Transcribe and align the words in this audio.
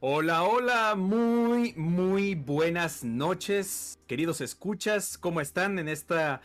Hola, 0.00 0.44
hola, 0.44 0.94
muy, 0.94 1.74
muy 1.74 2.36
buenas 2.36 3.02
noches, 3.02 3.98
queridos 4.06 4.40
escuchas, 4.40 5.18
¿cómo 5.18 5.40
están 5.40 5.80
en 5.80 5.88
esta 5.88 6.40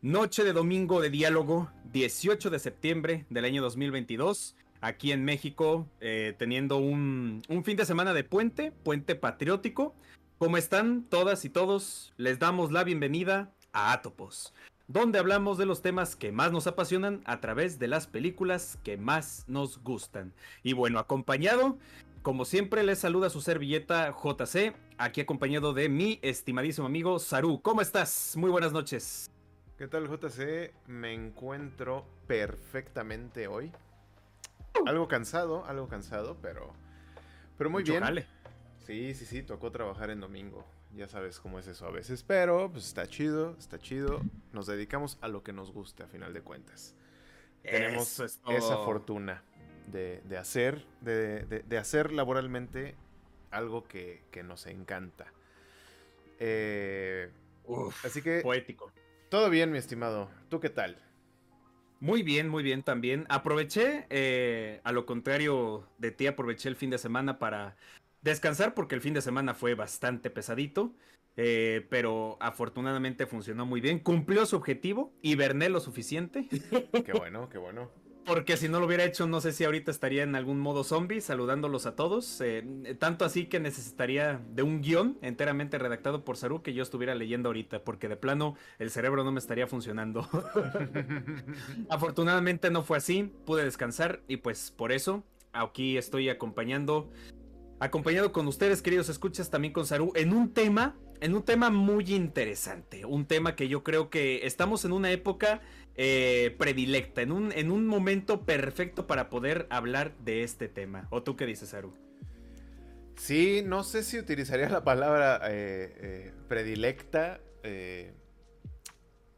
noche 0.00 0.42
de 0.42 0.54
domingo 0.54 1.02
de 1.02 1.10
diálogo, 1.10 1.70
18 1.92 2.48
de 2.48 2.58
septiembre 2.58 3.26
del 3.28 3.44
año 3.44 3.60
2022, 3.60 4.56
aquí 4.80 5.12
en 5.12 5.22
México, 5.22 5.86
eh, 6.00 6.34
teniendo 6.38 6.78
un, 6.78 7.42
un 7.50 7.62
fin 7.62 7.76
de 7.76 7.84
semana 7.84 8.14
de 8.14 8.24
puente, 8.24 8.72
puente 8.72 9.14
patriótico? 9.16 9.94
¿Cómo 10.38 10.56
están 10.56 11.02
todas 11.02 11.44
y 11.44 11.50
todos? 11.50 12.14
Les 12.16 12.38
damos 12.38 12.72
la 12.72 12.84
bienvenida 12.84 13.52
a 13.74 13.92
Atopos, 13.92 14.54
donde 14.88 15.18
hablamos 15.18 15.58
de 15.58 15.66
los 15.66 15.82
temas 15.82 16.16
que 16.16 16.32
más 16.32 16.52
nos 16.52 16.66
apasionan 16.66 17.20
a 17.26 17.42
través 17.42 17.78
de 17.78 17.88
las 17.88 18.06
películas 18.06 18.78
que 18.82 18.96
más 18.96 19.44
nos 19.46 19.82
gustan. 19.82 20.32
Y 20.62 20.72
bueno, 20.72 20.98
acompañado 20.98 21.76
como 22.24 22.46
siempre, 22.46 22.82
les 22.84 23.00
saluda 23.00 23.28
su 23.28 23.42
servilleta 23.42 24.10
JC, 24.10 24.74
aquí 24.96 25.20
acompañado 25.20 25.74
de 25.74 25.90
mi 25.90 26.18
estimadísimo 26.22 26.86
amigo 26.86 27.18
Saru. 27.18 27.60
¿Cómo 27.60 27.82
estás? 27.82 28.34
Muy 28.38 28.48
buenas 28.50 28.72
noches. 28.72 29.30
¿Qué 29.76 29.88
tal, 29.88 30.08
JC? 30.08 30.72
Me 30.86 31.12
encuentro 31.12 32.06
perfectamente 32.26 33.46
hoy. 33.46 33.72
Algo 34.86 35.06
cansado, 35.06 35.66
algo 35.66 35.86
cansado, 35.86 36.38
pero, 36.40 36.72
pero 37.58 37.68
muy 37.68 37.82
bien. 37.82 38.02
Sí, 38.86 39.12
sí, 39.12 39.26
sí, 39.26 39.42
tocó 39.42 39.70
trabajar 39.70 40.08
en 40.08 40.20
domingo. 40.20 40.64
Ya 40.96 41.08
sabes 41.08 41.38
cómo 41.38 41.58
es 41.58 41.66
eso 41.66 41.84
a 41.84 41.90
veces, 41.90 42.22
pero 42.22 42.72
pues 42.72 42.86
está 42.86 43.06
chido, 43.06 43.54
está 43.58 43.78
chido. 43.78 44.22
Nos 44.50 44.66
dedicamos 44.66 45.18
a 45.20 45.28
lo 45.28 45.42
que 45.42 45.52
nos 45.52 45.72
guste 45.72 46.04
a 46.04 46.06
final 46.06 46.32
de 46.32 46.40
cuentas. 46.40 46.96
Tenemos 47.62 48.18
esa 48.18 48.78
fortuna 48.78 49.44
de, 49.86 50.38
hacer, 50.38 50.84
de, 51.00 51.78
hacer 51.78 52.12
laboralmente 52.12 52.94
algo 53.50 53.84
que, 53.84 54.22
nos 54.44 54.66
encanta. 54.66 55.26
Eh, 56.38 57.30
así 58.02 58.22
que... 58.22 58.40
Poético. 58.40 58.90
Todo 59.28 59.50
bien, 59.50 59.72
mi 59.72 59.78
estimado. 59.78 60.30
¿Tú 60.48 60.60
qué 60.60 60.70
tal? 60.70 60.98
Muy 62.00 62.22
bien, 62.22 62.48
muy 62.48 62.62
bien 62.62 62.82
también. 62.82 63.26
Aproveché, 63.28 64.06
eh, 64.10 64.80
a 64.84 64.92
lo 64.92 65.06
contrario 65.06 65.88
de 65.98 66.10
ti, 66.10 66.26
aproveché 66.26 66.68
el 66.68 66.76
fin 66.76 66.90
de 66.90 66.98
semana 66.98 67.38
para 67.38 67.76
descansar 68.22 68.74
porque 68.74 68.94
el 68.94 69.00
fin 69.00 69.14
de 69.14 69.22
semana 69.22 69.54
fue 69.54 69.74
bastante 69.74 70.30
pesadito. 70.30 70.92
Eh, 71.36 71.84
pero 71.90 72.36
afortunadamente 72.40 73.26
funcionó 73.26 73.66
muy 73.66 73.80
bien. 73.80 73.98
Cumplió 73.98 74.46
su 74.46 74.56
objetivo. 74.56 75.12
Hiberné 75.22 75.68
lo 75.68 75.80
suficiente. 75.80 76.46
Qué 77.04 77.12
bueno, 77.12 77.48
qué 77.48 77.58
bueno. 77.58 77.90
Porque 78.26 78.56
si 78.56 78.68
no 78.68 78.80
lo 78.80 78.86
hubiera 78.86 79.04
hecho, 79.04 79.26
no 79.26 79.40
sé 79.40 79.52
si 79.52 79.64
ahorita 79.64 79.90
estaría 79.90 80.22
en 80.22 80.34
algún 80.34 80.58
modo 80.58 80.82
zombie 80.82 81.20
saludándolos 81.20 81.84
a 81.84 81.94
todos. 81.94 82.40
Eh, 82.40 82.96
tanto 82.98 83.24
así 83.24 83.46
que 83.46 83.60
necesitaría 83.60 84.40
de 84.50 84.62
un 84.62 84.80
guion 84.80 85.18
enteramente 85.20 85.78
redactado 85.78 86.24
por 86.24 86.36
Saru 86.36 86.62
que 86.62 86.72
yo 86.72 86.82
estuviera 86.82 87.14
leyendo 87.14 87.50
ahorita, 87.50 87.84
porque 87.84 88.08
de 88.08 88.16
plano 88.16 88.56
el 88.78 88.90
cerebro 88.90 89.24
no 89.24 89.32
me 89.32 89.40
estaría 89.40 89.66
funcionando. 89.66 90.28
Afortunadamente 91.90 92.70
no 92.70 92.82
fue 92.82 92.96
así, 92.96 93.30
pude 93.44 93.64
descansar 93.64 94.22
y 94.26 94.38
pues 94.38 94.70
por 94.70 94.92
eso 94.92 95.22
aquí 95.52 95.98
estoy 95.98 96.28
acompañando, 96.30 97.10
acompañado 97.78 98.32
con 98.32 98.46
ustedes, 98.48 98.80
queridos 98.80 99.08
escuchas, 99.08 99.50
también 99.50 99.72
con 99.72 99.86
Saru, 99.86 100.12
en 100.14 100.32
un 100.32 100.52
tema, 100.52 100.96
en 101.24 101.34
un 101.34 101.42
tema 101.42 101.70
muy 101.70 102.14
interesante, 102.14 103.06
un 103.06 103.24
tema 103.24 103.56
que 103.56 103.66
yo 103.66 103.82
creo 103.82 104.10
que 104.10 104.46
estamos 104.46 104.84
en 104.84 104.92
una 104.92 105.10
época 105.10 105.62
eh, 105.96 106.54
predilecta, 106.58 107.22
en 107.22 107.32
un, 107.32 107.50
en 107.52 107.70
un 107.70 107.86
momento 107.86 108.44
perfecto 108.44 109.06
para 109.06 109.30
poder 109.30 109.66
hablar 109.70 110.14
de 110.18 110.42
este 110.42 110.68
tema. 110.68 111.08
¿O 111.10 111.22
tú 111.22 111.34
qué 111.34 111.46
dices, 111.46 111.72
Aru? 111.72 111.94
Sí, 113.16 113.62
no 113.64 113.84
sé 113.84 114.02
si 114.02 114.18
utilizaría 114.18 114.68
la 114.68 114.84
palabra 114.84 115.40
eh, 115.44 115.94
eh, 115.96 116.32
predilecta. 116.46 117.40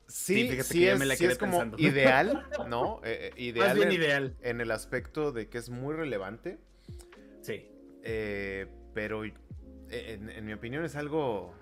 sí, 0.09 0.61
sí, 0.65 0.89
es, 0.89 1.39
como 1.39 1.63
ideal, 1.79 2.49
¿no? 2.69 3.01
ideal, 3.37 3.81
en, 3.81 3.93
ideal 3.93 4.37
en 4.43 4.61
el 4.61 4.73
aspecto 4.73 5.31
de 5.31 5.49
que 5.49 5.59
es 5.59 5.71
muy 5.71 5.95
relevante. 5.95 6.59
Sí. 7.43 7.71
pero 8.93 9.23
en 9.25 10.45
mi 10.45 10.53
opinión 10.53 10.85
es 10.85 10.97
algo 10.97 11.55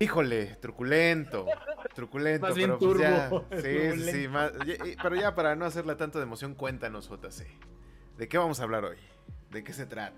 Híjole, 0.00 0.56
truculento. 0.56 1.46
Truculento. 1.94 2.46
Más 2.46 2.56
bien 2.56 2.70
pues 2.70 2.80
turbo. 2.80 3.44
sí, 3.62 4.00
sí, 4.10 4.28
pero 5.02 5.16
ya 5.16 5.34
para 5.34 5.54
no 5.54 5.66
hacerla 5.66 5.98
tanto 5.98 6.18
de 6.18 6.24
emoción, 6.24 6.54
cuéntanos, 6.54 7.10
JC. 7.10 7.46
¿De 8.16 8.26
qué 8.26 8.38
vamos 8.38 8.60
a 8.60 8.62
hablar 8.62 8.86
hoy? 8.86 8.96
¿De 9.50 9.62
qué 9.62 9.74
se 9.74 9.84
trata? 9.84 10.14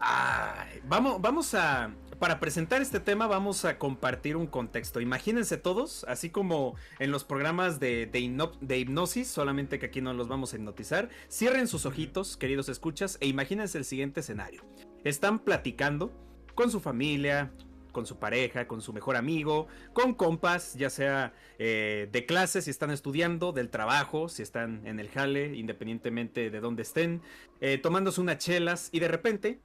vamos, 0.85 1.21
vamos 1.21 1.55
a. 1.55 1.91
Para 2.21 2.39
presentar 2.39 2.83
este 2.83 3.01
tema, 3.01 3.27
vamos 3.27 3.65
a 3.65 3.77
compartir 3.77 4.37
un 4.37 4.47
contexto. 4.47 5.01
Imagínense 5.01 5.57
todos, 5.57 6.05
así 6.05 6.31
como 6.31 6.77
en 7.01 7.11
los 7.11 7.25
programas 7.25 7.81
de, 7.81 8.07
de, 8.07 8.79
hipnosis, 8.79 9.27
solamente 9.27 9.81
que 9.81 9.87
aquí 9.87 10.01
no 10.01 10.15
los 10.15 10.29
vamos 10.29 10.53
a 10.53 10.57
hipnotizar. 10.57 11.09
Cierren 11.29 11.67
sus 11.67 11.85
ojitos, 11.85 12.37
queridos 12.37 12.69
escuchas, 12.69 13.19
e 13.21 13.27
imagínense 13.27 13.77
el 13.79 13.85
siguiente 13.85 14.21
escenario. 14.21 14.63
Están 15.03 15.41
platicando 15.41 16.13
con 16.55 16.71
su 16.71 16.79
familia, 16.79 17.51
con 17.95 18.05
su 18.05 18.19
pareja, 18.19 18.69
con 18.69 18.83
su 18.83 18.93
mejor 18.93 19.17
amigo, 19.17 19.69
con 19.95 20.13
compas, 20.13 20.75
ya 20.75 20.91
sea 20.91 21.33
eh, 21.59 22.11
de 22.13 22.27
clase 22.27 22.61
si 22.61 22.69
están 22.69 22.91
estudiando, 22.91 23.53
del 23.53 23.71
trabajo, 23.71 24.29
si 24.29 24.43
están 24.43 24.87
en 24.87 25.01
el 25.01 25.09
jale, 25.09 25.57
independientemente 25.57 26.51
de 26.51 26.61
dónde 26.61 26.83
estén, 26.83 27.23
eh, 27.63 27.79
tomándose 27.79 28.21
unas 28.21 28.37
chelas 28.37 28.91
y 28.93 29.01
de 29.01 29.09
repente 29.09 29.61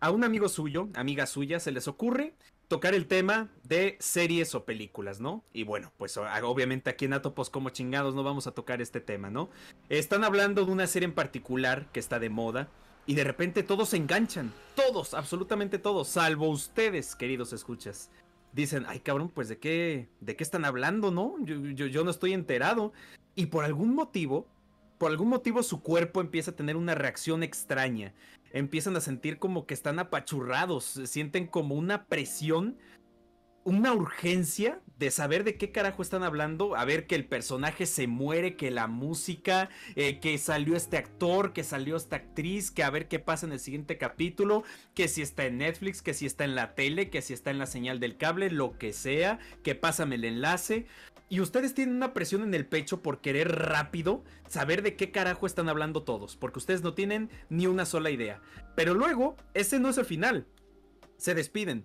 a 0.00 0.10
un 0.10 0.24
amigo 0.24 0.48
suyo, 0.48 0.88
amiga 0.94 1.26
suya, 1.26 1.60
se 1.60 1.70
les 1.70 1.86
ocurre 1.86 2.34
tocar 2.68 2.94
el 2.94 3.06
tema 3.06 3.48
de 3.64 3.96
series 3.98 4.54
o 4.54 4.64
películas, 4.64 5.20
¿no? 5.20 5.44
Y 5.52 5.64
bueno, 5.64 5.92
pues 5.96 6.16
obviamente 6.16 6.90
aquí 6.90 7.06
en 7.06 7.14
Atopos 7.14 7.50
como 7.50 7.70
chingados 7.70 8.14
no 8.14 8.22
vamos 8.22 8.46
a 8.46 8.52
tocar 8.52 8.82
este 8.82 9.00
tema, 9.00 9.30
¿no? 9.30 9.50
Están 9.88 10.22
hablando 10.22 10.64
de 10.64 10.72
una 10.72 10.86
serie 10.86 11.06
en 11.06 11.14
particular 11.14 11.90
que 11.92 12.00
está 12.00 12.18
de 12.18 12.28
moda 12.30 12.68
y 13.08 13.14
de 13.14 13.24
repente 13.24 13.62
todos 13.62 13.88
se 13.88 13.96
enganchan. 13.96 14.52
Todos, 14.76 15.14
absolutamente 15.14 15.78
todos. 15.78 16.08
Salvo 16.08 16.50
ustedes, 16.50 17.16
queridos 17.16 17.54
escuchas. 17.54 18.10
Dicen, 18.52 18.84
ay 18.86 19.00
cabrón, 19.00 19.30
pues 19.30 19.48
de 19.48 19.58
qué, 19.58 20.10
de 20.20 20.36
qué 20.36 20.44
están 20.44 20.66
hablando, 20.66 21.10
¿no? 21.10 21.36
Yo, 21.40 21.56
yo, 21.56 21.86
yo 21.86 22.04
no 22.04 22.10
estoy 22.10 22.34
enterado. 22.34 22.92
Y 23.34 23.46
por 23.46 23.64
algún 23.64 23.94
motivo, 23.94 24.46
por 24.98 25.10
algún 25.10 25.30
motivo 25.30 25.62
su 25.62 25.80
cuerpo 25.80 26.20
empieza 26.20 26.50
a 26.50 26.56
tener 26.56 26.76
una 26.76 26.94
reacción 26.94 27.42
extraña. 27.42 28.12
Empiezan 28.52 28.94
a 28.94 29.00
sentir 29.00 29.38
como 29.38 29.64
que 29.64 29.72
están 29.72 29.98
apachurrados, 29.98 31.00
sienten 31.06 31.46
como 31.46 31.76
una 31.76 32.04
presión 32.04 32.76
una 33.68 33.92
urgencia 33.92 34.80
de 34.98 35.10
saber 35.10 35.44
de 35.44 35.58
qué 35.58 35.70
carajo 35.70 36.00
están 36.00 36.22
hablando, 36.22 36.74
a 36.74 36.86
ver 36.86 37.06
que 37.06 37.14
el 37.14 37.26
personaje 37.26 37.84
se 37.84 38.06
muere, 38.06 38.56
que 38.56 38.70
la 38.70 38.86
música, 38.86 39.68
eh, 39.94 40.20
que 40.20 40.38
salió 40.38 40.74
este 40.74 40.96
actor, 40.96 41.52
que 41.52 41.62
salió 41.62 41.98
esta 41.98 42.16
actriz, 42.16 42.70
que 42.70 42.82
a 42.82 42.88
ver 42.88 43.08
qué 43.08 43.18
pasa 43.18 43.44
en 43.44 43.52
el 43.52 43.60
siguiente 43.60 43.98
capítulo, 43.98 44.64
que 44.94 45.06
si 45.06 45.20
está 45.20 45.44
en 45.44 45.58
Netflix, 45.58 46.00
que 46.00 46.14
si 46.14 46.24
está 46.24 46.44
en 46.44 46.54
la 46.54 46.74
tele, 46.74 47.10
que 47.10 47.20
si 47.20 47.34
está 47.34 47.50
en 47.50 47.58
la 47.58 47.66
señal 47.66 48.00
del 48.00 48.16
cable, 48.16 48.50
lo 48.50 48.78
que 48.78 48.94
sea, 48.94 49.38
que 49.62 49.74
pásame 49.74 50.14
el 50.14 50.24
enlace. 50.24 50.86
Y 51.28 51.40
ustedes 51.40 51.74
tienen 51.74 51.96
una 51.96 52.14
presión 52.14 52.42
en 52.42 52.54
el 52.54 52.64
pecho 52.64 53.02
por 53.02 53.20
querer 53.20 53.54
rápido 53.54 54.24
saber 54.48 54.80
de 54.80 54.96
qué 54.96 55.10
carajo 55.10 55.46
están 55.46 55.68
hablando 55.68 56.04
todos, 56.04 56.36
porque 56.36 56.58
ustedes 56.58 56.80
no 56.80 56.94
tienen 56.94 57.28
ni 57.50 57.66
una 57.66 57.84
sola 57.84 58.08
idea. 58.08 58.40
Pero 58.74 58.94
luego, 58.94 59.36
ese 59.52 59.78
no 59.78 59.90
es 59.90 59.98
el 59.98 60.06
final. 60.06 60.46
Se 61.18 61.34
despiden 61.34 61.84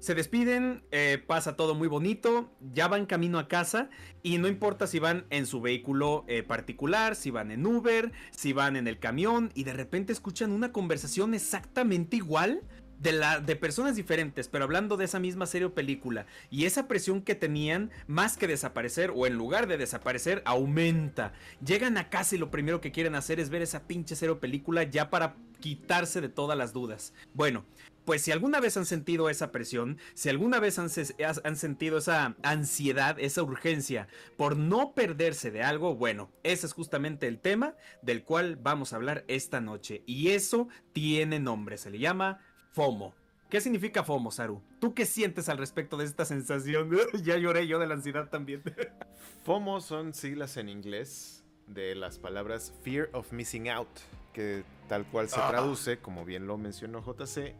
se 0.00 0.14
despiden, 0.14 0.82
eh, 0.90 1.22
pasa 1.24 1.56
todo 1.56 1.74
muy 1.74 1.86
bonito, 1.86 2.50
ya 2.72 2.88
van 2.88 3.06
camino 3.06 3.38
a 3.38 3.48
casa 3.48 3.90
y 4.22 4.38
no 4.38 4.48
importa 4.48 4.86
si 4.86 4.98
van 4.98 5.26
en 5.30 5.46
su 5.46 5.60
vehículo 5.60 6.24
eh, 6.26 6.42
particular, 6.42 7.14
si 7.14 7.30
van 7.30 7.50
en 7.50 7.66
Uber, 7.66 8.10
si 8.30 8.52
van 8.52 8.76
en 8.76 8.88
el 8.88 8.98
camión 8.98 9.52
y 9.54 9.64
de 9.64 9.74
repente 9.74 10.12
escuchan 10.12 10.52
una 10.52 10.72
conversación 10.72 11.34
exactamente 11.34 12.16
igual 12.16 12.62
de, 12.98 13.18
de 13.44 13.56
personas 13.56 13.96
diferentes, 13.96 14.48
pero 14.48 14.64
hablando 14.64 14.96
de 14.96 15.06
esa 15.06 15.18
misma 15.18 15.46
serie 15.46 15.66
o 15.66 15.74
película. 15.74 16.26
Y 16.50 16.64
esa 16.66 16.86
presión 16.86 17.22
que 17.22 17.34
tenían, 17.34 17.90
más 18.06 18.36
que 18.36 18.46
desaparecer 18.46 19.12
o 19.14 19.26
en 19.26 19.34
lugar 19.34 19.66
de 19.66 19.78
desaparecer, 19.78 20.42
aumenta. 20.44 21.32
Llegan 21.64 21.96
a 21.96 22.10
casa 22.10 22.36
y 22.36 22.38
lo 22.38 22.50
primero 22.50 22.80
que 22.80 22.92
quieren 22.92 23.14
hacer 23.14 23.40
es 23.40 23.50
ver 23.50 23.62
esa 23.62 23.86
pinche 23.86 24.16
serie 24.16 24.34
o 24.34 24.40
película 24.40 24.82
ya 24.82 25.10
para 25.10 25.36
quitarse 25.60 26.20
de 26.20 26.28
todas 26.28 26.56
las 26.56 26.72
dudas. 26.72 27.12
Bueno, 27.34 27.64
pues 28.04 28.22
si 28.22 28.32
alguna 28.32 28.60
vez 28.60 28.76
han 28.76 28.86
sentido 28.86 29.30
esa 29.30 29.52
presión, 29.52 29.98
si 30.14 30.28
alguna 30.28 30.60
vez 30.60 30.78
han, 30.78 30.90
sentido 30.90 31.98
esa 31.98 32.36
ansiedad, 32.42 33.18
esa 33.18 33.42
urgencia 33.42 34.08
por 34.36 34.56
no 34.56 34.94
perderse 34.94 35.50
de 35.50 35.62
algo, 35.62 35.94
bueno, 35.94 36.30
ese 36.42 36.66
es 36.66 36.72
justamente 36.72 37.26
el 37.26 37.38
tema 37.38 37.74
del 38.02 38.24
cual 38.24 38.56
vamos 38.56 38.92
a 38.92 38.96
hablar 38.96 39.24
esta 39.28 39.60
noche. 39.60 40.02
Y 40.06 40.30
eso 40.30 40.68
tiene 40.92 41.38
nombre, 41.38 41.76
se 41.76 41.90
le 41.90 41.98
llama 41.98 42.40
FOMO. 42.72 43.14
¿Qué 43.48 43.60
significa 43.60 44.04
FOMO, 44.04 44.30
Saru? 44.30 44.62
¿Tú 44.78 44.94
qué 44.94 45.04
sientes 45.06 45.48
al 45.48 45.58
respecto 45.58 45.96
de 45.96 46.04
esta 46.04 46.24
sensación? 46.24 46.90
ya 47.24 47.36
lloré 47.36 47.66
yo 47.66 47.80
de 47.80 47.86
la 47.88 47.94
ansiedad 47.94 48.28
también. 48.28 48.62
FOMO 49.44 49.80
son 49.80 50.14
siglas 50.14 50.56
en 50.56 50.68
inglés 50.68 51.44
de 51.66 51.94
las 51.94 52.18
palabras 52.18 52.72
Fear 52.82 53.10
of 53.12 53.32
Missing 53.32 53.68
Out, 53.70 53.88
que 54.32 54.62
tal 54.88 55.04
cual 55.06 55.28
se 55.28 55.36
traduce, 55.36 55.98
como 55.98 56.24
bien 56.24 56.46
lo 56.46 56.58
mencionó 56.58 57.02
JC, 57.02 57.54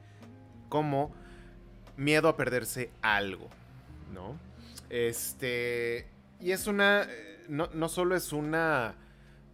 como 0.71 1.13
miedo 1.99 2.29
a 2.31 2.37
perderse 2.39 2.91
algo, 3.03 3.51
¿no? 4.15 4.39
Este, 4.89 6.07
y 6.41 6.53
es 6.53 6.67
una, 6.67 7.03
eh, 7.03 7.45
no, 7.49 7.69
no 7.75 7.91
solo 7.91 8.17
es 8.17 8.33
una 8.33 8.95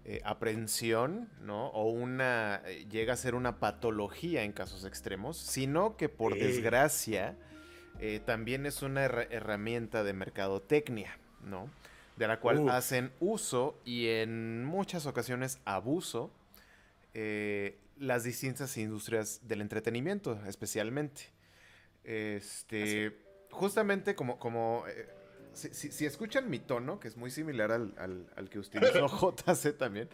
eh, 0.05 0.21
aprensión, 0.25 1.29
¿no? 1.41 1.69
O 1.69 1.91
una, 1.91 2.63
eh, 2.65 2.87
llega 2.89 3.15
a 3.15 3.17
ser 3.17 3.35
una 3.35 3.59
patología 3.59 4.45
en 4.45 4.53
casos 4.53 4.85
extremos, 4.85 5.37
sino 5.37 5.97
que 5.97 6.09
por 6.09 6.35
desgracia 6.39 7.37
también 8.27 8.67
es 8.67 8.83
una 8.83 9.07
herramienta 9.07 10.05
de 10.05 10.13
mercadotecnia, 10.13 11.17
¿no? 11.43 11.71
De 12.17 12.29
la 12.29 12.41
cual 12.41 12.69
hacen 12.69 13.11
uso 13.21 13.81
y 13.87 14.09
en 14.09 14.67
muchas 14.67 15.07
ocasiones 15.07 15.61
abuso 15.65 16.31
las 17.99 18.25
distintas 18.25 18.77
industrias 18.77 19.47
del 19.49 19.61
entretenimiento, 19.61 20.41
especialmente. 20.47 21.23
Este, 22.05 23.17
justamente 23.51 24.15
como, 24.15 24.39
como 24.39 24.85
si, 25.57 26.05
escuchan 26.05 26.49
mi 26.51 26.59
tono, 26.59 27.01
que 27.01 27.09
es 27.09 27.17
muy 27.17 27.31
similar 27.31 27.73
al, 27.73 28.49
que 28.51 28.59
utilizó 28.59 29.07
JC 29.47 29.77
también, 29.77 30.09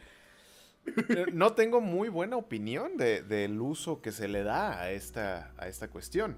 eh, 0.86 1.26
no 1.32 1.54
tengo 1.54 1.80
muy 1.80 2.08
buena 2.08 2.36
opinión 2.36 2.96
del 2.96 3.60
uso 3.60 4.00
que 4.00 4.12
se 4.12 4.28
le 4.28 4.42
da 4.42 4.80
a 4.80 4.90
esta, 4.90 5.52
a 5.56 5.68
esta 5.68 5.88
cuestión, 5.88 6.36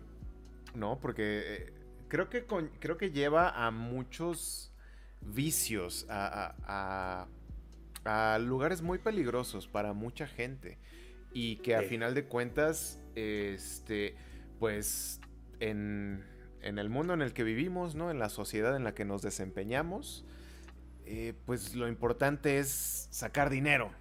¿no? 0.74 0.98
Porque 1.00 1.42
eh, 1.46 1.72
creo, 2.08 2.28
que 2.28 2.44
creo 2.44 2.96
que 2.96 3.10
lleva 3.10 3.50
a 3.50 3.70
muchos 3.70 4.72
vicios, 5.20 6.06
a, 6.08 7.26
lugares 8.40 8.82
muy 8.82 8.98
peligrosos 8.98 9.66
para 9.66 9.94
mucha 9.94 10.26
gente 10.26 10.78
y 11.34 11.56
que 11.56 11.76
a 11.76 11.82
final 11.82 12.14
de 12.14 12.24
cuentas, 12.24 12.98
este, 13.14 14.16
pues 14.58 15.20
en 15.60 16.24
en 16.64 16.78
el 16.78 16.88
mundo 16.88 17.12
en 17.12 17.20
el 17.20 17.34
que 17.34 17.44
vivimos, 17.44 17.94
¿no? 17.94 18.10
En 18.10 18.18
la 18.18 18.30
sociedad 18.30 18.74
en 18.74 18.84
la 18.84 18.94
que 18.94 19.04
nos 19.04 19.20
desempeñamos, 19.20 20.24
eh, 21.04 21.34
pues 21.44 21.74
lo 21.74 21.88
importante 21.88 22.58
es 22.58 23.06
sacar 23.10 23.50
dinero, 23.50 23.92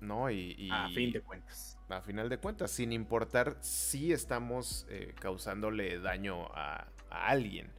¿no? 0.00 0.30
Y, 0.30 0.68
a 0.70 0.88
fin 0.90 1.12
de 1.12 1.22
cuentas. 1.22 1.78
A 1.88 2.02
final 2.02 2.28
de 2.28 2.36
cuentas, 2.36 2.70
sin 2.70 2.92
importar 2.92 3.56
si 3.60 4.12
estamos 4.12 4.86
eh, 4.90 5.14
causándole 5.18 5.98
daño 5.98 6.46
a, 6.54 6.88
alguien. 7.08 7.70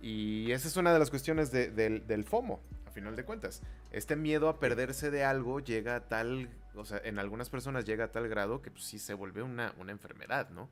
Y 0.00 0.52
esa 0.52 0.68
es 0.68 0.76
una 0.76 0.92
de 0.92 0.98
las 1.00 1.10
cuestiones 1.10 1.50
del 1.50 2.24
FOMO, 2.24 2.60
final 2.98 3.16
de 3.16 3.24
cuentas. 3.24 3.62
Este 3.90 4.16
miedo 4.16 4.48
a 4.48 4.58
perderse 4.58 5.10
de 5.10 5.24
algo 5.24 5.60
llega 5.60 5.96
a 5.96 6.08
tal, 6.08 6.50
o 6.74 6.84
sea, 6.84 7.00
en 7.04 7.18
algunas 7.18 7.48
personas 7.48 7.84
llega 7.84 8.04
a 8.04 8.12
tal 8.12 8.28
grado 8.28 8.60
que 8.60 8.70
pues, 8.70 8.84
sí 8.84 8.98
se 8.98 9.14
vuelve 9.14 9.42
una, 9.42 9.74
una 9.78 9.92
enfermedad, 9.92 10.50
¿no? 10.50 10.68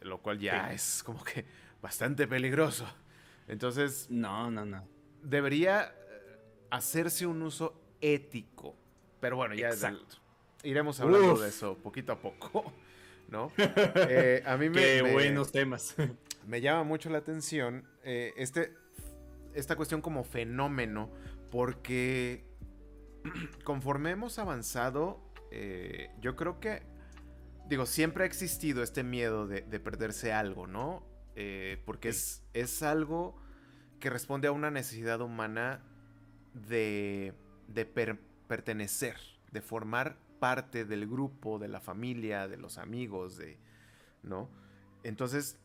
Lo 0.00 0.22
cual 0.22 0.38
ya 0.38 0.72
es 0.72 1.02
como 1.04 1.22
que 1.22 1.44
bastante 1.82 2.26
peligroso. 2.26 2.86
Entonces. 3.48 4.06
No, 4.08 4.50
no, 4.50 4.64
no. 4.64 4.88
Debería 5.22 5.84
eh, 5.84 6.38
hacerse 6.70 7.26
un 7.26 7.42
uso 7.42 7.80
ético. 8.00 8.74
Pero 9.20 9.36
bueno, 9.36 9.54
ya 9.54 9.70
iremos 10.64 11.00
hablando 11.00 11.36
de 11.36 11.48
eso 11.48 11.76
poquito 11.76 12.12
a 12.12 12.20
poco. 12.20 12.72
¿No? 13.28 13.52
Eh, 14.08 14.42
a 14.44 14.56
mí 14.56 14.68
me. 14.68 14.80
Qué 14.80 15.12
buenos 15.12 15.52
temas. 15.52 15.94
Me 16.46 16.60
llama 16.60 16.82
mucho 16.82 17.08
la 17.08 17.18
atención 17.18 17.86
eh, 18.02 18.32
este, 18.36 18.74
esta 19.54 19.76
cuestión 19.76 20.00
como 20.00 20.24
fenómeno. 20.24 21.10
Porque 21.52 22.44
conforme 23.64 24.10
hemos 24.10 24.40
avanzado, 24.40 25.22
yo 26.20 26.34
creo 26.34 26.58
que. 26.58 26.82
Digo, 27.68 27.86
siempre 27.86 28.24
ha 28.24 28.26
existido 28.26 28.82
este 28.82 29.04
miedo 29.04 29.46
de 29.46 29.80
perderse 29.80 30.32
algo, 30.32 30.66
¿no? 30.66 31.06
Eh, 31.34 31.80
porque 31.86 32.10
es, 32.10 32.42
es 32.52 32.82
algo 32.82 33.36
que 34.00 34.10
responde 34.10 34.48
a 34.48 34.52
una 34.52 34.70
necesidad 34.70 35.20
humana 35.20 35.82
de, 36.52 37.32
de 37.68 37.86
pertenecer, 37.86 39.16
de 39.50 39.62
formar 39.62 40.18
parte 40.38 40.84
del 40.84 41.06
grupo, 41.08 41.58
de 41.58 41.68
la 41.68 41.80
familia, 41.80 42.48
de 42.48 42.58
los 42.58 42.76
amigos, 42.76 43.38
de, 43.38 43.58
¿no? 44.22 44.50
Entonces, 45.04 45.58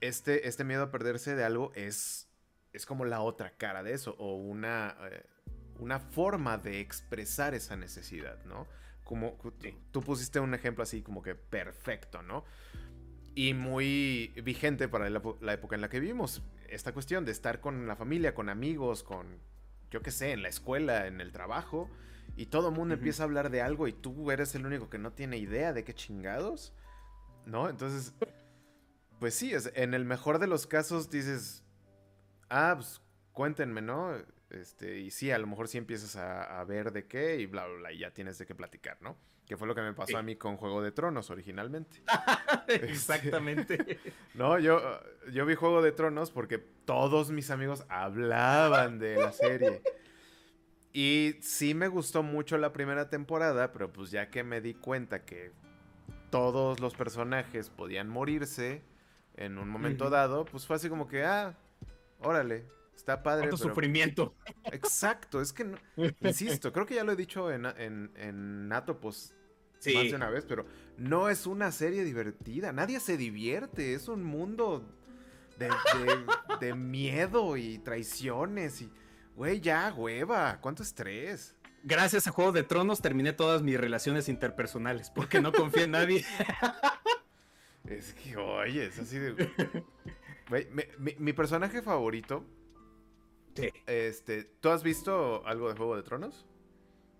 este, 0.00 0.46
este 0.48 0.64
miedo 0.64 0.82
a 0.82 0.90
perderse 0.90 1.34
de 1.34 1.44
algo 1.44 1.72
es, 1.74 2.27
es 2.72 2.86
como 2.86 3.04
la 3.04 3.20
otra 3.20 3.56
cara 3.56 3.82
de 3.82 3.92
eso, 3.92 4.14
o 4.18 4.36
una, 4.36 4.96
eh, 5.10 5.24
una 5.78 6.00
forma 6.00 6.58
de 6.58 6.80
expresar 6.80 7.54
esa 7.54 7.76
necesidad, 7.76 8.44
¿no? 8.44 8.66
Como 9.04 9.38
tú 9.90 10.02
pusiste 10.02 10.38
un 10.38 10.54
ejemplo 10.54 10.82
así 10.82 11.02
como 11.02 11.22
que 11.22 11.34
perfecto, 11.34 12.22
¿no? 12.22 12.44
y 13.38 13.54
muy 13.54 14.32
vigente 14.42 14.88
para 14.88 15.08
la, 15.08 15.52
época 15.52 15.76
en 15.76 15.80
la 15.80 15.88
que 15.88 16.00
vivimos. 16.00 16.42
Esta 16.68 16.92
cuestión 16.92 17.24
de 17.24 17.30
estar 17.30 17.60
con 17.60 17.86
la 17.86 17.94
familia, 17.94 18.34
con 18.34 18.48
amigos, 18.48 19.04
con, 19.04 19.38
yo 19.92 20.02
qué 20.02 20.10
sé, 20.10 20.32
en 20.32 20.42
la 20.42 20.48
escuela, 20.48 21.06
en 21.06 21.20
el 21.20 21.30
trabajo, 21.30 21.88
y 22.36 22.46
todo 22.46 22.70
el 22.70 22.74
mundo 22.74 22.94
empieza 22.94 23.22
a 23.22 23.26
hablar 23.26 23.50
de 23.50 23.62
algo 23.62 23.86
y 23.86 23.92
tú 23.92 24.32
eres 24.32 24.56
el 24.56 24.66
único 24.66 24.90
que 24.90 24.98
no 24.98 25.12
tiene 25.12 25.38
idea 25.38 25.72
de 25.72 25.84
qué 25.84 25.94
chingados, 25.94 26.72
¿no? 27.46 27.68
Entonces, 27.68 28.12
pues 29.20 29.36
sí, 29.36 29.52
en 29.74 29.94
el 29.94 30.04
mejor 30.04 30.40
de 30.40 30.48
los 30.48 30.66
casos 30.66 31.08
dices, 31.08 31.62
ah, 32.50 32.74
pues 32.76 33.00
cuéntenme, 33.32 33.82
¿no? 33.82 34.14
Este, 34.50 34.98
y 34.98 35.10
sí, 35.10 35.30
a 35.30 35.38
lo 35.38 35.46
mejor 35.46 35.68
sí 35.68 35.78
empiezas 35.78 36.16
a, 36.16 36.60
a 36.60 36.64
ver 36.64 36.92
de 36.92 37.06
qué 37.06 37.36
y 37.36 37.46
bla, 37.46 37.66
bla, 37.66 37.76
bla, 37.76 37.92
y 37.92 37.98
ya 37.98 38.12
tienes 38.12 38.38
de 38.38 38.46
qué 38.46 38.54
platicar, 38.54 38.98
¿no? 39.00 39.16
Que 39.46 39.56
fue 39.56 39.66
lo 39.66 39.74
que 39.74 39.80
me 39.80 39.94
pasó 39.94 40.18
a 40.18 40.22
mí 40.22 40.36
con 40.36 40.58
Juego 40.58 40.82
de 40.82 40.92
Tronos 40.92 41.30
originalmente. 41.30 42.02
Exactamente. 42.68 43.98
no, 44.34 44.58
yo, 44.58 44.80
yo 45.32 45.46
vi 45.46 45.54
Juego 45.54 45.80
de 45.80 45.92
Tronos 45.92 46.30
porque 46.30 46.58
todos 46.58 47.30
mis 47.30 47.50
amigos 47.50 47.84
hablaban 47.88 48.98
de 48.98 49.16
la 49.16 49.32
serie. 49.32 49.82
Y 50.92 51.36
sí 51.40 51.74
me 51.74 51.88
gustó 51.88 52.22
mucho 52.22 52.58
la 52.58 52.74
primera 52.74 53.08
temporada, 53.08 53.72
pero 53.72 53.90
pues 53.90 54.10
ya 54.10 54.28
que 54.28 54.42
me 54.42 54.60
di 54.60 54.74
cuenta 54.74 55.24
que 55.24 55.52
todos 56.30 56.80
los 56.80 56.94
personajes 56.94 57.70
podían 57.70 58.08
morirse 58.08 58.82
en 59.36 59.56
un 59.56 59.68
momento 59.68 60.10
dado, 60.10 60.44
pues 60.44 60.66
fue 60.66 60.76
así 60.76 60.90
como 60.90 61.06
que, 61.06 61.24
ah, 61.24 61.56
órale, 62.20 62.66
está 62.94 63.22
padre. 63.22 63.44
Pero... 63.44 63.56
sufrimiento. 63.56 64.34
Exacto, 64.64 65.40
es 65.40 65.52
que, 65.52 65.64
no... 65.64 65.78
insisto, 66.20 66.72
creo 66.72 66.86
que 66.86 66.94
ya 66.94 67.04
lo 67.04 67.12
he 67.12 67.16
dicho 67.16 67.50
en, 67.50 67.66
en, 67.66 68.10
en 68.16 68.72
Atopos 68.72 69.34
más 69.86 70.10
de 70.10 70.14
una 70.14 70.30
vez, 70.30 70.44
pero 70.46 70.66
no 70.96 71.28
es 71.28 71.46
una 71.46 71.72
serie 71.72 72.04
divertida. 72.04 72.72
Nadie 72.72 73.00
se 73.00 73.16
divierte. 73.16 73.94
Es 73.94 74.08
un 74.08 74.24
mundo 74.24 74.84
de, 76.60 76.74
miedo 76.74 77.56
y 77.56 77.78
traiciones. 77.78 78.82
Y, 78.82 78.92
güey, 79.36 79.60
ya, 79.60 79.92
hueva. 79.94 80.60
¿Cuánto 80.60 80.82
estrés? 80.82 81.54
Gracias 81.84 82.26
a 82.26 82.32
Juego 82.32 82.52
de 82.52 82.64
Tronos 82.64 83.00
terminé 83.00 83.32
todas 83.32 83.62
mis 83.62 83.78
relaciones 83.78 84.28
interpersonales 84.28 85.10
porque 85.10 85.40
no 85.40 85.52
confío 85.52 85.84
en 85.84 85.92
nadie. 85.92 86.24
es 87.84 88.12
que, 88.14 88.36
oye, 88.36 88.86
es 88.86 88.98
así 88.98 89.18
de. 89.18 89.52
Mi, 91.18 91.32
personaje 91.32 91.82
favorito. 91.82 92.44
Sí. 93.54 93.70
Este, 93.86 94.44
¿Tú 94.44 94.68
has 94.70 94.82
visto 94.82 95.44
algo 95.46 95.68
de 95.68 95.76
Juego 95.76 95.96
de 95.96 96.02
Tronos? 96.02 96.46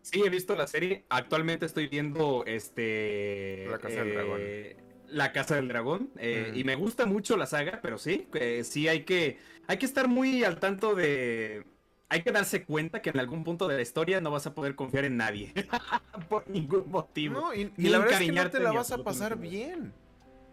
Sí, 0.03 0.23
he 0.25 0.31
visto 0.31 0.55
la 0.57 0.67
serie. 0.67 1.05
Actualmente 1.11 1.67
estoy 1.67 1.89
viendo 1.89 2.45
este. 2.47 3.67
La 3.71 3.79
Casa 3.79 3.97
del 3.97 4.15
Dragón. 4.15 4.41
Eh, 4.41 4.77
la 5.09 5.33
Casa 5.33 5.57
del 5.57 5.69
Dragón. 5.69 6.11
Eh, 6.17 6.53
y 6.55 6.65
me 6.65 6.77
gusta 6.77 7.07
mucho 7.07 7.37
la 7.37 7.47
saga, 7.47 7.81
pero 7.83 7.99
sí, 7.99 8.29
eh, 8.35 8.63
sí 8.65 8.89
hay 8.89 9.05
que, 9.05 9.39
hay 9.67 9.79
que 9.79 9.87
estar 9.87 10.09
muy 10.09 10.45
al 10.45 10.59
tanto 10.61 10.95
de. 10.95 11.65
Hay 12.11 12.23
que 12.23 12.33
darse 12.33 12.65
cuenta 12.65 13.03
que 13.03 13.11
en 13.11 13.19
algún 13.19 13.45
punto 13.45 13.69
de 13.69 13.77
la 13.77 13.83
historia 13.83 14.23
no 14.23 14.31
vas 14.31 14.47
a 14.47 14.55
poder 14.55 14.75
confiar 14.75 15.05
en 15.05 15.19
nadie. 15.19 15.53
por 16.31 16.49
ningún 16.49 16.91
motivo. 16.91 17.41
No, 17.41 17.55
y, 17.55 17.71
la 17.77 17.99
verdad 17.99 18.23
es 18.23 18.31
que 18.31 18.33
no 18.33 18.51
te 18.51 18.61
la 18.61 18.73
vas 18.73 18.91
a 18.93 18.99
pasar 19.05 19.37
bien. 19.37 19.93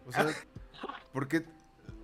O 0.05 0.11
sea, 0.11 0.27
porque 1.13 1.45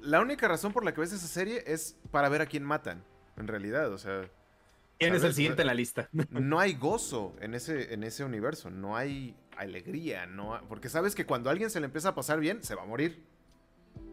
la 0.01 0.21
única 0.21 0.47
razón 0.47 0.73
por 0.73 0.83
la 0.83 0.93
que 0.93 1.01
ves 1.01 1.13
esa 1.13 1.27
serie 1.27 1.63
es 1.67 1.97
para 2.11 2.29
ver 2.29 2.41
a 2.41 2.45
quién 2.45 2.63
matan. 2.63 3.03
En 3.37 3.47
realidad, 3.47 3.91
o 3.91 3.97
sea. 3.97 4.29
¿Quién 4.99 5.15
es 5.15 5.23
el 5.23 5.33
siguiente 5.33 5.61
en 5.61 5.67
la 5.67 5.73
lista? 5.73 6.09
No 6.29 6.59
hay 6.59 6.73
gozo 6.73 7.35
en 7.39 7.55
ese, 7.55 7.93
en 7.93 8.03
ese 8.03 8.23
universo, 8.23 8.69
no 8.69 8.95
hay 8.95 9.35
alegría, 9.57 10.25
no 10.25 10.59
porque 10.69 10.89
sabes 10.89 11.15
que 11.15 11.25
cuando 11.25 11.49
a 11.49 11.53
alguien 11.53 11.69
se 11.69 11.79
le 11.79 11.85
empieza 11.85 12.09
a 12.09 12.15
pasar 12.15 12.39
bien, 12.39 12.63
se 12.63 12.75
va 12.75 12.83
a 12.83 12.85
morir. 12.85 13.23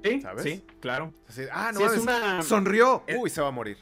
Sí, 0.02 0.23
sí, 0.42 0.64
claro. 0.80 1.12
ah, 1.52 1.73
no, 1.73 2.42
sonrió, 2.42 3.04
uy, 3.18 3.30
se 3.30 3.40
va 3.40 3.49
a 3.49 3.52
morir. 3.52 3.78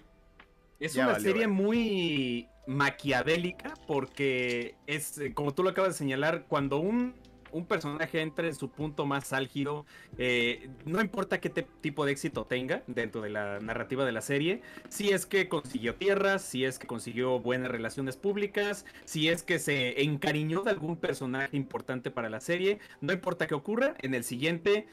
Es 0.81 0.97
una 0.97 1.19
serie 1.21 1.47
muy 1.47 2.49
maquiavélica 2.67 3.75
porque 3.87 4.75
es, 4.87 5.21
como 5.35 5.55
tú 5.55 5.63
lo 5.63 5.71
acabas 5.71 5.93
de 5.93 5.99
señalar, 5.99 6.47
cuando 6.49 6.79
un 6.79 7.15
un 7.57 7.67
personaje 7.67 8.21
entra 8.21 8.47
en 8.47 8.55
su 8.55 8.71
punto 8.71 9.07
más 9.07 9.33
álgido, 9.33 9.87
eh, 10.19 10.69
no 10.85 11.01
importa 11.01 11.41
qué 11.41 11.49
tipo 11.49 12.05
de 12.05 12.13
éxito 12.13 12.45
tenga 12.45 12.83
dentro 12.87 13.23
de 13.23 13.31
la 13.31 13.61
narrativa 13.61 14.05
de 14.05 14.13
la 14.13 14.21
serie, 14.21 14.63
si 14.89 15.11
es 15.11 15.27
que 15.27 15.49
consiguió 15.49 15.95
tierras, 15.95 16.43
si 16.43 16.65
es 16.65 16.79
que 16.79 16.87
consiguió 16.87 17.41
buenas 17.41 17.71
relaciones 17.71 18.17
públicas, 18.17 18.85
si 19.05 19.29
es 19.29 19.43
que 19.43 19.59
se 19.59 20.03
encariñó 20.03 20.63
de 20.63 20.71
algún 20.71 20.97
personaje 20.97 21.57
importante 21.57 22.11
para 22.11 22.29
la 22.29 22.41
serie, 22.41 22.79
no 23.01 23.13
importa 23.13 23.47
qué 23.47 23.55
ocurra, 23.55 23.95
en 24.01 24.15
el 24.15 24.25
siguiente 24.25 24.87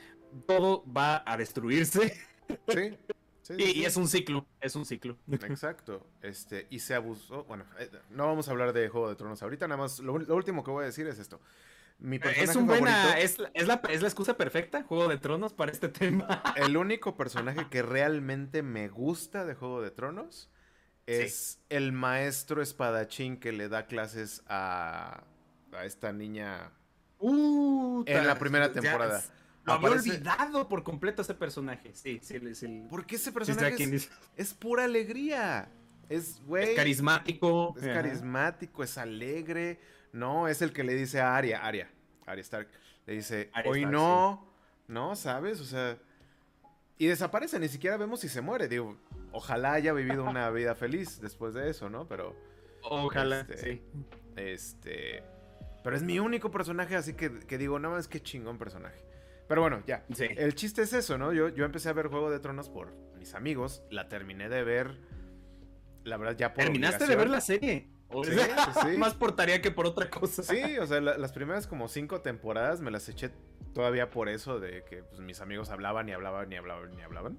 todo 0.47 0.83
va 0.85 1.21
a 1.25 1.37
destruirse. 1.37 2.13
Sí. 2.67 2.97
y, 3.57 3.83
es 3.83 3.97
un 3.97 4.07
ciclo, 4.07 4.45
es 4.61 4.75
un 4.75 4.85
ciclo. 4.85 5.17
Exacto. 5.31 6.05
Este, 6.21 6.67
y 6.69 6.79
se 6.79 6.95
abusó. 6.95 7.43
Bueno, 7.43 7.65
eh, 7.79 7.89
no 8.09 8.25
vamos 8.25 8.47
a 8.47 8.51
hablar 8.51 8.73
de 8.73 8.89
Juego 8.89 9.09
de 9.09 9.15
Tronos 9.15 9.41
ahorita, 9.43 9.67
nada 9.67 9.81
más. 9.81 9.99
Lo, 9.99 10.13
último 10.13 10.63
que 10.63 10.71
voy 10.71 10.83
a 10.83 10.85
decir 10.87 11.07
es 11.07 11.19
esto. 11.19 11.39
Mi 11.99 12.19
es 12.35 12.55
un 12.55 12.67
buena, 12.67 13.17
es, 13.17 13.37
es, 13.53 13.67
la, 13.67 13.81
es 13.89 14.01
la 14.01 14.07
excusa 14.07 14.35
perfecta, 14.35 14.83
Juego 14.83 15.07
de 15.07 15.17
Tronos, 15.17 15.53
para 15.53 15.71
este 15.71 15.87
tema. 15.87 16.43
El 16.57 16.75
único 16.75 17.15
personaje 17.15 17.67
que 17.69 17.81
realmente 17.81 18.61
me 18.61 18.89
gusta 18.89 19.45
de 19.45 19.55
Juego 19.55 19.81
de 19.81 19.91
Tronos 19.91 20.49
es 21.05 21.59
el 21.69 21.91
maestro 21.91 22.61
espadachín 22.61 23.37
que 23.37 23.51
le 23.51 23.67
da 23.67 23.87
clases 23.87 24.43
a, 24.47 25.23
a 25.73 25.85
esta 25.85 26.13
niña 26.13 26.71
uh, 27.19 28.03
en 28.05 28.27
la 28.27 28.37
primera 28.39 28.71
temporada. 28.71 29.21
Lo 29.65 29.73
había 29.73 29.91
olvidado 29.91 30.67
por 30.67 30.83
completo 30.83 31.21
ese 31.21 31.33
personaje. 31.33 31.91
Sí, 31.93 32.19
sí, 32.21 32.39
sí. 32.53 32.83
Porque 32.89 33.15
ese 33.15 33.31
personaje 33.31 33.87
es, 34.35 34.53
pura 34.53 34.83
alegría. 34.83 35.69
Es, 36.09 36.41
güey. 36.45 36.71
Es 36.71 36.75
carismático. 36.75 37.73
Es 37.77 37.83
carismático, 37.83 38.83
es 38.83 38.97
alegre. 38.97 39.79
No, 40.13 40.47
es 40.47 40.61
el 40.61 40.71
que 40.71 40.83
le 40.83 40.93
dice 40.93 41.19
a 41.19 41.35
Arya, 41.35 41.65
Arya, 41.65 41.89
Arya 42.25 42.41
Stark. 42.41 42.69
Le 43.05 43.15
dice, 43.15 43.51
hoy 43.65 43.85
no, 43.85 44.47
no, 44.87 45.15
¿sabes? 45.15 45.59
O 45.59 45.65
sea. 45.65 45.97
Y 46.99 47.07
desaparece, 47.07 47.59
ni 47.59 47.67
siquiera 47.67 47.97
vemos 47.97 48.21
si 48.21 48.29
se 48.29 48.39
muere. 48.39 48.67
Digo, 48.67 48.97
ojalá 49.31 49.73
haya 49.73 49.91
vivido 49.91 50.23
una 50.23 50.49
vida 50.51 50.75
feliz 50.75 51.19
después 51.19 51.53
de 51.53 51.69
eso, 51.69 51.89
¿no? 51.89 52.07
Pero. 52.07 52.35
Ojalá, 52.83 53.41
este, 53.41 53.57
sí. 53.57 53.81
Este. 54.35 55.23
Pero 55.83 55.95
es 55.95 56.03
mi 56.03 56.19
único 56.19 56.51
personaje, 56.51 56.95
así 56.95 57.13
que, 57.13 57.39
que 57.39 57.57
digo, 57.57 57.79
no 57.79 57.89
más 57.89 58.07
que 58.07 58.21
chingón 58.21 58.57
personaje. 58.57 59.03
Pero 59.47 59.61
bueno, 59.61 59.83
ya. 59.85 60.05
El 60.19 60.53
chiste 60.55 60.83
es 60.83 60.93
eso, 60.93 61.17
¿no? 61.17 61.33
Yo, 61.33 61.49
yo 61.49 61.65
empecé 61.65 61.89
a 61.89 61.93
ver 61.93 62.07
Juego 62.07 62.29
de 62.29 62.39
Tronos 62.39 62.69
por 62.69 62.93
mis 63.17 63.33
amigos. 63.33 63.83
La 63.89 64.07
terminé 64.07 64.47
de 64.47 64.63
ver. 64.63 64.99
La 66.03 66.17
verdad, 66.17 66.37
ya 66.37 66.53
por. 66.53 66.63
¿Terminaste 66.63 67.07
de 67.07 67.15
ver 67.15 67.29
la 67.29 67.41
serie? 67.41 67.89
Sí. 68.23 68.97
Más 68.97 69.13
por 69.13 69.35
tarea 69.35 69.61
que 69.61 69.71
por 69.71 69.85
otra 69.85 70.09
cosa. 70.09 70.43
Sí, 70.43 70.77
o 70.77 70.85
sea, 70.85 71.01
las 71.01 71.31
primeras 71.31 71.67
como 71.67 71.87
cinco 71.87 72.21
temporadas 72.21 72.81
me 72.81 72.91
las 72.91 73.09
eché 73.09 73.31
todavía 73.73 74.09
por 74.09 74.29
eso 74.29 74.59
de 74.59 74.83
que 74.83 75.03
pues, 75.03 75.19
mis 75.19 75.41
amigos 75.41 75.69
hablaban 75.69 76.07
y 76.09 76.11
hablaban 76.11 76.51
y 76.51 76.55
hablaban 76.55 76.97
y 76.97 77.01
hablaban. 77.01 77.37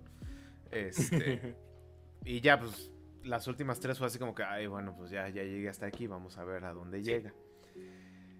Este. 0.70 1.54
y 2.24 2.40
ya, 2.40 2.58
pues, 2.58 2.90
las 3.22 3.46
últimas 3.46 3.80
tres 3.80 3.98
fue 3.98 4.06
así 4.06 4.18
como 4.18 4.34
que, 4.34 4.42
ay, 4.42 4.66
bueno, 4.66 4.94
pues 4.96 5.10
ya, 5.10 5.28
ya 5.28 5.42
llegué 5.42 5.68
hasta 5.68 5.86
aquí, 5.86 6.06
vamos 6.06 6.38
a 6.38 6.44
ver 6.44 6.64
a 6.64 6.72
dónde 6.72 7.02
llega. 7.02 7.32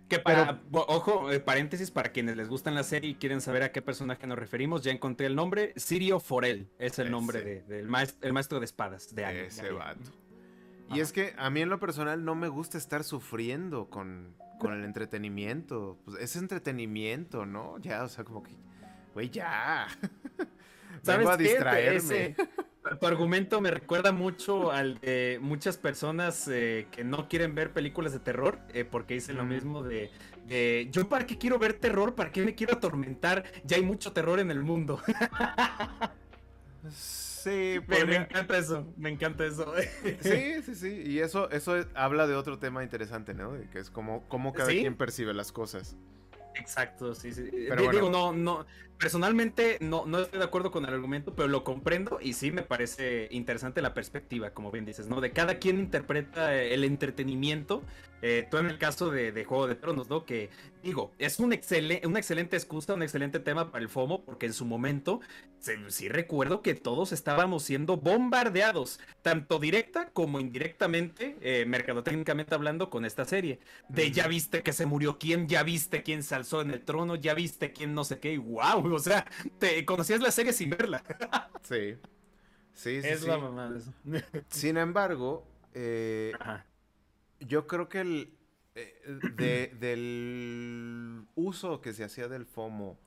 Que 0.09 0.19
para, 0.19 0.61
ojo, 0.71 1.33
eh, 1.33 1.41
paréntesis, 1.41 1.91
para 1.91 2.13
quienes 2.13 2.37
les 2.37 2.49
gustan 2.49 2.75
la 2.75 2.83
serie 2.83 3.11
y 3.11 3.15
quieren 3.15 3.41
saber 3.41 3.63
a 3.63 3.73
qué 3.73 3.81
personaje 3.81 4.27
nos 4.27 4.39
referimos, 4.39 4.85
ya 4.85 4.93
encontré 4.93 5.27
el 5.27 5.35
nombre. 5.35 5.73
Sirio 5.77 6.21
Forel 6.21 6.69
es 6.79 6.99
el 6.99 7.11
nombre 7.11 7.63
del 7.63 7.89
maestro, 7.89 8.27
el 8.27 8.35
maestro 8.35 8.59
de 8.59 8.67
espadas 8.67 9.15
de 9.15 9.25
Aria. 9.25 9.45
Ese 9.45 9.71
Y 10.93 11.01
es 11.01 11.13
que 11.13 11.35
a 11.39 11.51
mí 11.51 11.61
en 11.61 11.71
lo 11.71 11.81
personal 11.81 12.25
no 12.25 12.35
me 12.35 12.49
gusta 12.49 12.79
estar 12.79 13.05
sufriendo 13.05 13.89
con, 13.89 14.35
con 14.59 14.73
el 14.73 14.85
entretenimiento. 14.85 15.99
Pues 16.05 16.21
es 16.21 16.37
entretenimiento, 16.37 17.47
¿no? 17.47 17.79
Ya, 17.79 18.03
o 18.03 18.09
sea, 18.09 18.25
como 18.25 18.43
que, 18.43 18.53
güey, 19.15 19.31
ya. 19.31 19.87
¿Sabes 21.03 21.29
a 21.29 21.37
distraerme. 21.37 22.35
tu 23.01 23.07
argumento 23.07 23.61
me 23.61 23.71
recuerda 23.71 24.13
mucho 24.13 24.73
al 24.73 24.99
de 25.01 25.39
muchas 25.41 25.77
personas 25.77 26.49
eh, 26.49 26.87
que 26.91 27.05
no 27.05 27.29
quieren 27.29 27.55
ver 27.55 27.73
películas 27.73 28.13
de 28.13 28.21
terror 28.21 28.59
eh, 28.73 28.85
porque 28.85 29.15
dicen 29.15 29.37
lo 29.37 29.45
mismo 29.45 29.83
de, 29.83 30.11
yo 30.91 31.09
para 31.09 31.27
qué 31.27 31.37
quiero 31.37 31.59
ver 31.59 31.75
terror, 31.75 32.15
para 32.15 32.33
qué 32.33 32.43
me 32.43 32.55
quiero 32.55 32.75
atormentar, 32.75 33.45
ya 33.65 33.77
hay 33.77 33.83
mucho 33.83 34.13
terror 34.13 34.41
en 34.41 34.51
el 34.51 34.63
mundo. 34.63 35.01
sí, 37.45 37.81
me, 37.87 38.05
me, 38.05 38.17
encanta 38.17 38.59
eso, 38.59 38.93
me 38.97 39.11
encanta 39.11 39.45
eso. 39.45 39.73
sí, 40.21 40.63
sí, 40.63 40.75
sí, 40.75 41.03
y 41.07 41.21
eso, 41.21 41.51
eso 41.51 41.75
habla 41.95 42.27
de 42.27 42.35
otro 42.35 42.59
tema 42.59 42.83
interesante, 42.83 43.35
¿no? 43.35 43.53
que 43.71 43.79
es 43.79 43.91
como, 43.91 44.27
cómo 44.29 44.53
cada 44.53 44.69
quien 44.69 44.97
percibe 44.97 45.35
las 45.35 45.53
cosas. 45.53 45.97
Exacto, 46.55 47.15
sí, 47.15 47.33
sí. 47.33 47.51
Pero 47.69 47.91
Digo, 47.91 48.11
no, 48.11 48.33
no, 48.33 48.67
personalmente 49.05 49.77
no, 49.83 50.07
no 50.07 50.21
estoy 50.21 50.39
de 50.39 50.47
acuerdo 50.47 50.71
con 50.71 50.87
el 50.87 50.95
argumento, 50.95 51.35
pero 51.35 51.47
lo 51.47 51.63
comprendo 51.63 52.21
y 52.23 52.33
sí 52.33 52.51
me 52.51 52.63
parece 52.63 53.29
interesante 53.33 53.83
la 53.83 53.93
perspectiva, 53.93 54.55
como 54.55 54.71
bien 54.71 54.87
dices, 54.87 55.09
¿no? 55.09 55.21
De 55.21 55.31
cada 55.31 55.59
quien 55.59 55.79
interpreta 55.79 56.55
el 56.55 56.85
entretenimiento. 56.85 57.83
Eh, 58.23 58.49
tú 58.51 58.57
en 58.57 58.65
el 58.65 58.79
caso 58.79 59.11
de, 59.11 59.45
Juego 59.45 59.67
de 59.67 59.75
Tronos, 59.75 60.09
¿no? 60.09 60.25
Que 60.25 60.49
digo, 60.83 61.13
es 61.19 61.39
un 61.39 61.55
una 62.05 62.19
excelente 62.19 62.57
excusa, 62.57 62.95
un 62.95 63.03
excelente 63.03 63.41
tema 63.41 63.71
para 63.71 63.83
el 63.83 63.91
FOMO, 63.91 64.25
porque 64.25 64.47
en 64.47 64.55
su 64.55 64.65
momento 64.65 65.21
sí, 65.89 66.09
recuerdo 66.09 66.63
que 66.63 66.75
todos 66.75 67.13
estábamos 67.13 67.63
siendo 67.63 67.97
bombardeados, 67.97 69.01
tanto 69.23 69.59
directa 69.59 70.11
como 70.13 70.41
indirectamente, 70.41 71.37
eh, 71.41 71.65
mercadotécnicamente 71.67 72.55
hablando, 72.55 72.91
con 72.91 73.05
esta 73.05 73.25
serie. 73.25 73.61
De 73.89 74.11
ya 74.11 74.27
viste 74.27 74.63
que 74.63 74.73
se 74.73 74.87
murió 74.87 75.19
quién, 75.19 75.49
ya 75.49 75.63
viste 75.63 76.03
quién 76.03 76.23
se 76.23 76.35
alzó 76.35 76.61
en 76.61 76.71
el 76.71 76.83
trono, 76.83 77.17
ya 77.17 77.35
viste 77.35 77.73
quién 77.73 77.95
no 77.95 78.05
sé 78.05 78.19
qué, 78.19 78.35
y 78.35 78.39
wow, 78.39 78.83
o 78.95 78.99
sea, 78.99 79.27
te 79.59 79.85
conocías 79.85 80.21
la 80.21 80.31
serie 80.31 80.53
sin 80.53 80.71
verla. 80.71 81.03
sí. 81.63 81.97
Sí, 82.75 83.01
sí. 83.03 83.09
Es 83.09 83.23
la 83.23 83.39
mamá 83.39 83.71
de 83.71 83.79
eso. 83.79 83.93
Sin 84.49 84.77
embargo, 84.77 85.47
eh, 85.75 86.33
yo 87.39 87.67
creo 87.69 87.89
que 87.89 88.01
el 88.01 88.37
eh, 88.75 89.73
del 89.79 91.27
uso 91.35 91.81
que 91.81 91.93
se 91.93 92.05
hacía 92.05 92.29
del 92.29 92.47
FOMO 92.47 92.99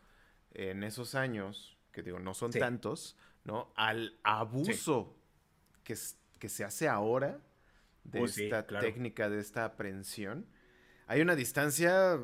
en 0.53 0.83
esos 0.83 1.15
años, 1.15 1.77
que 1.91 2.01
digo, 2.01 2.19
no 2.19 2.33
son 2.33 2.51
tantos, 2.51 3.17
¿no? 3.43 3.71
Al 3.75 4.17
abuso 4.23 5.15
que, 5.83 5.95
que, 6.39 6.49
se 6.49 6.63
hace 6.63 6.87
ahora 6.87 7.39
de 8.05 8.23
esta 8.23 8.65
técnica, 8.65 9.29
de 9.29 9.39
esta 9.39 9.65
aprensión, 9.65 10.47
hay 11.07 11.21
una 11.21 11.35
distancia 11.35 12.19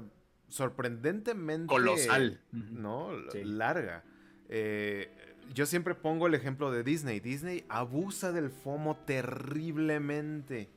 sorprendentemente 0.54 1.68
colosal, 1.68 2.40
¿no? 2.52 3.12
Larga. 3.44 4.04
Eh, 4.50 5.12
yo 5.52 5.66
siempre 5.66 5.96
pongo 5.96 6.28
el 6.28 6.36
ejemplo 6.36 6.72
de 6.72 6.84
Disney. 6.84 7.20
Disney 7.20 7.66
abusa 7.70 8.32
del 8.32 8.52
FOMO 8.52 8.96
terriblemente. 8.98 10.70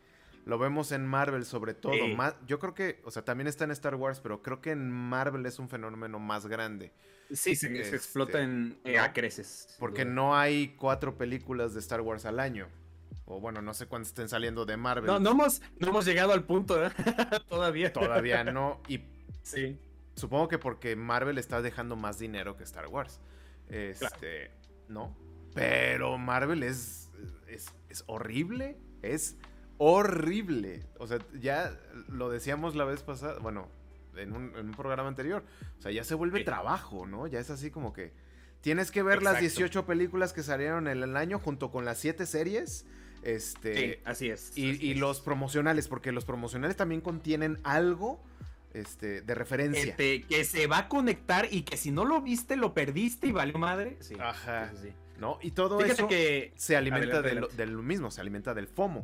Lo 0.47 0.59
vemos 0.59 0.93
en 0.93 1.07
Marvel 1.07 1.45
sobre 1.45 1.75
todo. 1.75 1.93
yo 2.47 2.59
creo 2.59 2.73
que, 2.73 3.01
o 3.05 3.11
sea, 3.11 3.23
también 3.23 3.49
está 3.49 3.65
en 3.65 3.73
Star 3.73 3.97
Wars, 3.97 4.21
pero 4.21 4.43
creo 4.43 4.63
que 4.63 4.71
en 4.71 4.91
Marvel 4.91 5.45
es 5.45 5.59
un 5.59 5.69
fenómeno 5.69 6.19
más 6.19 6.47
grande. 6.47 6.93
Sí, 7.31 7.55
se, 7.55 7.67
este, 7.79 7.97
explota 7.97 8.41
en 8.41 8.79
eh, 8.85 8.97
creces. 9.13 9.77
Porque 9.79 10.05
no 10.05 10.37
hay 10.37 10.69
cuatro 10.77 11.19
películas 11.19 11.75
de 11.75 11.81
Star 11.81 12.01
Wars 12.01 12.25
al 12.25 12.41
año. 12.41 12.69
O 13.27 13.41
bueno, 13.41 13.61
no 13.61 13.75
sé 13.75 13.87
cuántas 13.87 14.09
estén 14.09 14.29
saliendo 14.29 14.65
de 14.65 14.77
Marvel. 14.77 15.07
No, 15.07 15.19
no 15.19 15.33
hemos, 15.33 15.61
no 15.81 15.89
hemos 15.89 16.07
llegado 16.07 16.33
al 16.33 16.45
punto, 16.45 16.83
¿eh? 16.83 16.91
Todavía. 17.49 17.93
Todavía 17.93 18.45
no. 18.45 18.81
Y 18.87 19.01
Sí. 19.47 19.79
Supongo 20.17 20.49
que 20.49 20.59
porque 20.59 20.97
Marvel 20.97 21.39
está 21.39 21.63
dejando 21.63 21.95
más 21.95 22.19
dinero 22.19 22.57
que 22.57 22.65
Star 22.65 22.89
Wars. 22.89 23.21
Este, 23.69 24.51
¿no? 24.89 25.17
Pero 25.55 26.19
Marvel 26.19 26.63
es, 26.65 27.11
es, 27.47 27.73
horrible. 28.07 28.77
Es 29.03 29.37
horrible. 29.79 30.85
O 30.99 31.07
sea, 31.07 31.19
ya 31.39 31.79
lo 32.09 32.29
decíamos 32.29 32.75
la 32.75 32.85
vez 32.85 33.03
pasada, 33.03 33.39
bueno, 33.39 33.69
en 34.17 34.33
un, 34.33 34.73
programa 34.73 35.09
anterior. 35.09 35.45
O 35.79 35.83
sea, 35.83 35.93
ya 35.93 36.03
se 36.03 36.15
vuelve 36.15 36.43
trabajo, 36.43 37.07
¿no? 37.07 37.27
Ya 37.29 37.39
es 37.39 37.51
así 37.51 37.71
como 37.71 37.93
que 37.93 38.13
tienes 38.63 38.91
que 38.91 39.03
ver 39.03 39.23
las 39.23 39.39
18 39.39 39.87
películas 39.87 40.33
que 40.33 40.43
salieron 40.43 40.89
en 40.89 41.03
el 41.03 41.17
año 41.17 41.39
junto 41.39 41.71
con 41.71 41.85
las 41.85 41.99
7 41.99 42.27
series. 42.27 42.85
Este, 43.23 43.77
sí, 43.77 44.01
así 44.05 44.31
es. 44.31 44.57
Y, 44.57 44.71
y 44.85 44.95
los 44.95 45.21
promocionales, 45.21 45.89
porque 45.89 46.11
los 46.11 46.25
promocionales 46.25 46.77
también 46.77 47.01
contienen 47.01 47.59
algo 47.65 48.25
este, 48.77 49.23
de 49.23 49.35
referencia. 49.35 49.97
que 49.97 50.45
se 50.45 50.67
va 50.67 50.79
a 50.79 50.89
conectar 50.89 51.49
y 51.51 51.63
que 51.63 51.77
si 51.77 51.91
no 51.91 52.05
lo 52.05 52.21
viste, 52.21 52.57
lo 52.57 52.75
perdiste 52.75 53.29
y 53.29 53.33
valió 53.33 53.59
madre. 53.59 53.97
Sí, 54.01 54.15
Ajá. 54.21 54.73
¿No? 55.19 55.39
Y 55.41 55.53
todo 55.53 55.81
eso 55.81 56.09
que... 56.09 56.53
se 56.57 56.77
alimenta 56.77 57.23
del, 57.23 57.79
mismo, 57.79 58.11
se 58.11 58.21
alimenta 58.21 58.53
del 58.53 58.69
FOMO, 58.69 59.03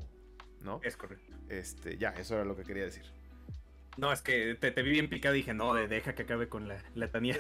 ¿no? 0.61 0.81
Es 0.83 0.97
correcto. 0.97 1.33
Este, 1.49 1.97
ya, 1.97 2.11
eso 2.11 2.35
era 2.35 2.45
lo 2.45 2.55
que 2.55 2.64
quería 2.64 2.85
decir. 2.85 3.05
No, 3.97 4.11
es 4.11 4.23
que 4.23 4.55
te, 4.55 4.71
vi 4.83 4.91
bien 4.91 5.09
picado 5.09 5.35
y 5.35 5.38
dije, 5.38 5.52
no, 5.52 5.75
deja 5.75 6.14
que 6.14 6.23
acabe 6.23 6.49
con 6.49 6.67
la 6.67 6.83
letanía. 6.95 7.38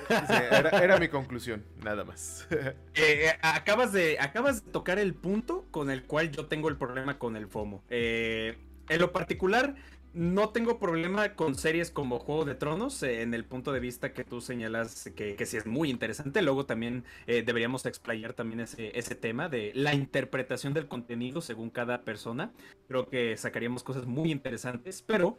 era, 0.82 0.98
mi 0.98 1.08
conclusión, 1.08 1.64
nada 1.82 2.04
más. 2.04 2.46
Eh, 2.94 3.26
eh, 3.26 3.38
acabas, 3.40 3.92
de, 3.92 4.18
acabas 4.20 4.64
de 4.64 4.70
tocar 4.70 4.98
el 4.98 5.14
punto 5.14 5.66
con 5.70 5.90
el 5.90 6.04
cual 6.04 6.30
yo 6.30 6.46
tengo 6.46 6.68
el 6.68 6.76
problema 6.76 7.18
con 7.18 7.36
el 7.36 7.46
FOMO. 7.46 7.82
Eh, 7.88 8.58
en 8.88 9.00
lo 9.00 9.12
particular, 9.12 9.74
no 10.14 10.50
tengo 10.50 10.78
problema 10.78 11.34
con 11.34 11.54
series 11.54 11.90
como 11.90 12.18
Juego 12.18 12.44
de 12.44 12.54
Tronos, 12.54 13.02
eh, 13.02 13.22
en 13.22 13.34
el 13.34 13.44
punto 13.44 13.72
de 13.72 13.80
vista 13.80 14.12
que 14.12 14.24
tú 14.24 14.40
señalas 14.40 15.10
que, 15.16 15.36
que 15.36 15.46
sí 15.46 15.56
es 15.56 15.66
muy 15.66 15.90
interesante. 15.90 16.42
Luego 16.42 16.66
también 16.66 17.04
eh, 17.26 17.42
deberíamos 17.42 17.86
explayar 17.86 18.34
también 18.34 18.60
ese, 18.60 18.98
ese 18.98 19.14
tema 19.14 19.48
de 19.48 19.72
la 19.74 19.94
interpretación 19.94 20.74
del 20.74 20.88
contenido 20.88 21.40
según 21.40 21.70
cada 21.70 22.02
persona. 22.04 22.52
Creo 22.88 23.08
que 23.08 23.36
sacaríamos 23.36 23.82
cosas 23.82 24.06
muy 24.06 24.30
interesantes, 24.30 25.02
pero 25.02 25.38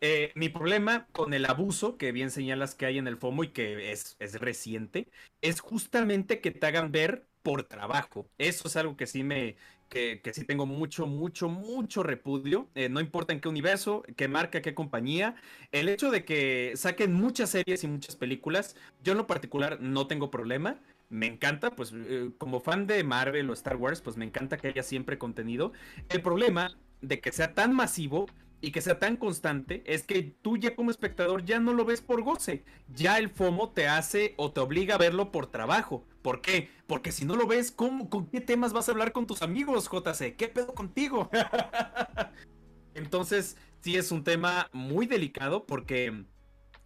eh, 0.00 0.30
mi 0.34 0.48
problema 0.50 1.06
con 1.12 1.32
el 1.32 1.46
abuso 1.46 1.96
que 1.96 2.12
bien 2.12 2.30
señalas 2.30 2.74
que 2.74 2.86
hay 2.86 2.98
en 2.98 3.08
el 3.08 3.16
FOMO 3.16 3.44
y 3.44 3.48
que 3.48 3.92
es, 3.92 4.16
es 4.18 4.38
reciente, 4.40 5.08
es 5.40 5.60
justamente 5.60 6.40
que 6.40 6.50
te 6.50 6.66
hagan 6.66 6.92
ver 6.92 7.26
por 7.42 7.62
trabajo. 7.64 8.28
Eso 8.38 8.68
es 8.68 8.76
algo 8.76 8.96
que 8.96 9.06
sí 9.06 9.22
me, 9.24 9.56
que, 9.88 10.20
sí 10.32 10.44
tengo 10.44 10.66
mucho, 10.66 11.06
mucho, 11.06 11.48
mucho 11.48 12.02
repudio. 12.02 12.68
Eh, 12.74 12.88
no 12.88 13.00
importa 13.00 13.32
en 13.32 13.40
qué 13.40 13.48
universo, 13.48 14.02
qué 14.16 14.28
marca, 14.28 14.62
qué 14.62 14.74
compañía. 14.74 15.36
El 15.72 15.88
hecho 15.88 16.10
de 16.10 16.24
que 16.24 16.72
saquen 16.76 17.12
muchas 17.12 17.50
series 17.50 17.84
y 17.84 17.88
muchas 17.88 18.16
películas, 18.16 18.76
yo 19.02 19.12
en 19.12 19.18
lo 19.18 19.26
particular 19.26 19.80
no 19.80 20.06
tengo 20.06 20.30
problema. 20.30 20.80
Me 21.08 21.26
encanta, 21.26 21.70
pues 21.70 21.92
eh, 21.94 22.30
como 22.38 22.60
fan 22.60 22.86
de 22.86 23.04
Marvel 23.04 23.48
o 23.50 23.52
Star 23.52 23.76
Wars, 23.76 24.00
pues 24.00 24.16
me 24.16 24.24
encanta 24.24 24.56
que 24.56 24.68
haya 24.68 24.82
siempre 24.82 25.18
contenido. 25.18 25.72
El 26.08 26.20
problema 26.20 26.76
de 27.00 27.20
que 27.20 27.30
sea 27.32 27.54
tan 27.54 27.74
masivo 27.74 28.26
y 28.60 28.72
que 28.72 28.80
sea 28.80 28.98
tan 28.98 29.16
constante 29.16 29.82
es 29.86 30.02
que 30.02 30.22
tú 30.22 30.56
ya 30.56 30.74
como 30.74 30.90
espectador 30.90 31.44
ya 31.44 31.60
no 31.60 31.72
lo 31.72 31.84
ves 31.84 32.00
por 32.00 32.22
goce. 32.22 32.64
Ya 32.88 33.18
el 33.18 33.28
FOMO 33.28 33.70
te 33.70 33.86
hace 33.86 34.34
o 34.38 34.52
te 34.52 34.60
obliga 34.60 34.94
a 34.94 34.98
verlo 34.98 35.30
por 35.30 35.46
trabajo. 35.46 36.04
¿Por 36.22 36.40
qué? 36.40 36.70
Porque 36.86 37.12
si 37.12 37.24
no 37.24 37.36
lo 37.36 37.46
ves, 37.46 37.70
¿cómo, 37.70 38.08
¿con 38.08 38.26
qué 38.26 38.40
temas 38.40 38.72
vas 38.72 38.88
a 38.88 38.92
hablar 38.92 39.12
con 39.12 39.26
tus 39.26 39.42
amigos, 39.42 39.90
JC? 39.90 40.36
¿Qué 40.36 40.48
pedo 40.48 40.74
contigo? 40.74 41.30
Entonces, 42.94 43.56
sí 43.82 43.96
es 43.96 44.10
un 44.10 44.24
tema 44.24 44.68
muy 44.72 45.06
delicado 45.06 45.66
porque 45.66 46.24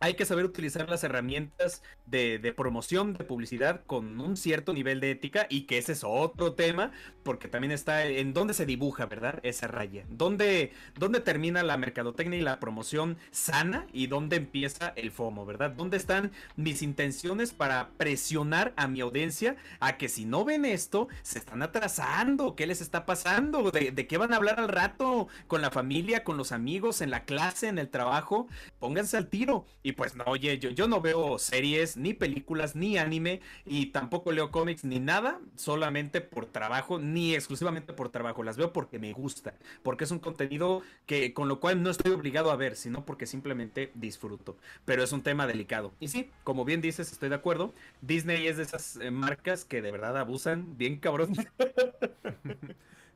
hay 0.01 0.15
que 0.15 0.25
saber 0.25 0.47
utilizar 0.47 0.89
las 0.89 1.05
herramientas 1.05 1.83
de, 2.07 2.53
promoción, 2.57 3.13
de 3.13 3.25
publicidad 3.25 3.83
con 3.87 4.19
un 4.21 4.37
cierto 4.37 4.73
nivel 4.73 4.99
de 4.99 5.13
ética 5.13 5.47
y 5.49 5.63
que 5.63 5.79
ese 5.79 5.93
es 5.93 6.03
otro 6.05 6.55
tema, 6.55 6.91
porque 7.23 7.49
también 7.49 7.71
está 7.71 8.07
en 8.07 8.33
dónde 8.33 8.55
se 8.55 8.67
dibuja, 8.67 9.07
¿verdad? 9.07 9.41
Esa 9.43 9.69
raya. 9.69 10.05
¿Dónde, 10.09 10.73
dónde 10.99 11.21
termina 11.21 11.63
la 11.63 11.77
mercadotecnia 11.77 12.39
y 12.39 12.43
la 12.43 12.59
promoción 12.59 13.19
sana 13.31 13.87
y 13.93 14.07
dónde 14.07 14.37
empieza 14.37 14.93
el 14.97 15.11
FOMO, 15.11 15.45
¿verdad? 15.45 15.71
¿Dónde 15.71 15.99
están 15.99 16.33
mis 16.57 16.83
intenciones 16.83 17.53
para 17.53 17.91
presionar 17.99 18.73
a 18.77 18.89
mi 18.89 19.01
audiencia 19.01 19.57
a 19.81 19.99
que 19.99 20.09
si 20.09 20.25
no 20.25 20.45
ven 20.47 20.65
esto, 20.65 21.09
se 21.23 21.39
están 21.39 21.63
atrasando? 21.63 22.57
¿Qué 22.57 22.67
les 22.67 22.81
está 22.81 23.05
pasando? 23.05 23.71
¿De, 23.71 24.07
qué 24.07 24.19
van 24.19 24.33
a 24.33 24.37
hablar 24.37 24.59
al 24.61 24.69
rato? 24.69 25.29
¿Con 25.47 25.61
la 25.61 25.71
familia, 25.71 26.25
con 26.25 26.39
los 26.39 26.53
amigos, 26.53 27.03
en 27.03 27.11
la 27.11 27.25
clase, 27.25 27.69
en 27.69 27.79
el 27.79 27.91
trabajo? 27.91 28.49
Pónganse 28.79 29.19
al 29.19 29.29
tiro. 29.29 29.67
Pues 29.93 30.17
no, 30.17 30.25
oye, 30.27 30.59
yo, 30.59 30.71
yo 30.71 30.89
no 30.89 31.01
veo 31.01 31.39
series, 31.39 31.97
ni 31.97 32.15
películas, 32.15 32.77
ni 32.77 32.99
anime, 32.99 33.41
y 33.65 33.87
tampoco 33.87 34.33
leo 34.33 34.51
cómics, 34.51 34.85
ni 34.85 34.99
nada, 34.99 35.41
solamente 35.57 36.21
por 36.21 36.47
trabajo, 36.47 36.99
ni 36.99 37.35
exclusivamente 37.35 37.93
por 37.93 38.11
trabajo. 38.11 38.43
Las 38.43 38.57
veo 38.57 38.73
porque 38.73 38.99
me 38.99 39.13
gusta, 39.13 39.55
porque 39.83 40.05
es 40.05 40.11
un 40.11 40.19
contenido 40.19 40.83
que 41.07 41.33
con 41.35 41.49
lo 41.49 41.61
cual 41.61 41.83
no 41.83 41.91
estoy 41.91 42.13
obligado 42.13 42.51
a 42.51 42.57
ver, 42.57 42.77
sino 42.77 43.05
porque 43.05 43.27
simplemente 43.27 43.91
disfruto. 43.95 44.57
Pero 44.85 45.03
es 45.03 45.13
un 45.13 45.23
tema 45.23 45.47
delicado. 45.47 45.93
Y 46.01 46.09
sí, 46.09 46.31
como 46.45 46.65
bien 46.65 46.81
dices, 46.81 47.13
estoy 47.13 47.29
de 47.29 47.37
acuerdo. 47.37 47.75
Disney 48.01 48.47
es 48.47 48.57
de 48.57 48.65
esas 48.65 48.97
eh, 48.97 49.11
marcas 49.11 49.65
que 49.65 49.83
de 49.83 49.91
verdad 49.91 50.17
abusan 50.19 50.77
bien 50.77 50.99
cabrón. 50.99 51.33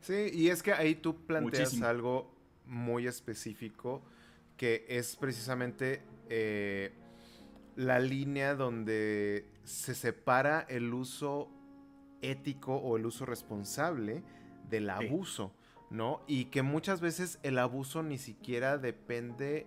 Sí, 0.01 0.31
y 0.35 0.51
es 0.51 0.63
que 0.63 0.75
ahí 0.75 0.95
tú 0.95 1.17
planteas 1.17 1.81
algo 1.81 2.31
muy 2.67 3.07
específico 3.07 4.03
que 4.57 4.85
es 4.89 5.17
precisamente 5.17 6.03
eh, 6.29 6.93
la 7.77 7.99
línea 7.99 8.55
donde 8.55 9.47
se 9.65 9.95
separa 9.95 10.65
el 10.69 10.93
uso 10.93 11.51
ético 12.23 12.77
o 12.77 12.97
el 12.97 13.07
uso 13.07 13.27
responsable 13.27 14.23
del 14.69 14.91
abuso, 14.91 15.53
¿no? 15.91 16.23
Y 16.27 16.47
que 16.47 16.63
muchas 16.63 17.01
veces 17.01 17.39
el 17.43 17.59
abuso 17.59 18.03
ni 18.03 18.19
siquiera 18.19 18.79
depende... 18.79 19.67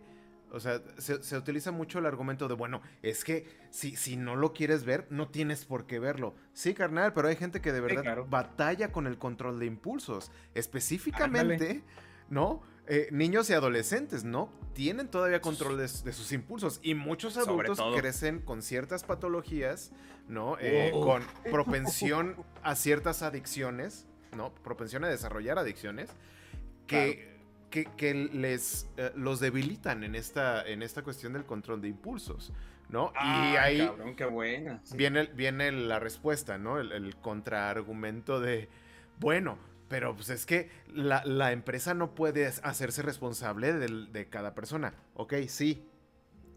O 0.49 0.61
sea, 0.61 0.81
se, 0.97 1.35
utiliza 1.35 1.71
mucho 1.73 1.99
el 1.99 2.05
argumento 2.05 2.47
de, 2.47 2.53
bueno, 2.53 2.81
es 3.01 3.25
que 3.25 3.45
si, 3.69 3.97
si 3.97 4.15
no 4.15 4.37
lo 4.37 4.53
quieres 4.53 4.85
ver, 4.85 5.05
no 5.09 5.27
tienes 5.27 5.65
por 5.65 5.87
qué 5.87 5.99
verlo. 5.99 6.35
Sí, 6.53 6.73
carnal, 6.73 7.11
pero 7.11 7.27
hay 7.27 7.35
gente 7.35 7.59
que 7.59 7.73
de 7.73 7.81
verdad 7.81 8.25
batalla 8.29 8.93
con 8.93 9.07
el 9.07 9.17
control 9.17 9.59
de 9.59 9.65
impulsos. 9.65 10.31
Específicamente, 10.53 11.83
¿no? 12.29 12.61
Eh, 12.89 13.09
niños 13.11 13.49
y 13.49 13.53
adolescentes, 13.53 14.23
¿no? 14.23 14.49
Tienen 14.73 15.09
todavía 15.09 15.41
control 15.41 15.77
de, 15.77 15.87
sus 15.87 16.31
impulsos 16.31 16.79
y 16.81 16.93
muchos 16.93 17.37
adultos 17.37 17.81
crecen 17.97 18.39
con 18.39 18.61
ciertas 18.61 19.03
patologías, 19.03 19.91
¿no? 20.29 20.57
Eh, 20.61 20.91
oh. 20.93 21.05
Con 21.05 21.23
propensión 21.51 22.37
a 22.63 22.75
ciertas 22.75 23.23
adicciones, 23.23 24.07
¿no? 24.37 24.53
Propensión 24.55 25.03
a 25.03 25.09
desarrollar 25.09 25.59
adicciones 25.59 26.11
que, 26.85 27.35
que, 27.69 28.13
les 28.13 28.87
eh, 28.95 29.11
los 29.15 29.41
debilitan 29.41 30.05
en 30.05 30.15
esta, 30.15 30.65
en 30.65 30.81
esta 30.81 31.01
cuestión 31.01 31.33
del 31.33 31.43
control 31.43 31.81
de 31.81 31.89
impulsos. 31.89 32.53
¿no? 32.89 33.11
y 33.21 33.57
ahí 33.57 33.85
cabrón, 33.85 34.15
qué 34.15 34.25
buena. 34.25 34.81
Viene, 34.95 35.25
viene 35.25 35.73
la 35.73 35.99
respuesta, 35.99 36.57
¿no? 36.57 36.79
El, 36.79 36.93
el 36.93 37.17
contraargumento 37.17 38.39
de, 38.39 38.69
bueno, 39.19 39.57
pero 39.89 40.15
pues 40.15 40.29
es 40.29 40.45
que 40.45 40.69
la, 40.93 41.51
empresa 41.51 41.93
no 41.93 42.13
puede 42.13 42.47
hacerse 42.47 43.01
responsable 43.01 43.73
de, 43.73 44.29
cada 44.29 44.53
persona. 44.53 44.93
Ok, 45.13 45.33
sí. 45.47 45.87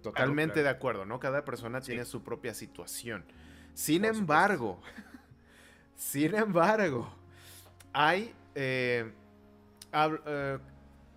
Totalmente 0.03 0.63
de 0.63 0.69
acuerdo, 0.69 1.05
¿no? 1.05 1.21
Cada 1.21 1.45
persona 1.45 1.81
tiene 1.81 2.05
su 2.05 2.23
propia 2.23 2.55
situación. 2.55 3.25
Sin 3.75 4.05
embargo, 4.05 4.81
sin 5.97 6.35
embargo, 6.35 7.13
hay, 7.93 8.35
eh, 8.55 9.13
eh, 9.93 10.59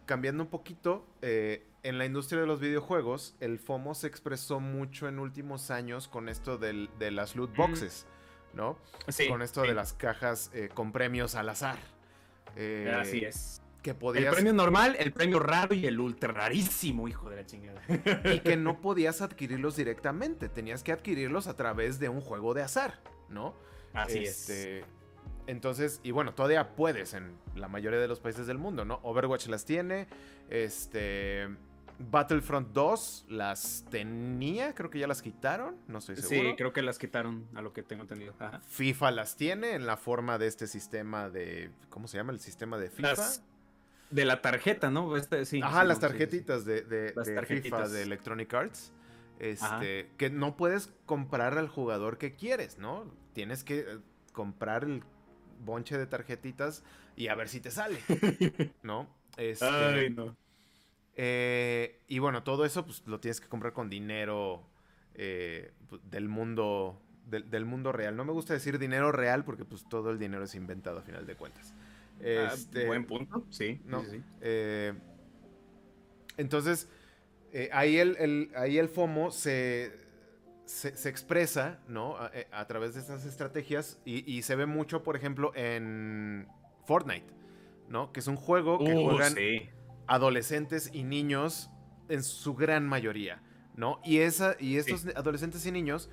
cambiando 0.05 0.43
un 0.43 0.49
poquito, 0.49 1.07
eh, 1.21 1.65
en 1.83 1.97
la 1.97 2.05
industria 2.05 2.41
de 2.41 2.47
los 2.47 2.59
videojuegos, 2.59 3.35
el 3.39 3.57
FOMO 3.57 3.95
se 3.95 4.07
expresó 4.07 4.59
mucho 4.59 5.07
en 5.07 5.19
últimos 5.19 5.71
años 5.71 6.07
con 6.07 6.29
esto 6.29 6.57
de 6.57 7.11
las 7.11 7.35
loot 7.35 7.55
boxes, 7.55 8.05
¿no? 8.53 8.77
Sí, 9.09 9.27
con 9.27 9.41
esto 9.41 9.63
de 9.63 9.73
las 9.73 9.93
cajas 9.93 10.51
con 10.75 10.91
premios 10.93 11.35
al 11.35 11.49
azar. 11.49 11.92
Eh, 12.55 12.95
Así 12.99 13.23
es. 13.23 13.61
Que 13.81 13.93
podías... 13.93 14.25
El 14.25 14.33
premio 14.33 14.53
normal, 14.53 14.95
el 14.97 15.11
premio 15.11 15.39
raro 15.39 15.75
y 15.75 15.85
el 15.85 15.99
ultra 15.99 16.31
rarísimo, 16.31 17.07
hijo 17.07 17.29
de 17.29 17.35
la 17.35 17.45
chingada. 17.45 17.81
Y 18.33 18.39
que 18.39 18.55
no 18.55 18.79
podías 18.81 19.21
adquirirlos 19.21 19.75
directamente, 19.75 20.47
tenías 20.47 20.83
que 20.83 20.93
adquirirlos 20.93 21.47
a 21.47 21.55
través 21.55 21.99
de 21.99 22.07
un 22.07 22.21
juego 22.21 22.53
de 22.53 22.61
azar, 22.61 22.99
¿no? 23.29 23.55
Así 23.93 24.19
es. 24.19 24.49
Este, 24.49 24.85
entonces, 25.47 25.99
y 26.03 26.11
bueno, 26.11 26.33
todavía 26.33 26.75
puedes 26.75 27.13
en 27.13 27.33
la 27.55 27.67
mayoría 27.67 27.99
de 27.99 28.07
los 28.07 28.21
países 28.21 28.47
del 28.47 28.57
mundo, 28.57 28.85
¿no? 28.85 28.99
Overwatch 29.03 29.47
las 29.47 29.65
tiene, 29.65 30.07
este... 30.49 31.49
Battlefront 31.99 32.69
2 32.73 33.25
las 33.29 33.85
tenía, 33.89 34.73
creo 34.75 34.89
que 34.89 34.99
ya 34.99 35.07
las 35.07 35.21
quitaron, 35.21 35.77
no 35.87 35.99
estoy 35.99 36.17
seguro. 36.17 36.49
Sí, 36.49 36.55
creo 36.57 36.73
que 36.73 36.81
las 36.81 36.99
quitaron, 36.99 37.47
a 37.55 37.61
lo 37.61 37.73
que 37.73 37.83
tengo 37.83 38.03
entendido. 38.03 38.33
FIFA 38.67 39.11
las 39.11 39.35
tiene 39.35 39.73
en 39.73 39.85
la 39.85 39.97
forma 39.97 40.37
de 40.37 40.47
este 40.47 40.67
sistema 40.67 41.29
de. 41.29 41.71
¿Cómo 41.89 42.07
se 42.07 42.17
llama 42.17 42.33
el 42.33 42.39
sistema 42.39 42.77
de 42.77 42.89
FIFA? 42.89 43.23
de 44.13 44.25
la 44.25 44.41
tarjeta, 44.41 44.91
¿no? 44.91 45.17
Este, 45.17 45.43
sí, 45.45 45.59
Ajá, 45.63 45.83
las 45.83 45.99
tarjetitas 45.99 46.65
de, 46.65 46.81
de, 46.83 47.13
FIFA 47.45 47.87
de 47.87 48.03
Electronic 48.03 48.53
Arts. 48.53 48.91
Este, 49.39 50.09
que 50.17 50.29
no 50.29 50.55
puedes 50.55 50.93
comprar 51.05 51.57
al 51.57 51.67
jugador 51.67 52.17
que 52.17 52.35
quieres, 52.35 52.77
¿no? 52.77 53.11
Tienes 53.33 53.63
que 53.63 53.79
eh, 53.79 53.85
comprar 54.31 54.83
el 54.83 55.03
bonche 55.65 55.97
de 55.97 56.05
tarjetitas 56.05 56.83
y 57.15 57.27
a 57.27 57.35
ver 57.35 57.49
si 57.49 57.59
te 57.59 57.71
sale, 57.71 57.99
¿no? 58.83 59.09
Este, 59.35 59.65
Ay, 59.65 60.11
no. 60.11 60.37
Eh, 61.15 61.99
y 62.07 62.19
bueno, 62.19 62.43
todo 62.43 62.65
eso 62.65 62.85
pues, 62.85 63.03
lo 63.05 63.19
tienes 63.19 63.39
que 63.39 63.47
comprar 63.47 63.73
con 63.73 63.89
dinero 63.89 64.63
eh, 65.15 65.71
pues, 65.89 66.01
del 66.09 66.27
mundo 66.27 66.99
del, 67.25 67.65
mundo 67.65 67.91
real. 67.91 68.15
No 68.15 68.25
me 68.25 68.31
gusta 68.31 68.53
decir 68.53 68.77
dinero 68.77 69.11
real 69.11 69.43
porque 69.43 69.65
pues 69.65 69.87
todo 69.89 70.11
el 70.11 70.19
dinero 70.19 70.43
es 70.43 70.53
inventado 70.55 70.99
a 70.99 71.01
final 71.01 71.25
de 71.25 71.35
cuentas. 71.35 71.73
Ah, 72.19 72.51
este, 72.53 72.85
buen 72.85 73.05
punto, 73.05 73.45
sí. 73.49 73.81
Eh, 74.41 74.93
entonces, 76.37 76.87
ahí, 77.71 77.97
el, 77.97 78.51
ahí 78.55 78.77
el 78.77 78.87
FOMO 78.87 79.31
se, 79.31 79.93
se, 80.65 81.09
expresa, 81.09 81.79
¿no? 81.87 82.17
A, 82.51 82.67
través 82.67 82.93
de 82.93 82.99
estas 82.99 83.25
estrategias 83.25 83.99
y, 84.05 84.41
se 84.43 84.55
ve 84.55 84.67
mucho, 84.67 85.01
por 85.01 85.15
ejemplo, 85.15 85.53
en 85.55 86.47
Fortnite, 86.85 87.25
¿no? 87.89 88.11
Que 88.11 88.19
es 88.19 88.27
un 88.27 88.35
juego 88.35 88.77
que 88.77 88.93
uh, 88.93 89.09
juegan 89.09 89.35
adolescentes 90.07 90.89
y 90.93 91.03
niños 91.03 91.69
en 92.09 92.23
su 92.23 92.55
gran 92.55 92.87
mayoría, 92.87 93.41
¿no? 93.75 93.99
Y, 94.03 94.19
esa, 94.19 94.55
y 94.59 94.77
estos 94.77 95.07
adolescentes 95.15 95.65
y 95.65 95.71
niños, 95.71 96.09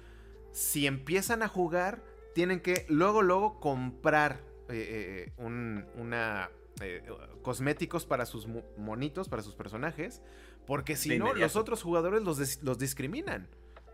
si 0.53 0.87
empiezan 0.87 1.43
a 1.43 1.49
jugar, 1.49 2.03
tienen 2.35 2.61
que 2.61 2.87
luego, 2.89 3.23
luego 3.23 3.61
comprar 3.61 4.41
eh, 4.69 5.33
eh, 5.39 5.87
una... 5.97 6.51
Eh, 6.83 7.03
cosméticos 7.43 8.07
para 8.07 8.25
sus 8.25 8.47
monitos, 8.79 9.29
para 9.29 9.43
sus 9.43 9.55
personajes, 9.55 10.23
porque 10.67 10.97
si 10.97 11.19
no, 11.19 11.35
los 11.35 11.57
otros 11.57 11.83
jugadores 11.83 12.23
los, 12.23 12.63
los 12.63 12.79
discriminan, 12.79 13.49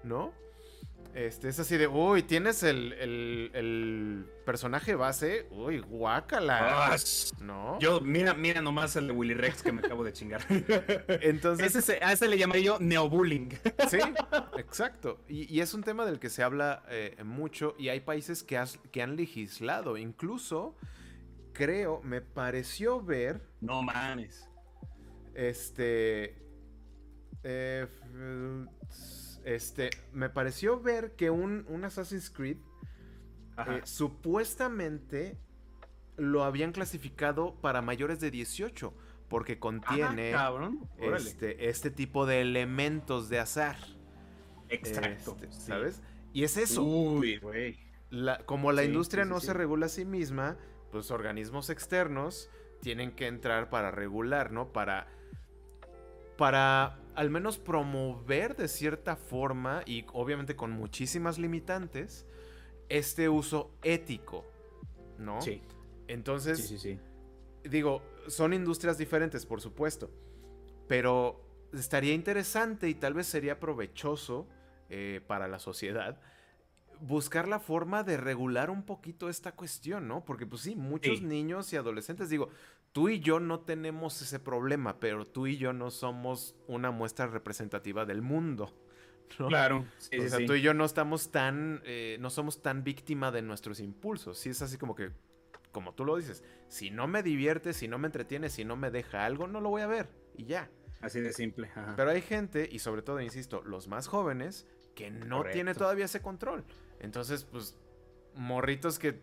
¿no? 0.05 0.33
Este, 1.17 1.49
es 1.49 1.59
así 1.59 1.79
de, 1.79 1.87
uy, 1.87 2.23
tienes 2.23 2.63
el, 2.63 2.93
el, 2.93 4.27
personaje 4.45 4.95
base, 4.95 5.47
uy, 5.51 5.79
guácala. 5.79 6.91
Ah, 6.93 6.97
¿No? 7.41 7.79
Yo, 7.81 8.03
mira, 8.03 8.35
mira 8.35 8.61
nomás 8.61 8.97
el 8.97 9.07
de 9.07 9.15
Willy 9.15 9.33
Rex 9.33 9.63
que 9.63 9.73
me 9.73 9.81
acabo 9.81 10.05
de 10.05 10.13
chingar. 10.13 10.45
Entonces. 11.23 11.75
Ese, 11.75 12.05
a 12.05 12.13
ese 12.13 12.29
le 12.29 12.37
llamaría 12.37 12.65
yo 12.65 12.79
neobullying. 12.81 13.49
Sí, 13.89 13.99
exacto. 14.59 15.25
Y, 15.27 15.61
es 15.61 15.73
un 15.73 15.83
tema 15.83 16.05
del 16.05 16.19
que 16.19 16.29
se 16.29 16.43
habla 16.43 16.83
eh, 16.91 17.17
mucho 17.25 17.75
y 17.79 17.89
hay 17.89 18.01
países 18.01 18.43
que, 18.43 18.63
que 18.93 19.01
han 19.01 19.17
legislado. 19.17 19.97
Incluso, 19.97 20.77
creo, 21.55 22.03
me 22.03 22.21
pareció 22.21 23.01
ver. 23.01 23.41
No 23.63 23.83
mames. 23.83 24.47
Este. 25.35 26.37
Eh, 27.43 27.87
este, 29.47 29.91
me 30.13 30.29
pareció 30.29 30.81
ver 30.81 31.15
que 31.15 31.31
un, 31.31 31.65
Assassin's 31.85 32.31
Creed 32.31 32.57
eh, 33.59 33.81
supuestamente 33.85 35.39
lo 36.17 36.43
habían 36.43 36.73
clasificado 36.73 37.55
para 37.61 37.81
mayores 37.81 38.19
de 38.19 38.33
18 38.33 38.93
porque 39.29 39.61
contiene 39.61 40.35
este, 41.17 41.69
este, 41.69 41.91
tipo 41.93 42.27
de 42.27 42.41
elementos 42.41 43.29
de 43.29 43.39
azar. 43.39 43.77
Exacto. 44.69 45.37
Este, 45.41 45.53
¿Sabes? 45.53 46.03
Y 46.33 46.43
es 46.43 46.57
eso. 46.57 46.83
Uy, 46.83 47.39
güey. 47.39 47.79
como 48.47 48.73
la 48.73 48.83
industria 48.83 49.25
no 49.25 49.39
se 49.39 49.53
regula 49.55 49.87
a 49.87 49.89
sí 49.89 50.05
misma, 50.05 50.57
pues 50.91 51.13
organismos 51.13 51.71
externos 51.71 52.51
tienen 52.81 53.13
que 53.13 53.29
entrar 53.29 53.71
para 53.71 53.93
regular, 53.93 54.51
¿no? 54.51 54.73
Para. 54.73 55.07
Para 56.37 56.99
al 57.17 57.31
menos 57.31 57.59
promover 57.59 58.57
de 58.57 58.69
cierta 58.69 59.17
forma 59.17 59.83
y 59.87 60.05
obviamente 60.13 60.55
con 60.55 60.71
muchísimas 60.71 61.39
limitantes 61.39 62.27
este 62.91 63.29
uso 63.29 63.73
ético, 63.83 64.45
¿no? 65.19 65.41
Sí. 65.41 65.63
Entonces, 66.09 66.59
sí, 66.59 66.79
sí, 66.79 67.01
sí. 67.63 67.69
digo, 67.69 68.03
son 68.29 68.53
industrias 68.53 68.99
diferentes, 68.99 69.47
por 69.47 69.63
supuesto, 69.63 70.11
pero 70.87 71.41
estaría 71.73 72.13
interesante 72.13 72.89
y 72.89 72.95
tal 72.95 73.15
vez 73.15 73.27
sería 73.27 73.59
provechoso 73.59 74.47
eh, 74.91 75.21
para 75.27 75.49
la 75.49 75.59
sociedad 75.59 76.21
buscar 77.01 77.49
la 77.49 77.59
forma 77.59 78.03
de 78.03 78.17
regular 78.17 78.71
un 78.71 78.83
poquito 78.83 79.29
esta 79.29 79.53
cuestión, 79.53 80.09
¿no? 80.09 80.25
Porque 80.25 80.47
pues 80.47 80.63
sí, 80.63 80.77
muchos 80.77 81.23
niños 81.23 81.73
y 81.73 81.77
adolescentes, 81.77 82.29
digo, 82.31 82.49
tú 82.93 83.09
y 83.09 83.21
yo 83.21 83.41
no 83.41 83.61
tenemos 83.61 84.21
ese 84.23 84.41
problema, 84.41 84.99
pero 84.99 85.27
tú 85.27 85.47
y 85.47 85.57
yo 85.57 85.73
no 85.73 85.91
somos 85.91 86.57
una 86.67 86.91
muestra 86.91 87.27
representativa 87.27 88.05
del 88.05 88.23
mundo. 88.23 88.75
Claro. 89.37 89.85
o 89.97 90.29
sea, 90.29 90.47
tú 90.47 90.55
y 90.55 90.63
yo 90.63 90.73
no 90.73 90.85
estamos 90.85 91.31
tan, 91.31 91.83
eh, 91.85 92.17
no 92.21 92.31
somos 92.31 92.63
tan 92.63 92.85
víctima 92.85 93.31
de 93.31 93.43
nuestros 93.43 93.81
impulsos. 93.81 94.39
Sí, 94.39 94.51
es 94.51 94.63
así 94.63 94.79
como 94.79 94.95
que, 94.95 95.11
como 95.73 95.95
tú 95.95 96.05
lo 96.05 96.17
dices, 96.17 96.45
si 96.69 96.91
no 96.91 97.07
me 97.07 97.23
divierte, 97.23 97.73
si 97.73 97.89
no 97.89 97.99
me 97.99 98.07
entretiene, 98.07 98.49
si 98.49 98.65
no 98.65 98.77
me 98.77 98.91
deja 98.91 99.25
algo, 99.25 99.47
no 99.47 99.61
lo 99.61 99.71
voy 99.71 99.83
a 99.83 99.87
ver 99.87 100.09
y 100.37 100.45
ya. 100.45 100.71
Así 101.01 101.21
de 101.21 101.33
simple. 101.33 101.71
Pero 101.97 102.11
hay 102.11 102.23
gente, 102.23 102.69
y 102.71 102.79
sobre 102.79 103.03
todo, 103.03 103.21
insisto, 103.21 103.63
los 103.63 103.89
más 103.89 104.07
jóvenes, 104.07 104.67
que 104.95 105.11
no 105.11 105.45
tiene 105.45 105.75
todavía 105.75 106.07
ese 106.07 106.23
control. 106.23 106.65
Entonces, 107.01 107.45
pues, 107.45 107.77
morritos 108.35 108.99
que 108.99 109.21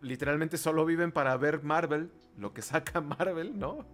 literalmente 0.00 0.58
solo 0.58 0.84
viven 0.84 1.12
para 1.12 1.36
ver 1.36 1.62
Marvel, 1.62 2.10
lo 2.36 2.52
que 2.52 2.62
saca 2.62 3.00
Marvel, 3.00 3.58
¿no? 3.58 3.86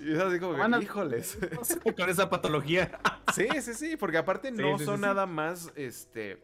Y 0.00 0.12
es 0.12 0.20
así 0.20 0.38
como 0.38 0.54
que, 0.54 0.82
híjoles. 0.82 1.38
Con 1.96 2.08
esa 2.08 2.30
patología. 2.30 2.98
Sí, 3.34 3.48
sí, 3.62 3.74
sí, 3.74 3.96
porque 3.96 4.18
aparte 4.18 4.52
no 4.52 4.78
son 4.78 5.00
nada 5.00 5.26
más 5.26 5.72
este 5.74 6.40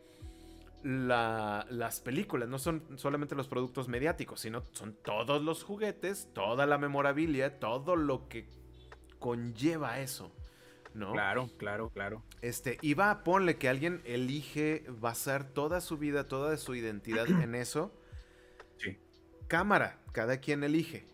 las 0.82 2.00
películas, 2.00 2.48
no 2.48 2.58
son 2.58 2.98
solamente 2.98 3.36
los 3.36 3.46
productos 3.46 3.86
mediáticos, 3.86 4.40
sino 4.40 4.64
son 4.72 4.96
todos 5.04 5.40
los 5.40 5.62
juguetes, 5.62 6.30
toda 6.32 6.66
la 6.66 6.78
memorabilia, 6.78 7.60
todo 7.60 7.94
lo 7.94 8.26
que 8.28 8.48
conlleva 9.20 10.00
eso. 10.00 10.32
¿No? 10.94 11.12
Claro, 11.12 11.48
claro, 11.56 11.90
claro. 11.90 12.24
Este, 12.42 12.78
y 12.82 12.94
va, 12.94 13.22
ponle 13.22 13.56
que 13.58 13.68
alguien 13.68 14.02
elige 14.04 14.84
basar 14.88 15.44
toda 15.44 15.80
su 15.80 15.98
vida, 15.98 16.26
toda 16.26 16.56
su 16.56 16.74
identidad 16.74 17.26
en 17.42 17.54
eso. 17.54 17.94
Sí. 18.76 18.98
Cámara, 19.46 20.00
cada 20.12 20.38
quien 20.38 20.64
elige. 20.64 21.06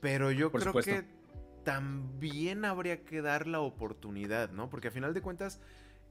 Pero 0.00 0.30
yo 0.30 0.50
creo 0.50 0.72
que 0.72 1.04
también 1.64 2.64
habría 2.64 3.04
que 3.04 3.22
dar 3.22 3.46
la 3.46 3.60
oportunidad, 3.60 4.50
¿no? 4.50 4.70
Porque 4.70 4.88
a 4.88 4.90
final 4.90 5.12
de 5.14 5.20
cuentas, 5.20 5.60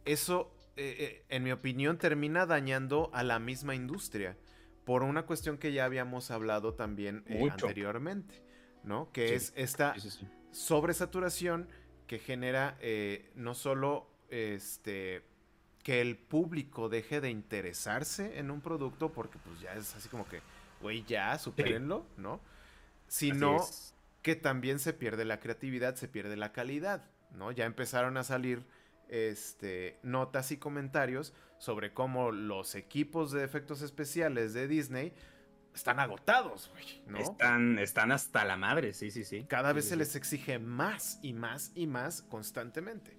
eso, 0.05 0.53
eh, 0.75 0.95
eh, 0.99 1.25
en 1.29 1.43
mi 1.43 1.51
opinión, 1.51 1.97
termina 1.97 2.45
dañando 2.45 3.09
a 3.13 3.23
la 3.23 3.39
misma 3.39 3.75
industria. 3.75 4.37
Por 4.85 5.03
una 5.03 5.25
cuestión 5.25 5.57
que 5.57 5.71
ya 5.71 5.85
habíamos 5.85 6.31
hablado 6.31 6.73
también 6.73 7.23
eh, 7.27 7.47
anteriormente, 7.51 8.43
¿no? 8.83 9.11
Que 9.11 9.35
es 9.35 9.53
esta 9.55 9.95
sobresaturación 10.51 11.67
que 12.09 12.19
genera 12.19 12.77
no 13.35 13.53
solo 13.53 14.09
este 14.29 15.23
que 15.83 16.01
el 16.01 16.17
público 16.17 16.89
deje 16.89 17.21
de 17.21 17.29
interesarse 17.29 18.37
en 18.37 18.51
un 18.51 18.59
producto 18.59 19.13
porque 19.13 19.39
pues 19.39 19.61
ya 19.61 19.73
es 19.75 19.95
así 19.95 20.09
como 20.09 20.27
que, 20.27 20.41
güey, 20.81 21.05
ya, 21.05 21.39
supérenlo, 21.39 22.05
¿no? 22.17 22.41
sino 23.09 23.57
que 24.21 24.35
también 24.35 24.79
se 24.79 24.93
pierde 24.93 25.25
la 25.25 25.39
creatividad, 25.39 25.95
se 25.95 26.07
pierde 26.07 26.37
la 26.37 26.53
calidad, 26.53 27.03
¿no? 27.31 27.51
Ya 27.51 27.65
empezaron 27.65 28.17
a 28.17 28.23
salir 28.23 28.63
este, 29.09 29.97
notas 30.03 30.51
y 30.51 30.57
comentarios 30.57 31.33
sobre 31.57 31.93
cómo 31.93 32.31
los 32.31 32.75
equipos 32.75 33.31
de 33.31 33.43
efectos 33.43 33.81
especiales 33.81 34.53
de 34.53 34.67
Disney 34.67 35.13
están 35.79 35.99
agotados, 35.99 36.71
¿no? 37.07 37.17
Están, 37.17 37.79
están 37.79 38.11
hasta 38.11 38.45
la 38.45 38.57
madre, 38.57 38.93
sí, 38.93 39.11
sí, 39.11 39.23
sí. 39.23 39.45
Cada 39.47 39.73
vez 39.73 39.89
se 39.89 39.95
les 39.95 40.15
exige 40.15 40.59
más 40.59 41.19
y 41.21 41.33
más 41.33 41.71
y 41.75 41.87
más 41.87 42.21
constantemente. 42.21 43.17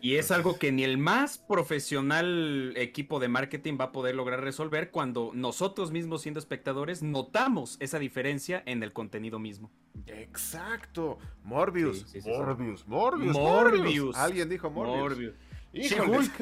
Y 0.00 0.16
es 0.16 0.30
algo 0.30 0.58
que 0.58 0.72
ni 0.72 0.84
el 0.84 0.98
más 0.98 1.38
profesional 1.38 2.74
equipo 2.76 3.18
de 3.18 3.28
marketing 3.28 3.78
va 3.80 3.86
a 3.86 3.92
poder 3.92 4.14
lograr 4.14 4.40
resolver 4.40 4.90
cuando 4.90 5.32
nosotros 5.34 5.90
mismos 5.90 6.22
siendo 6.22 6.38
espectadores 6.38 7.02
notamos 7.02 7.76
esa 7.80 7.98
diferencia 7.98 8.62
en 8.66 8.82
el 8.82 8.92
contenido 8.92 9.38
mismo. 9.38 9.70
Exacto. 10.06 11.18
Morbius. 11.42 12.06
Morbius. 12.24 12.86
Morbius. 12.86 13.34
Morbius. 13.34 14.16
Alguien 14.16 14.48
dijo 14.48 14.70
Morbius. 14.70 14.96
Morbius. 14.98 15.34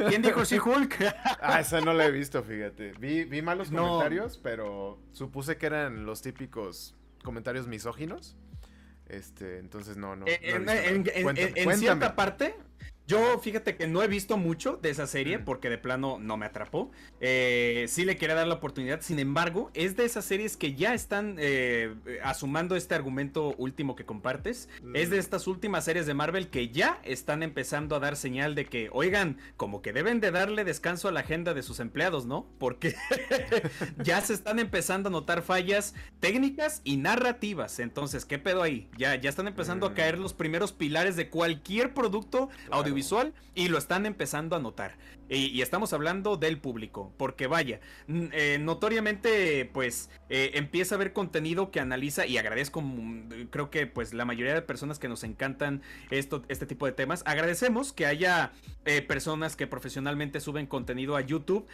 ¿Quién 0.09 0.23
dijo 0.23 0.45
She-Hulk? 0.45 0.97
ah, 1.41 1.61
esa 1.61 1.81
no 1.81 1.93
la 1.93 2.07
he 2.07 2.11
visto, 2.11 2.43
fíjate. 2.43 2.93
Vi, 2.99 3.25
vi 3.25 3.43
malos 3.43 3.71
comentarios, 3.71 4.39
pero 4.39 4.99
supuse 5.13 5.57
que 5.57 5.67
eran 5.67 6.07
los 6.07 6.23
típicos 6.23 6.95
comentarios 7.23 7.67
misóginos. 7.67 8.37
Este, 9.07 9.59
entonces 9.59 9.97
no, 9.97 10.17
no. 10.17 10.25
en, 10.27 11.79
cierta 11.79 12.17
parte, 12.17 12.55
yo 13.07 13.39
fíjate 13.39 13.77
que 13.77 13.87
no 13.87 14.03
he 14.03 14.09
visto 14.09 14.39
mucho 14.39 14.79
de 14.81 14.89
esa 14.89 15.07
serie 15.07 15.39
mm. 15.39 15.45
porque 15.45 15.69
de 15.69 15.77
plano 15.77 16.19
no 16.19 16.39
me 16.39 16.47
atrapó. 16.47 16.91
Eh, 17.21 17.85
sí 17.89 18.07
le 18.07 18.17
quería 18.17 18.35
dar 18.35 18.47
la 18.47 18.55
oportunidad, 18.55 19.03
sin 19.03 19.19
embargo, 19.19 19.71
es 19.75 19.95
de 19.97 20.07
esas 20.07 20.25
series 20.25 20.57
que 20.57 20.75
ya 20.75 20.95
están 20.95 21.37
eh, 21.39 21.95
asumando 22.23 22.77
este 22.77 22.95
argumento 22.95 23.55
último 23.59 23.95
que 23.95 24.07
compartes. 24.07 24.71
Es 24.95 25.11
de 25.11 25.17
mm. 25.17 25.21
estas 25.21 25.47
últimas 25.47 25.85
series 25.85 26.07
de 26.07 26.15
Marvel 26.15 26.49
que 26.49 26.71
ya 26.71 26.99
están 27.05 27.43
empezando 27.43 27.95
a 27.95 28.01
dar 28.01 28.17
señal 28.17 28.55
de 28.55 28.65
que, 28.65 28.89
oigan, 28.91 29.37
como 29.59 29.83
que 29.83 29.93
deben 29.93 30.21
de 30.21 30.31
darle 30.31 30.65
descanso 30.65 31.09
a 31.09 31.13
la 31.13 31.21
agenda 31.21 31.53
de 31.53 31.63
sus 31.63 31.81
empleados, 31.81 32.25
¿no? 32.25 32.47
Porque 32.59 32.95
ya 34.03 34.23
se 34.23 34.33
están 34.33 34.59
empezando 34.59 35.11
a 35.11 35.13
notar 35.13 35.43
fallas 35.43 35.95
técnicas 36.21 36.81
y 36.85 36.97
narrativas. 36.97 37.81
Entonces, 37.81 38.25
¿qué 38.25 38.39
pedo 38.39 38.63
ahí? 38.63 38.89
Ya, 38.97 39.15
ya 39.17 39.29
están 39.29 39.47
empezando 39.47 39.87
a 39.87 39.91
mm. 39.91 39.95
caer 39.95 40.19
los 40.19 40.33
primeros 40.33 40.73
pilares 40.73 41.17
de 41.17 41.29
cualquier 41.29 41.93
producto 41.93 42.49
audiovisual 42.71 42.94
visual 42.95 43.35
y 43.55 43.69
lo 43.69 43.79
están 43.79 44.07
empezando 44.07 44.57
a 44.57 44.59
notar. 44.61 44.97
Y, 45.29 45.63
estamos 45.63 45.95
hablando 45.95 46.37
del 46.37 46.59
público, 46.59 47.15
porque 47.17 47.47
vaya, 47.47 47.81
eh, 48.09 48.59
notoriamente 48.61 49.65
pues 49.73 50.11
eh, 50.29 50.51
empieza 50.55 50.95
a 50.95 50.97
haber 50.97 51.15
contenido 51.15 51.71
que 51.71 51.81
analiza 51.81 52.27
y 52.27 52.37
agradezco, 52.37 52.85
creo 53.49 53.71
que 53.71 53.87
pues 53.87 54.13
la 54.13 54.27
mayoría 54.27 54.53
de 54.53 54.61
personas 54.61 54.99
que 54.99 55.09
nos 55.09 55.25
encantan 55.25 55.81
esto, 56.11 56.43
este 56.49 56.67
tipo 56.67 56.85
de 56.85 56.93
temas, 56.93 57.23
agradecemos 57.25 57.95
que 57.95 58.05
haya 58.05 58.53
eh, 58.85 59.01
personas 59.01 59.57
que 59.57 59.67
profesionalmente 59.67 60.41
suben 60.41 60.67
contenido 60.67 61.17
a 61.17 61.23
YouTube 61.23 61.67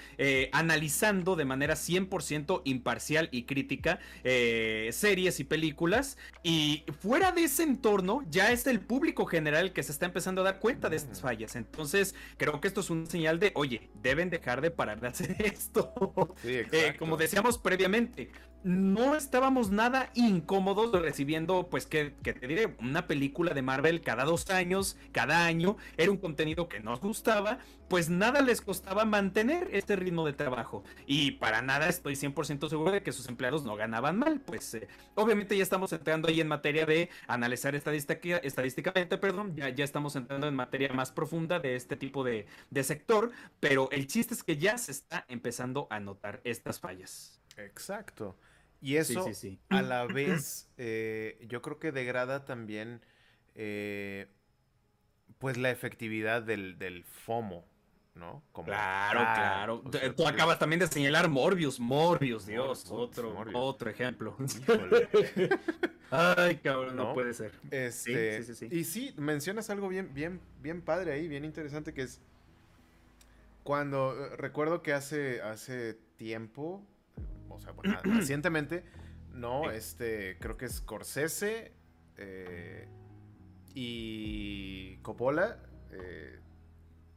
analizando 0.53 1.35
de 1.35 1.45
manera 1.45 1.75
100% 1.75 2.63
imparcial 2.65 3.29
y 3.33 3.45
crítica 3.45 3.99
series 4.23 5.41
y 5.41 5.45
películas 5.45 6.19
y 6.45 6.85
fuera 7.01 7.33
de 7.33 7.45
ese 7.45 7.65
entorno 7.65 8.25
ya 8.31 8.53
es 8.53 8.67
el 8.67 8.81
público 8.81 9.27
general 9.27 9.73
que 9.73 9.83
se 9.83 9.93
está 9.93 10.07
empezando 10.07 10.43
a 10.43 10.45
dar 10.45 10.61
cuenta 10.61 10.89
de 10.89 10.97
estas 11.11 11.23
fallas. 11.23 11.57
Entonces 11.57 12.15
creo 12.37 12.61
que 12.61 12.69
esto 12.69 12.81
es 12.81 12.91
una 12.91 13.07
señal 13.07 13.39
de, 13.39 13.53
oye, 13.55 13.91
deben 14.03 14.31
dejar 14.31 14.61
de 14.61 14.71
parar 14.71 15.01
de 15.01 15.09
hacer 15.09 15.37
esto. 15.45 15.93
Eh, 16.45 16.95
como 16.99 17.17
decíamos 17.17 17.59
previamente, 17.59 18.31
no 18.63 19.17
estábamos 19.17 19.71
nada 19.71 20.11
incómodos 20.15 20.93
recibiendo, 20.93 21.69
pues, 21.69 21.87
que, 21.87 22.11
te 22.11 22.47
diré, 22.47 22.77
una 22.81 23.07
película 23.07 23.55
de 23.55 23.63
Marvel 23.63 24.01
cada 24.03 24.25
dos 24.25 24.51
años, 24.51 24.97
cada 25.13 25.47
año, 25.47 25.77
era 25.97 26.11
un 26.11 26.19
contenido 26.19 26.69
que 26.69 26.81
nos 26.81 27.01
gustaba, 27.01 27.59
pues 27.89 28.09
nada 28.09 28.43
les 28.43 28.61
costaba 28.61 29.05
mantener 29.05 29.69
este 29.73 29.97
ritmo 29.97 30.27
de 30.27 30.33
trabajo. 30.33 30.85
Y 31.07 31.33
para 31.33 31.63
nada 31.63 31.89
estoy 31.89 32.15
100% 32.15 32.69
seguro 32.69 32.93
de 32.93 33.03
que 33.03 33.13
sus 33.13 33.29
empleados 33.29 33.65
no 33.65 33.77
ganaban 33.77 34.19
mal, 34.19 34.41
pues 34.41 34.75
eh, 34.75 34.89
obviamente 35.15 35.57
ya 35.57 35.63
estamos 35.63 35.93
entrando 35.93 36.29
ahí 36.29 36.41
en 36.41 36.49
materia 36.49 36.87
de 36.87 37.09
analizar 37.27 37.75
estadística, 37.75 38.37
estadísticamente, 38.39 39.19
perdón, 39.19 39.57
ya, 39.57 39.71
ya 39.71 39.85
estamos 39.85 40.15
entrando 40.17 40.47
en 40.47 40.55
materia 40.55 40.93
más 40.93 41.11
profunda 41.11 41.59
de 41.59 41.77
este 41.77 41.97
tipo 41.97 42.23
de, 42.23 42.47
de 42.71 42.85
sector, 42.85 43.33
pero 43.59 43.91
el 43.91 44.07
chiste 44.07 44.35
es 44.35 44.45
que 44.45 44.57
ya 44.57 44.79
se 44.79 44.93
está 44.93 45.25
empezando 45.29 45.87
a 45.91 45.99
notar 45.99 46.41
estas 46.45 46.79
fallas. 46.79 47.41
Exacto. 47.57 48.37
Y 48.81 48.97
eso 48.97 49.27
a 49.69 49.83
la 49.83 50.07
vez 50.07 50.69
eh, 50.79 51.45
yo 51.49 51.61
creo 51.61 51.79
que 51.79 51.93
degrada 51.93 52.45
también 52.45 53.03
eh, 53.55 54.27
pues 55.39 55.57
la 55.57 55.71
efectividad 55.71 56.43
del, 56.43 57.05
FOMO, 57.05 57.65
¿no? 58.15 58.43
claro, 58.53 59.21
claro. 59.21 59.83
Tú 60.17 60.27
acabas 60.27 60.59
también 60.59 60.81
de 60.81 60.87
señalar 60.87 61.29
Morbius, 61.29 61.79
Morbius, 61.79 62.47
Dios, 62.47 62.87
otro, 62.91 63.35
otro 63.55 63.91
ejemplo. 63.91 64.37
Ay, 66.11 66.57
cabrón, 66.57 66.97
no, 66.97 67.15
puede 67.15 67.35
ser. 67.35 67.53
Este, 67.71 68.43
sí, 68.43 68.55
sí, 68.55 68.69
y 68.71 68.85
sí, 68.85 69.15
mencionas 69.17 69.71
algo 69.71 69.89
bien, 69.89 70.13
bien, 70.13 70.41
bien 70.61 70.83
padre 70.83 71.13
ahí, 71.13 71.29
bien 71.29 71.45
interesante, 71.45 71.95
que 71.95 72.03
es 72.03 72.21
cuando 73.63 74.15
eh, 74.15 74.37
recuerdo 74.37 74.83
que 74.83 74.93
hace, 74.93 75.41
hace 75.43 75.95
tiempo 76.17 76.83
o 77.49 77.61
sea, 77.61 77.73
bueno, 77.73 77.99
recientemente, 78.03 78.85
no, 79.33 79.71
este, 79.71 80.39
creo 80.39 80.57
que 80.57 80.67
es 80.67 80.77
Scorsese 80.77 81.73
eh, 82.17 82.89
y 83.75 84.97
Coppola, 84.99 85.59
eh, 85.91 86.39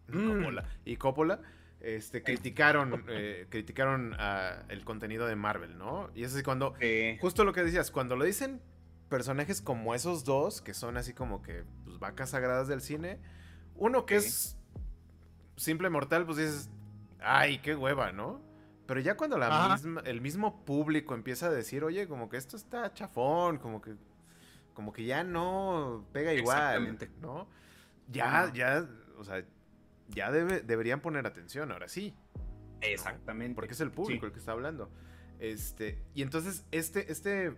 mm. 0.08 0.28
Coppola, 0.28 0.70
y 0.86 0.98
Coppola, 0.98 1.42
este, 1.80 2.24
criticaron, 2.24 3.06
eh, 3.10 3.48
criticaron 3.50 4.16
el 4.70 4.86
contenido 4.86 5.28
de 5.28 5.36
Marvel, 5.36 5.78
¿no? 5.78 6.10
Y 6.16 6.24
es 6.24 6.34
así 6.34 6.44
cuando, 6.44 6.76
justo 7.20 7.44
lo 7.44 7.54
que 7.54 7.64
decías, 7.64 7.92
cuando 7.92 8.16
lo 8.16 8.24
dicen 8.24 8.62
personajes 9.10 9.62
como 9.62 9.94
esos 9.94 10.24
dos, 10.24 10.62
que 10.62 10.74
son 10.74 10.98
así 10.98 11.14
como 11.14 11.42
que, 11.42 11.66
pues, 11.84 12.00
vacas 12.00 12.32
sagradas 12.32 12.68
del 12.68 12.82
cine, 12.82 13.20
uno 13.76 14.06
que 14.06 14.16
es 14.16 14.58
simple 15.56 15.90
mortal, 15.90 16.26
pues 16.26 16.38
dices, 16.38 16.70
ay, 17.20 17.60
qué 17.60 17.76
hueva, 17.76 18.12
¿no? 18.12 18.42
Pero 18.94 19.02
ya 19.02 19.18
cuando 19.18 19.40
la 19.40 19.70
misma, 19.70 20.02
el 20.06 20.22
mismo 20.22 20.64
público 20.66 21.16
empieza 21.16 21.48
a 21.48 21.50
decir, 21.50 21.84
oye, 21.84 22.08
como 22.08 22.30
que 22.30 22.38
esto 22.38 22.56
está 22.56 22.94
chafón, 22.94 23.58
como 23.58 23.82
que, 23.82 23.96
como 24.76 24.94
que 24.94 25.04
ya 25.04 25.24
no 25.24 26.06
pega 26.14 26.32
igual, 26.32 26.96
¿no? 27.20 27.48
Ya, 28.08 28.52
ya, 28.54 28.88
o 29.18 29.24
sea, 29.24 29.44
ya 30.10 30.32
debe, 30.32 30.62
deberían 30.62 31.02
poner 31.02 31.26
atención, 31.26 31.72
ahora 31.72 31.88
sí. 31.88 32.14
Exactamente. 32.82 33.56
Porque 33.56 33.74
es 33.74 33.82
el 33.82 33.90
público 33.90 34.28
el 34.28 34.32
que 34.32 34.38
está 34.38 34.52
hablando. 34.52 34.92
Este, 35.40 35.98
y 36.14 36.22
entonces, 36.22 36.64
este, 36.70 37.12
este, 37.12 37.58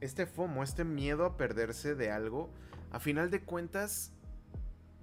este 0.00 0.24
FOMO, 0.24 0.62
este 0.62 0.82
miedo 0.82 1.26
a 1.26 1.36
perderse 1.36 1.94
de 1.94 2.10
algo, 2.10 2.50
a 2.90 3.00
final 3.00 3.30
de 3.30 3.42
cuentas, 3.42 4.14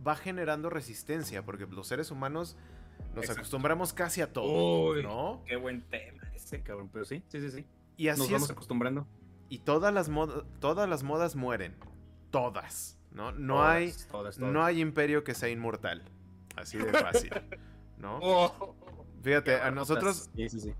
va 0.05 0.15
generando 0.15 0.71
resistencia, 0.71 1.45
porque 1.45 1.67
los 1.67 1.87
seres 1.87 2.09
humanos 2.09 2.57
nos 3.15 3.29
acostumbramos 3.29 3.93
casi 3.93 4.21
a 4.21 4.31
todo, 4.31 5.01
¿no? 5.01 5.41
Qué 5.45 5.55
buen 5.55 5.81
tema 5.81 6.23
ese, 6.35 6.61
cabrón. 6.61 6.89
Pero 6.91 7.05
sí, 7.05 7.23
sí, 7.27 7.39
sí, 7.39 7.51
sí. 7.51 7.65
Y 7.97 8.09
así 8.09 8.21
nos 8.21 8.31
vamos 8.31 8.51
acostumbrando. 8.51 9.07
Y 9.49 9.59
todas 9.59 9.93
las, 9.93 10.09
todas 10.59 10.89
las 10.89 11.03
modas 11.03 11.35
mueren. 11.35 11.75
Todas, 12.31 12.97
¿no? 13.11 13.31
No, 13.31 13.63
hay, 13.63 13.93
no 14.37 14.63
hay 14.63 14.81
imperio 14.81 15.23
que 15.23 15.33
sea 15.33 15.49
inmortal. 15.49 16.03
Así 16.55 16.77
de 16.77 16.91
fácil, 16.91 17.31
¿no? 17.97 18.19
Oh. 18.21 18.75
Fíjate, 19.23 19.55
a 19.55 19.71
nosotros... 19.71 20.29
Sí, 20.35 20.49
sí, 20.49 20.59
sí. 20.59 20.73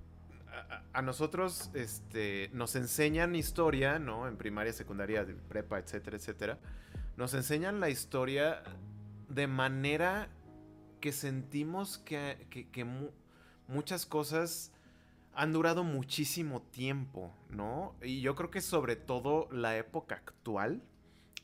A, 0.94 1.02
nosotros 1.02 1.72
este, 1.74 2.50
nos 2.54 2.76
enseñan 2.76 3.36
historia, 3.36 4.00
¿no? 4.00 4.28
En 4.28 4.38
primaria, 4.38 4.72
secundaria, 4.72 5.26
prepa, 5.50 5.80
etcétera, 5.80 6.18
etcétera. 6.18 6.60
Nos 7.18 7.34
enseñan 7.34 7.80
la 7.80 7.90
historia 7.90 8.64
de 9.30 9.48
manera 9.48 10.30
que 11.06 11.12
sentimos 11.12 12.00
que, 12.00 12.36
muchas 13.68 14.08
cosas 14.08 14.72
han 15.36 15.54
durado 15.54 15.84
muchísimo 15.84 16.64
tiempo, 16.64 17.32
¿no? 17.52 17.96
Y 18.02 18.22
yo 18.22 18.34
creo 18.34 18.50
que 18.50 18.60
sobre 18.60 18.96
todo 18.96 19.48
la 19.52 19.78
época 19.78 20.16
actual, 20.16 20.82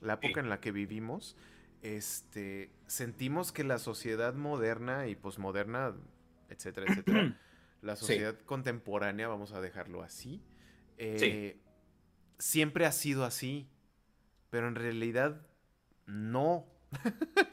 la 0.01 0.13
época 0.13 0.39
en 0.39 0.49
la 0.49 0.59
que 0.61 0.71
vivimos, 0.71 1.37
este, 1.83 2.71
sentimos 2.87 3.51
que 3.51 3.63
la 3.63 3.77
sociedad 3.77 4.33
moderna 4.33 5.05
y 5.05 5.15
posmoderna, 5.15 5.93
etcétera, 6.49 6.91
etcétera, 6.91 7.37
la 7.83 7.95
sociedad 7.95 8.35
contemporánea, 8.47 9.27
vamos 9.27 9.51
a 9.51 9.61
dejarlo 9.61 10.01
así, 10.01 10.41
eh, 10.97 11.61
siempre 12.39 12.87
ha 12.87 12.91
sido 12.91 13.25
así, 13.25 13.69
pero 14.49 14.67
en 14.67 14.73
realidad 14.73 15.45
no. 16.07 16.65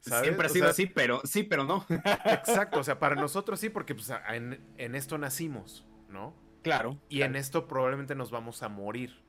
Siempre 0.00 0.46
ha 0.46 0.48
sido 0.48 0.68
así, 0.68 0.86
pero 0.86 1.20
sí, 1.24 1.42
pero 1.42 1.64
no. 1.64 1.84
Exacto, 1.88 2.80
o 2.80 2.84
sea, 2.84 2.98
para 2.98 3.14
nosotros 3.16 3.60
sí, 3.60 3.68
porque 3.68 3.94
pues, 3.94 4.10
en, 4.30 4.94
esto 4.94 5.18
nacimos, 5.18 5.86
¿no? 6.08 6.34
Claro. 6.62 6.98
Y 7.08 7.22
en 7.22 7.36
esto 7.36 7.66
probablemente 7.66 8.14
nos 8.14 8.30
vamos 8.30 8.62
a 8.62 8.68
morir. 8.68 9.22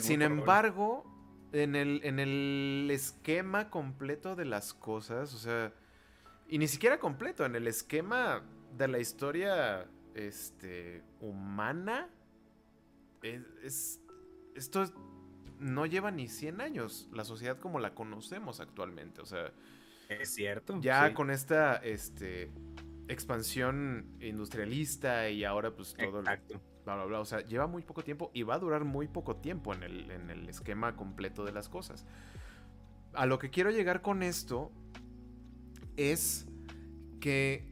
Sin 0.00 0.22
embargo, 0.22 1.04
en 1.52 1.74
el, 1.76 2.00
en 2.04 2.18
el 2.18 2.88
esquema 2.90 3.70
completo 3.70 4.36
de 4.36 4.44
las 4.44 4.74
cosas, 4.74 5.34
o 5.34 5.38
sea, 5.38 5.72
y 6.48 6.58
ni 6.58 6.68
siquiera 6.68 6.98
completo, 6.98 7.44
en 7.44 7.54
el 7.54 7.66
esquema 7.66 8.42
de 8.76 8.88
la 8.88 8.98
historia 8.98 9.86
este, 10.14 11.02
humana, 11.20 12.08
es, 13.22 14.00
esto 14.54 14.82
es 14.82 14.92
no 15.60 15.86
lleva 15.86 16.10
ni 16.10 16.28
100 16.28 16.60
años 16.60 17.08
la 17.12 17.24
sociedad 17.24 17.58
como 17.58 17.78
la 17.78 17.94
conocemos 17.94 18.60
actualmente. 18.60 19.20
O 19.20 19.26
sea, 19.26 19.52
es 20.08 20.34
cierto. 20.34 20.80
Ya 20.80 21.12
con 21.14 21.30
esta 21.30 21.76
este, 21.76 22.50
expansión 23.08 24.16
industrialista 24.20 25.28
y 25.30 25.44
ahora 25.44 25.74
pues 25.74 25.94
todo... 25.94 26.20
Exacto. 26.20 26.60
Bla, 26.84 26.94
bla, 26.94 27.04
bla. 27.04 27.20
O 27.20 27.24
sea, 27.24 27.40
lleva 27.40 27.66
muy 27.66 27.82
poco 27.82 28.02
tiempo 28.02 28.30
y 28.32 28.44
va 28.44 28.54
a 28.54 28.58
durar 28.58 28.84
muy 28.84 29.08
poco 29.08 29.36
tiempo 29.36 29.74
en 29.74 29.82
el, 29.82 30.10
en 30.10 30.30
el 30.30 30.48
esquema 30.48 30.96
completo 30.96 31.44
de 31.44 31.52
las 31.52 31.68
cosas. 31.68 32.06
A 33.12 33.26
lo 33.26 33.38
que 33.38 33.50
quiero 33.50 33.70
llegar 33.70 34.00
con 34.00 34.22
esto 34.22 34.72
es 35.96 36.46
que 37.20 37.68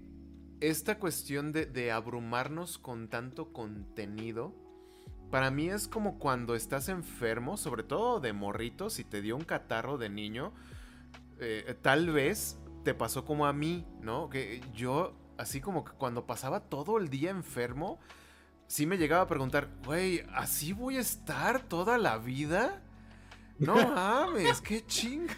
esta 0.60 0.98
cuestión 0.98 1.52
de, 1.52 1.64
de 1.66 1.92
abrumarnos 1.92 2.78
con 2.78 3.08
tanto 3.08 3.52
contenido 3.52 4.54
para 5.30 5.50
mí 5.50 5.68
es 5.68 5.88
como 5.88 6.18
cuando 6.18 6.54
estás 6.54 6.88
enfermo, 6.88 7.56
sobre 7.56 7.82
todo 7.82 8.20
de 8.20 8.32
morrito, 8.32 8.90
si 8.90 9.04
te 9.04 9.22
dio 9.22 9.36
un 9.36 9.44
catarro 9.44 9.98
de 9.98 10.08
niño, 10.08 10.52
eh, 11.38 11.76
tal 11.82 12.10
vez 12.10 12.58
te 12.84 12.94
pasó 12.94 13.24
como 13.24 13.46
a 13.46 13.52
mí, 13.52 13.86
¿no? 14.00 14.28
Que 14.30 14.62
yo, 14.72 15.14
así 15.38 15.60
como 15.60 15.84
que 15.84 15.92
cuando 15.92 16.26
pasaba 16.26 16.60
todo 16.60 16.98
el 16.98 17.08
día 17.08 17.30
enfermo, 17.30 17.98
sí 18.66 18.86
me 18.86 18.98
llegaba 18.98 19.22
a 19.22 19.26
preguntar, 19.26 19.68
güey, 19.84 20.22
¿así 20.32 20.72
voy 20.72 20.96
a 20.96 21.00
estar 21.00 21.62
toda 21.62 21.98
la 21.98 22.18
vida? 22.18 22.82
No 23.58 23.74
mames, 23.94 24.60
qué 24.60 24.86
chinga. 24.86 25.34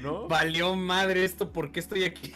¿No? 0.00 0.28
Valió 0.28 0.74
madre 0.74 1.24
esto, 1.24 1.52
¿por 1.52 1.72
qué 1.72 1.80
estoy 1.80 2.04
aquí? 2.04 2.34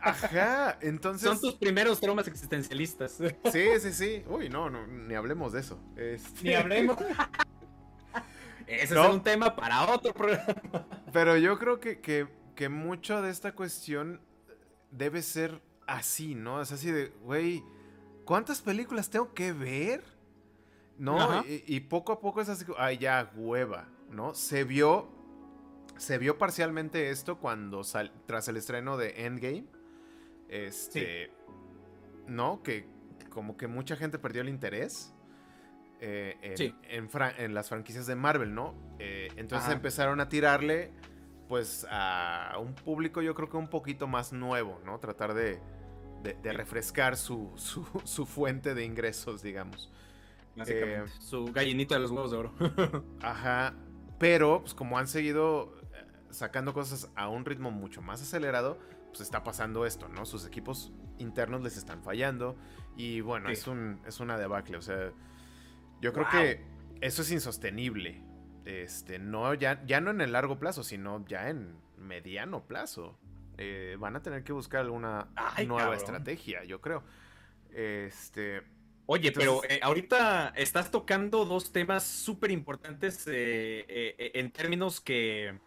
Ajá, 0.00 0.78
entonces. 0.80 1.28
Son 1.28 1.40
tus 1.40 1.54
primeros 1.54 2.00
traumas 2.00 2.26
existencialistas. 2.28 3.18
Sí, 3.52 3.64
sí, 3.80 3.92
sí. 3.92 4.24
Uy, 4.28 4.48
no, 4.48 4.70
no 4.70 4.86
ni 4.86 5.14
hablemos 5.14 5.52
de 5.52 5.60
eso. 5.60 5.78
Este 5.96 6.42
ni 6.42 6.54
hablemos. 6.54 6.96
Ese 8.66 8.98
es 8.98 9.08
un 9.08 9.22
tema 9.22 9.54
para 9.54 9.92
otro 9.92 10.14
programa. 10.14 10.86
Pero 11.12 11.36
yo 11.36 11.58
creo 11.58 11.80
que, 11.80 12.00
que, 12.00 12.68
mucho 12.68 13.20
de 13.20 13.30
esta 13.30 13.52
cuestión 13.52 14.20
debe 14.90 15.20
ser 15.20 15.60
así, 15.86 16.34
¿no? 16.34 16.62
Es 16.62 16.70
así 16.72 16.90
de, 16.90 17.08
güey, 17.22 17.64
¿cuántas 18.24 18.62
películas 18.62 19.10
tengo 19.10 19.34
que 19.34 19.52
ver? 19.52 20.04
¿No? 20.96 21.44
Y, 21.44 21.64
y, 21.66 21.80
poco 21.80 22.12
a 22.12 22.20
poco 22.20 22.40
es 22.40 22.48
así, 22.48 22.64
ay, 22.78 22.98
ya, 22.98 23.32
hueva, 23.34 23.88
¿no? 24.10 24.34
Se 24.34 24.62
vio 24.62 25.21
se 26.02 26.18
vio 26.18 26.36
parcialmente 26.36 27.10
esto 27.10 27.38
cuando 27.38 27.82
tras 28.26 28.48
el 28.48 28.56
estreno 28.56 28.96
de 28.96 29.24
Endgame. 29.24 29.66
Este. 30.48 31.30
¿No? 32.26 32.60
Que 32.64 32.88
como 33.30 33.56
que 33.56 33.68
mucha 33.68 33.94
gente 33.94 34.18
perdió 34.18 34.42
el 34.42 34.48
interés. 34.48 35.14
Eh, 36.00 36.72
en, 36.88 37.54
las 37.54 37.68
franquicias 37.68 38.08
de 38.08 38.16
Marvel, 38.16 38.52
¿no? 38.52 38.74
Eh, 38.98 39.28
entonces 39.36 39.70
empezaron 39.70 40.18
a 40.18 40.28
tirarle, 40.28 40.90
pues, 41.48 41.86
a 41.88 42.56
un 42.60 42.74
público 42.74 43.22
yo 43.22 43.36
creo 43.36 43.48
que 43.48 43.56
un 43.56 43.68
poquito 43.68 44.08
más 44.08 44.32
nuevo, 44.32 44.80
¿no? 44.84 44.98
Tratar 44.98 45.32
de, 45.34 45.60
de, 46.24 46.52
refrescar 46.52 47.16
su, 47.16 47.52
su, 47.56 48.26
fuente 48.26 48.74
de 48.74 48.84
ingresos, 48.84 49.42
digamos. 49.42 49.92
Básicamente, 50.56 51.04
eh, 51.04 51.20
su 51.20 51.44
gallinito 51.52 51.94
de 51.94 52.00
los 52.00 52.10
huevos 52.10 52.32
de 52.32 52.36
oro. 52.36 52.52
ajá, 53.22 53.76
pero 54.18 54.62
pues 54.62 54.74
como 54.74 54.98
han 54.98 55.06
seguido 55.06 55.81
sacando 56.32 56.74
cosas 56.74 57.10
a 57.14 57.28
un 57.28 57.44
ritmo 57.44 57.70
mucho 57.70 58.02
más 58.02 58.22
acelerado, 58.22 58.78
pues 59.08 59.20
está 59.20 59.44
pasando 59.44 59.86
esto, 59.86 60.08
¿no? 60.08 60.26
Sus 60.26 60.46
equipos 60.46 60.92
internos 61.18 61.62
les 61.62 61.76
están 61.76 62.02
fallando 62.02 62.56
y 62.96 63.20
bueno, 63.20 63.48
es, 63.50 63.66
un, 63.66 64.00
es 64.06 64.20
una 64.20 64.38
debacle, 64.38 64.76
o 64.76 64.82
sea, 64.82 65.12
yo 66.00 66.12
creo 66.12 66.28
que 66.30 66.64
eso 67.00 67.22
es 67.22 67.30
insostenible. 67.30 68.22
Este, 68.64 69.18
no, 69.18 69.54
ya, 69.54 69.84
ya 69.84 70.00
no 70.00 70.10
en 70.10 70.20
el 70.20 70.32
largo 70.32 70.58
plazo, 70.58 70.82
sino 70.82 71.24
ya 71.26 71.48
en 71.48 71.76
mediano 71.96 72.66
plazo. 72.66 73.18
Eh, 73.58 73.96
van 73.98 74.16
a 74.16 74.22
tener 74.22 74.44
que 74.44 74.52
buscar 74.52 74.80
alguna 74.80 75.28
nueva 75.66 75.94
estrategia, 75.94 76.64
yo 76.64 76.80
creo. 76.80 77.04
Este. 77.70 78.62
Oye, 79.06 79.32
pero 79.32 79.62
eh, 79.68 79.80
ahorita 79.82 80.52
estás 80.56 80.90
tocando 80.90 81.44
dos 81.44 81.72
temas 81.72 82.04
súper 82.04 82.50
importantes 82.50 83.24
eh, 83.26 84.30
en 84.34 84.50
términos 84.52 85.00
que 85.00 85.58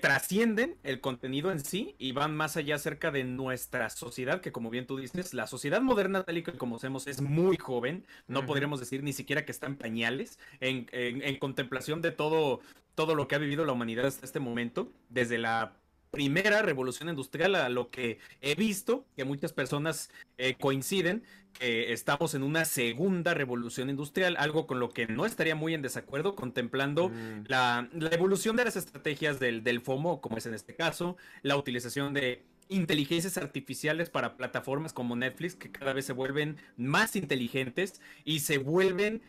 trascienden 0.00 0.76
el 0.82 1.00
contenido 1.00 1.52
en 1.52 1.60
sí 1.60 1.94
y 1.98 2.12
van 2.12 2.34
más 2.34 2.56
allá 2.56 2.76
acerca 2.76 3.10
de 3.10 3.24
nuestra 3.24 3.90
sociedad, 3.90 4.40
que 4.40 4.52
como 4.52 4.70
bien 4.70 4.86
tú 4.86 4.96
dices, 4.96 5.34
la 5.34 5.46
sociedad 5.46 5.82
moderna 5.82 6.22
tal 6.22 6.38
y 6.38 6.42
como 6.42 6.58
conocemos 6.58 7.06
es 7.06 7.20
muy 7.20 7.56
joven, 7.56 8.06
no 8.26 8.46
podríamos 8.46 8.80
decir 8.80 9.02
ni 9.02 9.12
siquiera 9.12 9.44
que 9.44 9.52
está 9.52 9.66
en 9.66 9.76
pañales, 9.76 10.38
en, 10.60 10.86
en 10.92 11.36
contemplación 11.38 12.00
de 12.02 12.12
todo, 12.12 12.60
todo 12.94 13.14
lo 13.14 13.28
que 13.28 13.34
ha 13.34 13.38
vivido 13.38 13.64
la 13.64 13.72
humanidad 13.72 14.06
hasta 14.06 14.24
este 14.24 14.40
momento, 14.40 14.90
desde 15.10 15.38
la 15.38 15.76
primera 16.14 16.62
revolución 16.62 17.08
industrial, 17.08 17.54
a 17.56 17.68
lo 17.68 17.90
que 17.90 18.18
he 18.40 18.54
visto, 18.54 19.04
que 19.16 19.24
muchas 19.24 19.52
personas 19.52 20.10
eh, 20.38 20.54
coinciden, 20.58 21.22
que 21.52 21.92
estamos 21.92 22.34
en 22.34 22.42
una 22.42 22.64
segunda 22.64 23.34
revolución 23.34 23.90
industrial, 23.90 24.36
algo 24.38 24.66
con 24.66 24.80
lo 24.80 24.90
que 24.90 25.06
no 25.06 25.26
estaría 25.26 25.54
muy 25.54 25.74
en 25.74 25.82
desacuerdo, 25.82 26.34
contemplando 26.34 27.10
mm. 27.10 27.44
la, 27.48 27.88
evolución 28.10 28.56
de 28.56 28.64
las 28.64 28.76
estrategias 28.76 29.38
del, 29.40 29.62
del 29.62 29.80
FOMO, 29.80 30.20
como 30.20 30.36
es 30.36 30.46
en 30.46 30.54
este 30.54 30.74
caso, 30.74 31.16
la 31.42 31.56
utilización 31.56 32.14
de 32.14 32.44
inteligencias 32.68 33.36
artificiales 33.36 34.10
para 34.10 34.36
plataformas 34.36 34.92
como 34.92 35.16
Netflix 35.16 35.54
que 35.54 35.70
cada 35.70 35.92
vez 35.92 36.06
se 36.06 36.12
vuelven 36.12 36.56
más 36.76 37.14
inteligentes 37.14 38.00
y 38.24 38.40
se 38.40 38.58
vuelven 38.58 39.22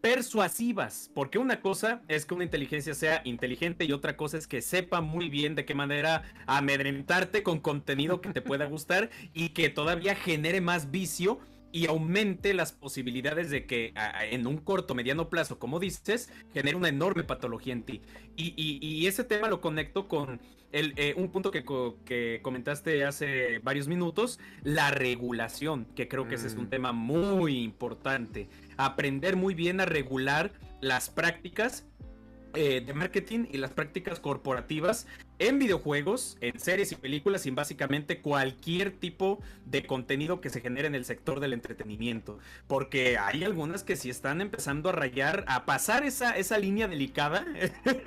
persuasivas, 0.00 1.10
porque 1.14 1.38
una 1.38 1.60
cosa 1.60 2.02
es 2.08 2.24
que 2.24 2.34
una 2.34 2.44
inteligencia 2.44 2.94
sea 2.94 3.20
inteligente 3.24 3.84
y 3.84 3.92
otra 3.92 4.16
cosa 4.16 4.38
es 4.38 4.46
que 4.46 4.62
sepa 4.62 5.00
muy 5.00 5.28
bien 5.28 5.54
de 5.54 5.64
qué 5.64 5.74
manera 5.74 6.22
amedrentarte 6.46 7.42
con 7.42 7.60
contenido 7.60 8.20
que 8.20 8.32
te 8.32 8.42
pueda 8.42 8.66
gustar 8.66 9.10
y 9.34 9.50
que 9.50 9.68
todavía 9.70 10.14
genere 10.14 10.60
más 10.60 10.90
vicio 10.90 11.40
y 11.72 11.86
aumente 11.86 12.54
las 12.54 12.72
posibilidades 12.72 13.50
de 13.50 13.66
que 13.66 13.92
en 14.30 14.46
un 14.46 14.58
corto, 14.58 14.94
mediano 14.94 15.28
plazo, 15.28 15.58
como 15.58 15.78
dices, 15.78 16.30
genere 16.52 16.76
una 16.76 16.88
enorme 16.88 17.24
patología 17.24 17.72
en 17.72 17.82
ti. 17.82 18.00
Y, 18.36 19.06
ese 19.06 19.24
tema 19.24 19.48
lo 19.48 19.60
conecto 19.60 20.08
con 20.08 20.40
el, 20.72 20.92
eh, 20.96 21.14
un 21.16 21.30
punto 21.30 21.50
que, 21.50 21.64
que, 22.04 22.40
comentaste 22.42 23.04
hace 23.04 23.58
varios 23.60 23.88
minutos, 23.88 24.38
la 24.62 24.90
regulación, 24.90 25.86
que 25.94 26.08
creo 26.08 26.28
que 26.28 26.34
ese 26.34 26.46
es 26.46 26.54
un 26.54 26.64
mm. 26.64 26.70
tema 26.70 26.92
muy 26.92 27.58
importante. 27.62 28.48
Aprender 28.76 29.36
muy 29.36 29.54
bien 29.54 29.80
a 29.80 29.86
regular 29.86 30.52
las 30.80 31.10
prácticas 31.10 31.86
eh, 32.54 32.82
de 32.84 32.94
marketing 32.94 33.46
y 33.50 33.58
las 33.58 33.72
prácticas 33.72 34.20
corporativas 34.20 35.06
en 35.38 35.58
videojuegos, 35.58 36.36
en 36.40 36.58
series 36.58 36.92
y 36.92 36.96
películas 36.96 37.46
y 37.46 37.50
básicamente 37.50 38.20
cualquier 38.20 38.90
tipo 38.90 39.40
de 39.64 39.86
contenido 39.86 40.40
que 40.40 40.50
se 40.50 40.60
genere 40.60 40.88
en 40.88 40.94
el 40.94 41.04
sector 41.04 41.40
del 41.40 41.52
entretenimiento. 41.52 42.38
Porque 42.66 43.18
hay 43.18 43.44
algunas 43.44 43.84
que 43.84 43.96
sí 43.96 44.10
están 44.10 44.40
empezando 44.40 44.88
a 44.88 44.92
rayar, 44.92 45.44
a 45.46 45.64
pasar 45.64 46.04
esa, 46.04 46.36
esa 46.36 46.58
línea 46.58 46.88
delicada 46.88 47.46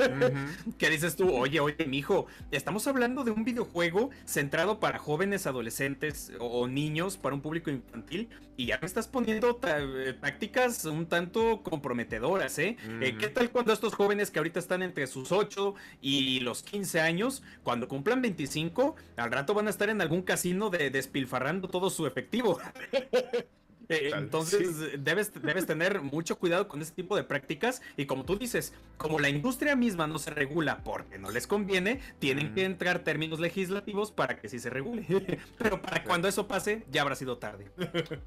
que 0.78 0.89
dices 0.89 1.15
tú, 1.15 1.34
oye, 1.34 1.60
oye, 1.60 1.86
mijo, 1.88 2.28
estamos 2.52 2.88
hablando 2.88 3.24
de 3.24 3.32
un 3.32 3.44
videojuego 3.44 4.10
centrado 4.26 4.80
para 4.80 5.00
jóvenes, 5.00 5.48
adolescentes 5.48 6.32
o, 6.39 6.67
niños, 6.67 7.17
para 7.17 7.36
un 7.36 7.41
público 7.41 7.70
infantil, 7.70 8.30
y 8.58 8.67
ya 8.67 8.78
me 8.80 8.86
estás 8.86 9.08
poniendo 9.08 9.60
eh, 9.63 10.13
tácticas 10.20 10.86
un 10.86 11.08
tanto 11.08 11.63
comprometedoras, 11.63 12.60
¿eh? 12.60 12.78
¿eh? 13.02 13.15
¿Qué 13.17 13.28
tal 13.28 13.50
cuando 13.50 13.74
estos 13.74 13.96
jóvenes 13.96 14.30
que 14.30 14.39
ahorita 14.39 14.60
están 14.60 14.84
entre 14.84 15.08
sus 15.08 15.32
8 15.32 15.74
y 16.02 16.41
los 16.41 16.62
15 16.62 17.00
años, 17.00 17.21
cuando 17.64 17.88
cumplan 17.88 18.22
25, 18.22 18.96
al 19.18 19.32
rato 19.32 19.54
van 19.54 19.68
a 19.68 19.70
estar 19.70 19.90
en 19.90 20.02
algún 20.02 20.22
casino 20.22 20.70
de 20.70 20.90
despilfarrando 20.90 21.68
todo 21.68 21.90
su 21.90 22.06
efectivo. 22.08 22.60
Eh, 23.92 24.12
entonces 24.16 25.04
debes, 25.04 25.34
debes 25.34 25.66
tener 25.66 26.02
mucho 26.02 26.40
cuidado 26.40 26.70
con 26.70 26.82
ese 26.82 26.94
tipo 26.94 27.18
de 27.18 27.26
prácticas 27.26 27.82
y 27.98 28.06
como 28.06 28.24
tú 28.24 28.38
dices, 28.38 28.74
como 28.96 29.20
la 29.20 29.28
industria 29.28 29.76
misma 29.76 30.08
no 30.08 30.18
se 30.18 30.32
regula 30.32 30.82
porque 30.86 31.20
no 31.20 31.30
les 31.30 31.46
conviene, 31.46 32.00
tienen 32.20 32.54
que 32.54 32.64
entrar 32.64 33.00
términos 33.00 33.42
legislativos 33.42 34.14
para 34.14 34.38
que 34.38 34.48
sí 34.48 34.60
se 34.60 34.70
regule. 34.70 35.06
Pero 35.58 35.82
para 35.82 36.06
cuando 36.06 36.30
eso 36.30 36.48
pase 36.48 36.86
ya 36.90 37.02
habrá 37.02 37.16
sido 37.16 37.38
tarde. 37.38 37.70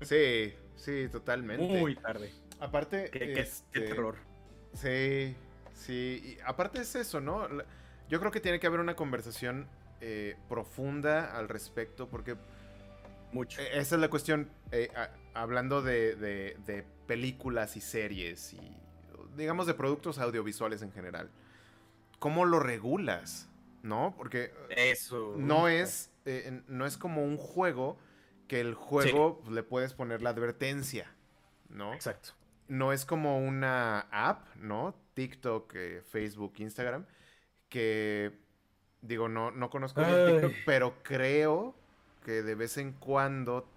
Sí, 0.03 0.53
sí, 0.77 1.09
totalmente. 1.11 1.65
Muy 1.65 1.95
tarde. 1.95 2.31
Aparte, 2.61 3.09
qué, 3.11 3.21
qué 3.21 3.41
este, 3.41 3.81
terror. 3.81 4.17
Sí, 4.75 5.35
sí. 5.73 6.37
Y 6.37 6.39
aparte 6.45 6.83
es 6.83 6.95
eso, 6.95 7.21
¿no? 7.23 7.49
Yo 8.09 8.21
creo 8.21 8.31
que 8.31 8.41
tiene 8.41 8.61
que 8.61 8.67
haber 8.67 8.81
una 8.81 8.97
conversación 8.97 9.67
eh, 10.01 10.37
profunda 10.49 11.37
al 11.37 11.49
respecto, 11.49 12.09
porque. 12.09 12.37
Mucho. 13.33 13.61
E-, 13.61 13.79
esa 13.79 13.95
es 13.95 14.01
la 14.01 14.09
cuestión. 14.09 14.51
Eh, 14.71 14.91
hablando 15.33 15.83
de, 15.83 16.85
películas 17.07 17.77
y 17.77 17.81
series 17.81 18.53
y. 18.53 18.77
digamos 19.37 19.67
de 19.67 19.75
productos 19.75 20.19
audiovisuales 20.19 20.83
en 20.83 20.93
general. 20.93 21.31
¿Cómo 22.19 22.45
lo 22.45 22.61
regulas? 22.61 23.49
¿No? 23.83 24.15
Porque. 24.17 24.53
Eso. 24.71 25.35
No 25.39 25.69
es. 25.69 26.11
Eh, 26.27 26.63
no 26.69 26.87
es 26.87 26.97
como 26.99 27.25
un 27.25 27.37
juego 27.37 27.99
que 28.47 28.61
el 28.61 28.75
juego 28.75 29.43
le 29.51 29.63
puedes 29.63 29.95
poner 29.95 30.21
la 30.23 30.31
advertencia. 30.31 31.11
¿No? 31.71 31.95
Exacto. 31.95 32.31
No 32.69 32.93
es 32.93 33.05
como 33.05 33.39
una 33.39 34.01
app, 34.11 34.55
¿no? 34.57 34.95
TikTok, 35.15 35.75
Facebook, 36.11 36.55
Instagram 36.59 37.07
que 37.75 38.31
digo, 39.03 39.29
no, 39.29 39.51
no 39.51 39.69
conozco 39.69 40.01
el 40.01 40.33
TikTok, 40.33 40.53
pero 40.65 41.03
creo 41.03 41.75
que 42.25 42.45
de 42.45 42.55
vez 42.55 42.79
en 42.79 42.93
cuando, 42.93 43.69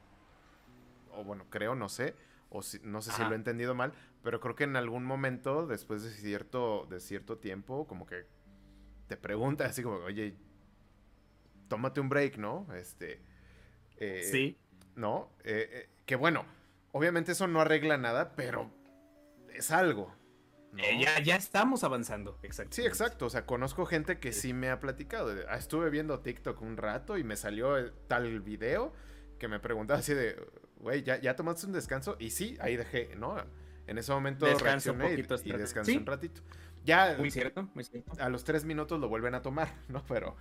o 1.14 1.24
bueno, 1.24 1.48
creo, 1.50 1.74
no 1.74 1.90
sé, 1.90 2.14
o 2.52 2.62
no 2.84 3.02
sé 3.02 3.12
si 3.12 3.24
lo 3.24 3.32
he 3.32 3.36
entendido 3.36 3.74
mal, 3.74 3.94
pero 4.22 4.40
creo 4.40 4.54
que 4.54 4.66
en 4.66 4.76
algún 4.76 5.04
momento, 5.04 5.66
después 5.66 6.04
de 6.04 6.12
cierto, 6.12 6.86
de 6.92 7.00
cierto 7.00 7.40
tiempo, 7.40 7.88
como 7.88 8.06
que 8.06 8.28
te 9.08 9.18
pregunta 9.18 9.66
así 9.66 9.82
como, 9.82 9.96
oye, 9.98 10.36
tómate 11.68 12.00
un 12.00 12.10
break, 12.10 12.38
¿no? 12.38 12.68
Este. 12.76 13.20
Eh, 13.98 14.28
sí. 14.32 14.60
¿No? 14.96 15.32
Eh, 15.44 15.70
eh, 15.72 15.90
que 16.06 16.16
bueno, 16.16 16.46
obviamente 16.92 17.32
eso 17.32 17.48
no 17.48 17.62
arregla 17.62 17.98
nada, 17.98 18.36
pero 18.36 18.70
es 19.56 19.72
algo, 19.72 20.14
eh, 20.78 21.00
ya, 21.00 21.20
ya 21.20 21.36
estamos 21.36 21.84
avanzando, 21.84 22.38
exacto. 22.44 22.76
Sí, 22.76 22.86
exacto. 22.86 23.26
O 23.26 23.30
sea, 23.30 23.46
conozco 23.46 23.86
gente 23.86 24.20
que 24.20 24.32
sí 24.34 24.54
me 24.54 24.70
ha 24.70 24.80
platicado. 24.80 25.34
Ah, 25.50 25.58
estuve 25.58 25.90
viendo 25.90 26.20
TikTok 26.20 26.62
un 26.62 26.78
rato 26.78 27.18
y 27.18 27.24
me 27.24 27.36
salió 27.36 27.92
tal 28.08 28.42
video 28.42 28.94
que 29.40 29.48
me 29.48 29.60
preguntaba 29.60 30.00
así 30.00 30.14
de, 30.14 30.36
güey, 30.80 31.04
¿ya, 31.04 31.20
¿ya 31.20 31.36
tomaste 31.36 31.68
un 31.68 31.74
descanso? 31.74 32.16
Y 32.20 32.32
sí, 32.32 32.58
ahí 32.60 32.76
dejé, 32.76 33.16
¿no? 33.16 33.38
En 33.88 33.98
ese 33.98 34.12
momento 34.12 34.46
reaccioné 34.58 35.14
y, 35.14 35.20
y, 35.20 35.52
descansé 35.54 35.98
un 35.98 36.06
ratito. 36.06 36.42
Ya, 36.84 37.16
muy 37.18 37.32
cierto, 37.32 37.70
muy 37.74 37.84
cierto. 37.84 38.12
A 38.20 38.30
los 38.30 38.44
tres 38.44 38.66
minutos 38.66 39.00
lo 39.00 39.10
vuelven 39.10 39.36
a 39.36 39.42
tomar, 39.42 39.74
¿no? 39.88 40.04
Pero. 40.08 40.36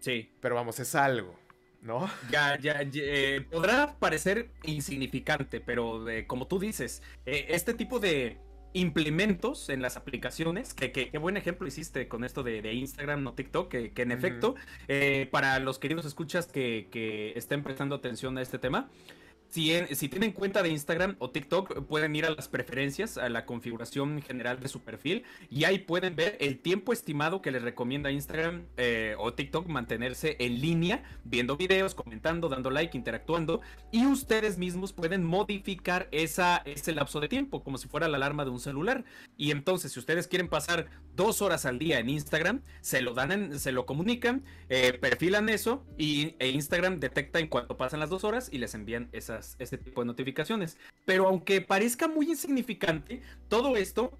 Sí. 0.00 0.32
Pero 0.40 0.54
vamos, 0.54 0.78
es 0.80 0.94
algo. 0.94 1.38
¿no? 1.82 2.08
Ya, 2.30 2.56
ya, 2.58 2.80
eh, 2.94 3.44
podrá 3.50 3.98
parecer 3.98 4.50
insignificante, 4.62 5.60
pero 5.60 6.08
eh, 6.08 6.26
como 6.26 6.46
tú 6.46 6.58
dices, 6.58 7.02
este 7.26 7.74
tipo 7.74 7.98
de, 7.98 8.38
implementos 8.74 9.68
en 9.68 9.82
las 9.82 9.96
aplicaciones, 9.96 10.74
que, 10.74 10.92
qué 10.92 11.18
buen 11.18 11.36
ejemplo 11.36 11.66
hiciste 11.66 12.08
con 12.08 12.24
esto 12.24 12.42
de, 12.42 12.72
Instagram, 12.72 13.22
no 13.22 13.34
TikTok, 13.34 13.68
que, 13.68 13.92
en 13.96 14.12
efecto, 14.12 14.54
eh, 14.88 15.28
para 15.30 15.58
los 15.58 15.78
queridos 15.78 16.04
escuchas 16.06 16.46
que, 16.46 16.88
que 16.90 17.32
estén 17.36 17.62
prestando 17.62 17.94
atención 17.94 18.38
a 18.38 18.42
este 18.42 18.58
tema, 18.58 18.90
si, 19.52 20.08
tienen 20.08 20.32
cuenta 20.32 20.62
de 20.62 20.70
Instagram 20.70 21.16
o 21.18 21.28
TikTok, 21.28 21.84
pueden 21.84 22.16
ir 22.16 22.24
a 22.24 22.30
las 22.30 22.48
preferencias, 22.48 23.18
a 23.18 23.28
la 23.28 23.44
configuración 23.44 24.22
general 24.22 24.60
de 24.60 24.68
su 24.68 24.80
perfil 24.80 25.24
y 25.50 25.64
ahí 25.64 25.78
pueden 25.78 26.16
ver 26.16 26.38
el 26.40 26.58
tiempo 26.58 26.92
estimado 26.92 27.42
que 27.42 27.50
les 27.50 27.60
recomienda 27.60 28.10
Instagram 28.10 28.64
eh, 28.78 29.14
o 29.18 29.34
TikTok 29.34 29.66
mantenerse 29.66 30.36
en 30.38 30.62
línea, 30.62 31.02
viendo 31.24 31.58
videos, 31.58 31.94
comentando, 31.94 32.48
dando 32.48 32.70
like, 32.70 32.96
interactuando 32.96 33.60
y 33.90 34.06
ustedes 34.06 34.56
mismos 34.56 34.94
pueden 34.94 35.22
modificar 35.22 36.08
esa, 36.12 36.62
ese 36.64 36.92
lapso 36.92 37.20
de 37.20 37.28
tiempo 37.28 37.62
como 37.62 37.76
si 37.76 37.88
fuera 37.88 38.08
la 38.08 38.16
alarma 38.16 38.44
de 38.44 38.50
un 38.50 38.60
celular. 38.60 39.04
Y 39.36 39.50
entonces, 39.50 39.92
si 39.92 39.98
ustedes 39.98 40.28
quieren 40.28 40.48
pasar 40.48 40.86
dos 41.14 41.42
horas 41.42 41.66
al 41.66 41.78
día 41.78 41.98
en 41.98 42.08
Instagram, 42.08 42.62
se 42.80 43.02
lo 43.02 43.12
dan, 43.12 43.58
se 43.58 43.72
lo 43.72 43.84
comunican, 43.84 44.44
eh, 44.70 44.96
perfilan 44.98 45.50
eso 45.50 45.84
y 45.98 46.36
e 46.38 46.48
Instagram 46.48 47.00
detecta 47.00 47.38
en 47.38 47.48
cuanto 47.48 47.76
pasan 47.76 48.00
las 48.00 48.08
dos 48.08 48.24
horas 48.24 48.48
y 48.50 48.56
les 48.56 48.74
envían 48.74 49.10
esas 49.12 49.41
este 49.58 49.78
tipo 49.78 50.00
de 50.00 50.06
notificaciones. 50.06 50.78
Pero 51.04 51.26
aunque 51.26 51.60
parezca 51.60 52.08
muy 52.08 52.26
insignificante, 52.30 53.22
todo 53.48 53.76
esto 53.76 54.18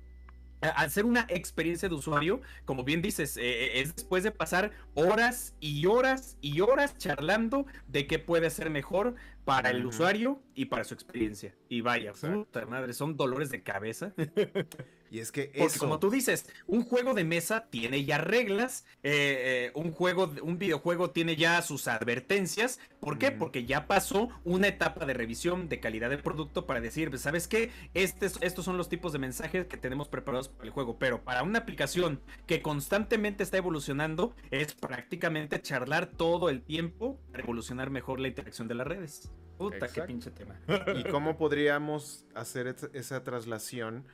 al 0.62 0.90
ser 0.90 1.04
una 1.04 1.26
experiencia 1.28 1.88
de 1.88 1.94
usuario, 1.94 2.40
como 2.64 2.84
bien 2.84 3.02
dices, 3.02 3.36
eh, 3.36 3.42
eh, 3.42 3.80
es 3.80 3.94
después 3.96 4.22
de 4.22 4.30
pasar 4.30 4.70
horas 4.94 5.54
y 5.60 5.86
horas 5.86 6.36
y 6.40 6.60
horas 6.60 6.96
charlando 6.98 7.66
de 7.88 8.06
qué 8.06 8.18
puede 8.18 8.48
ser 8.50 8.70
mejor 8.70 9.16
para 9.44 9.70
el 9.70 9.84
usuario 9.84 10.40
y 10.54 10.66
para 10.66 10.84
su 10.84 10.94
experiencia. 10.94 11.54
Y 11.68 11.80
vaya, 11.80 12.12
puta 12.12 12.64
madre, 12.66 12.92
son 12.92 13.16
dolores 13.16 13.50
de 13.50 13.62
cabeza. 13.62 14.14
Y 15.12 15.20
es 15.20 15.30
que 15.30 15.52
Porque 15.58 15.78
como 15.78 15.98
tú 15.98 16.08
dices, 16.08 16.46
un 16.66 16.84
juego 16.84 17.12
de 17.12 17.22
mesa 17.22 17.66
tiene 17.68 18.02
ya 18.06 18.16
reglas, 18.16 18.86
eh, 19.02 19.68
eh, 19.70 19.72
un 19.74 19.92
juego, 19.92 20.32
un 20.40 20.56
videojuego 20.58 21.10
tiene 21.10 21.36
ya 21.36 21.60
sus 21.60 21.86
advertencias. 21.86 22.80
¿Por 22.98 23.18
qué? 23.18 23.30
Porque 23.30 23.66
ya 23.66 23.86
pasó 23.86 24.30
una 24.42 24.68
etapa 24.68 25.04
de 25.04 25.12
revisión 25.12 25.68
de 25.68 25.80
calidad 25.80 26.08
del 26.08 26.22
producto 26.22 26.64
para 26.64 26.80
decir, 26.80 27.18
¿sabes 27.18 27.46
qué? 27.46 27.70
estos 27.92 28.64
son 28.64 28.78
los 28.78 28.88
tipos 28.88 29.12
de 29.12 29.18
mensajes 29.18 29.66
que 29.66 29.76
tenemos 29.76 30.08
preparados 30.08 30.48
para 30.48 30.64
el 30.64 30.70
juego. 30.70 30.96
Pero 30.98 31.22
para 31.22 31.42
una 31.42 31.58
aplicación 31.58 32.22
que 32.46 32.62
constantemente 32.62 33.42
está 33.42 33.58
evolucionando, 33.58 34.34
es 34.50 34.72
prácticamente 34.72 35.60
charlar 35.60 36.06
todo 36.06 36.48
el 36.48 36.62
tiempo 36.62 37.20
para 37.30 37.42
evolucionar 37.42 37.90
mejor 37.90 38.18
la 38.18 38.28
interacción 38.28 38.66
de 38.66 38.76
las 38.76 38.86
redes. 38.86 39.30
Puta, 39.58 39.88
qué 39.88 40.02
pinche 40.04 40.30
tema. 40.30 40.58
¿Y 40.96 41.04
cómo 41.04 41.36
podríamos 41.36 42.24
hacer 42.34 42.74
esa 42.94 43.22
traslación? 43.22 44.06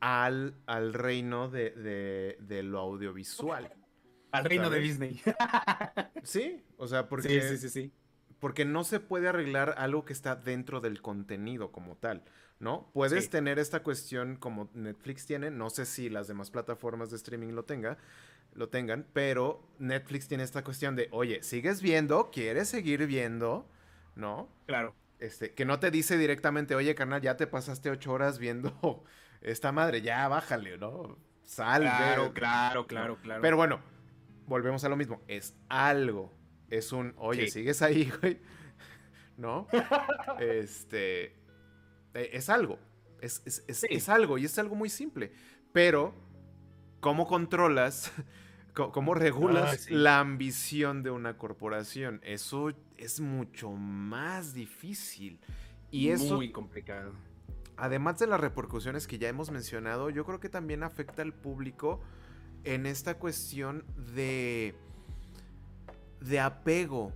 Al, 0.00 0.54
al 0.66 0.92
reino 0.92 1.48
de, 1.48 2.36
lo 2.64 2.78
audiovisual. 2.80 3.72
Al 4.32 4.44
reino 4.44 4.70
de 4.70 4.80
Disney. 4.80 5.20
sí, 6.22 6.64
o 6.76 6.86
sea, 6.86 7.08
porque, 7.08 7.40
sí, 7.40 7.58
sí, 7.58 7.68
sí, 7.68 7.92
porque 8.38 8.64
no 8.64 8.84
se 8.84 9.00
puede 9.00 9.28
arreglar 9.28 9.74
algo 9.78 10.04
que 10.04 10.12
está 10.12 10.36
dentro 10.36 10.80
del 10.80 11.00
contenido 11.00 11.72
como 11.72 11.96
tal, 11.96 12.24
¿no? 12.58 12.90
Puedes 12.92 13.30
tener 13.30 13.58
esta 13.58 13.82
cuestión 13.82 14.36
como 14.36 14.70
Netflix 14.74 15.26
tiene, 15.26 15.50
no 15.50 15.70
sé 15.70 15.86
si 15.86 16.10
las 16.10 16.28
demás 16.28 16.50
plataformas 16.50 17.10
de 17.10 17.16
streaming 17.16 17.52
lo 17.52 17.64
tenga, 17.64 17.96
lo 18.52 18.68
tengan, 18.68 19.06
pero 19.12 19.66
Netflix 19.78 20.28
tiene 20.28 20.44
esta 20.44 20.64
cuestión 20.64 20.96
de, 20.96 21.08
oye, 21.12 21.42
sigues 21.42 21.82
viendo, 21.82 22.30
quieres 22.30 22.68
seguir 22.68 23.06
viendo, 23.06 23.68
¿no? 24.14 24.48
Claro. 24.66 24.94
Este, 25.18 25.52
que 25.52 25.64
no 25.64 25.78
te 25.78 25.90
dice 25.90 26.18
directamente, 26.18 26.74
oye, 26.74 26.94
carnal, 26.94 27.22
ya 27.22 27.36
te 27.36 27.46
pasaste 27.46 27.90
ocho 27.90 28.12
horas 28.12 28.38
viendo 28.38 29.02
esta 29.46 29.70
madre, 29.70 30.02
ya 30.02 30.26
bájale, 30.26 30.76
¿no? 30.76 31.16
Salve. 31.44 31.86
Claro, 31.86 32.34
claro, 32.34 32.86
claro, 32.88 33.16
claro. 33.22 33.40
Pero 33.40 33.56
bueno, 33.56 33.80
volvemos 34.46 34.82
a 34.84 34.88
lo 34.88 34.96
mismo. 34.96 35.22
Es 35.28 35.56
algo. 35.68 36.32
Es 36.68 36.90
un, 36.92 37.14
oye, 37.16 37.48
sigues 37.48 37.80
ahí, 37.80 38.10
güey. 38.20 38.40
¿No? 39.36 39.68
este. 40.40 41.36
E, 42.12 42.30
es 42.32 42.50
algo. 42.50 42.80
Es, 43.20 43.42
es, 43.46 44.08
algo 44.08 44.36
y 44.36 44.46
es 44.46 44.58
algo 44.58 44.74
muy 44.74 44.90
simple. 44.90 45.32
Pero, 45.72 46.12
¿cómo 46.98 47.28
controlas, 47.28 48.12
cómo 48.74 49.14
regulas 49.14 49.88
la 49.90 50.18
ambición 50.18 51.04
de 51.04 51.10
una 51.10 51.38
corporación? 51.38 52.20
Eso 52.24 52.72
es 52.96 53.20
mucho 53.20 53.70
más 53.70 54.54
difícil. 54.54 55.38
Y 55.92 56.08
eso. 56.08 56.34
Muy 56.34 56.50
complicado 56.50 57.12
además 57.76 58.18
de 58.18 58.26
las 58.26 58.40
repercusiones 58.40 59.06
que 59.06 59.18
ya 59.18 59.28
hemos 59.28 59.50
mencionado, 59.50 60.10
yo 60.10 60.24
creo 60.24 60.40
que 60.40 60.48
también 60.48 60.82
afecta 60.82 61.22
al 61.22 61.32
público 61.32 62.00
en 62.64 62.86
esta 62.86 63.18
cuestión 63.18 63.84
de, 64.14 64.74
de 66.20 66.40
apego, 66.40 67.12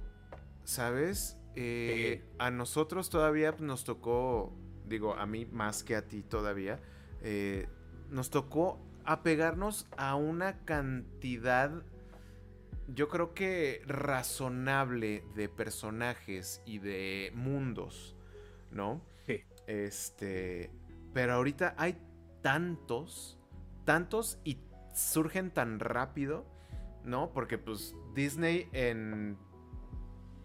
¿sabes? 0.64 1.36
Eh, 1.56 2.22
a 2.38 2.50
nosotros 2.50 3.10
todavía 3.10 3.54
nos 3.58 3.84
tocó, 3.84 4.52
digo, 4.86 5.14
a 5.14 5.26
mí 5.26 5.46
más 5.46 5.82
que 5.82 5.96
a 5.96 6.06
ti 6.06 6.22
todavía, 6.22 6.78
eh, 7.22 7.66
nos 8.10 8.30
tocó 8.30 8.78
apegarnos 9.04 9.88
a 9.96 10.14
una 10.14 10.64
cantidad, 10.64 11.82
yo 12.86 13.08
creo 13.08 13.34
que 13.34 13.82
razonable 13.86 15.24
de 15.34 15.48
personajes 15.48 16.62
y 16.64 16.78
de 16.78 17.32
mundos, 17.34 18.16
¿no? 18.70 19.00
Este, 19.70 20.68
pero 21.14 21.34
ahorita 21.34 21.76
hay 21.78 21.96
tantos, 22.42 23.38
tantos 23.84 24.40
y 24.42 24.58
surgen 24.92 25.52
tan 25.52 25.78
rápido, 25.78 26.44
¿no? 27.04 27.32
Porque 27.32 27.56
pues 27.56 27.94
Disney 28.12 28.68
en 28.72 29.38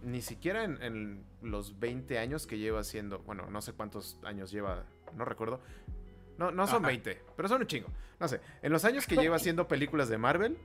ni 0.03 0.21
siquiera 0.21 0.63
en, 0.63 1.25
los 1.41 1.79
20 1.79 2.19
años 2.19 2.45
que 2.45 2.59
lleva 2.59 2.81
haciendo, 2.81 3.17
bueno, 3.19 3.49
no 3.49 3.63
sé 3.63 3.73
cuántos 3.73 4.19
años 4.23 4.51
lleva, 4.51 4.85
no 5.15 5.25
recuerdo. 5.25 5.59
No, 6.37 6.51
no 6.51 6.67
son 6.67 6.83
20, 6.83 7.23
pero 7.35 7.47
son 7.47 7.61
un 7.61 7.67
chingo. 7.67 7.87
No 8.19 8.27
sé, 8.27 8.41
en 8.61 8.71
los 8.71 8.85
años 8.85 9.07
que 9.07 9.15
lleva 9.15 9.35
haciendo 9.37 9.67
películas 9.67 10.07
de 10.07 10.19
Marvel, 10.19 10.55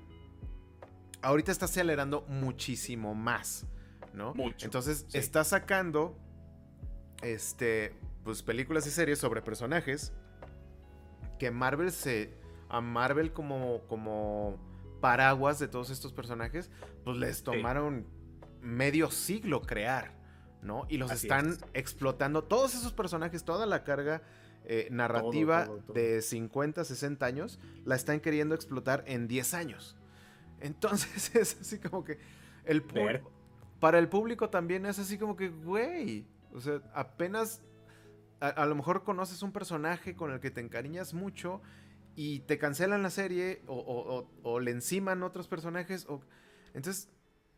ahorita 1.23 1.51
está 1.51 1.65
acelerando 1.65 2.27
muchísimo 2.29 3.15
más, 3.15 3.67
¿no? 4.13 4.35
Entonces 4.61 5.07
está 5.15 5.45
sacando 5.45 6.19
este 7.23 7.95
pues, 8.31 8.43
películas 8.43 8.87
y 8.87 8.91
series 8.91 9.19
sobre 9.19 9.43
personajes 9.43 10.13
que 11.41 11.51
Marvel 11.51 11.91
se 11.91 12.33
a 12.69 12.81
Marvel 12.81 13.33
como 13.33 13.81
como 13.89 14.57
paraguas 15.01 15.59
de 15.59 15.67
todos 15.67 15.91
estos 15.91 16.13
personajes, 16.13 16.71
pues 17.05 17.17
les 17.17 17.43
tomaron 17.43 18.07
medio 18.61 19.11
siglo 19.11 19.63
crear, 19.63 20.13
¿no? 20.63 20.87
Y 20.89 20.99
los 20.99 21.11
están 21.11 21.57
explotando 21.75 22.45
todos 22.45 22.75
esos 22.75 22.93
personajes, 22.93 23.43
toda 23.43 23.67
la 23.67 23.83
carga 23.83 24.23
eh, 24.65 24.87
narrativa 24.93 25.69
de 25.93 26.23
50, 26.23 26.85
60 26.85 27.27
años, 27.27 27.59
la 27.85 27.97
están 27.97 28.21
queriendo 28.21 28.55
explotar 28.55 29.03
en 29.07 29.27
10 29.27 29.55
años. 29.55 29.97
Entonces 30.61 31.35
es 31.35 31.59
así 31.61 31.79
como 31.79 32.05
que 32.05 32.19
el 32.65 32.85
para 33.81 33.99
el 33.99 34.09
público 34.09 34.51
también 34.51 34.87
es 34.87 35.01
así 35.01 35.19
como 35.19 35.35
que, 35.35 35.49
güey, 35.49 36.27
o 36.53 36.61
sea, 36.61 36.83
apenas 36.95 37.63
a, 38.41 38.67
lo 38.67 38.75
mejor 38.75 39.05
conoces 39.05 39.43
un 39.43 39.53
personaje 39.53 40.15
con 40.15 40.33
el 40.33 40.41
que 40.41 40.51
te 40.51 40.61
encariñas 40.61 41.13
mucho 41.15 41.61
y 42.17 42.41
te 42.41 42.59
cancelan 42.59 43.03
la 43.03 43.11
serie 43.11 43.63
o, 43.67 44.61
le 44.61 44.71
enciman 44.71 45.23
otros 45.23 45.47
personajes. 45.47 46.07
O... 46.09 46.23
Entonces, 46.75 47.11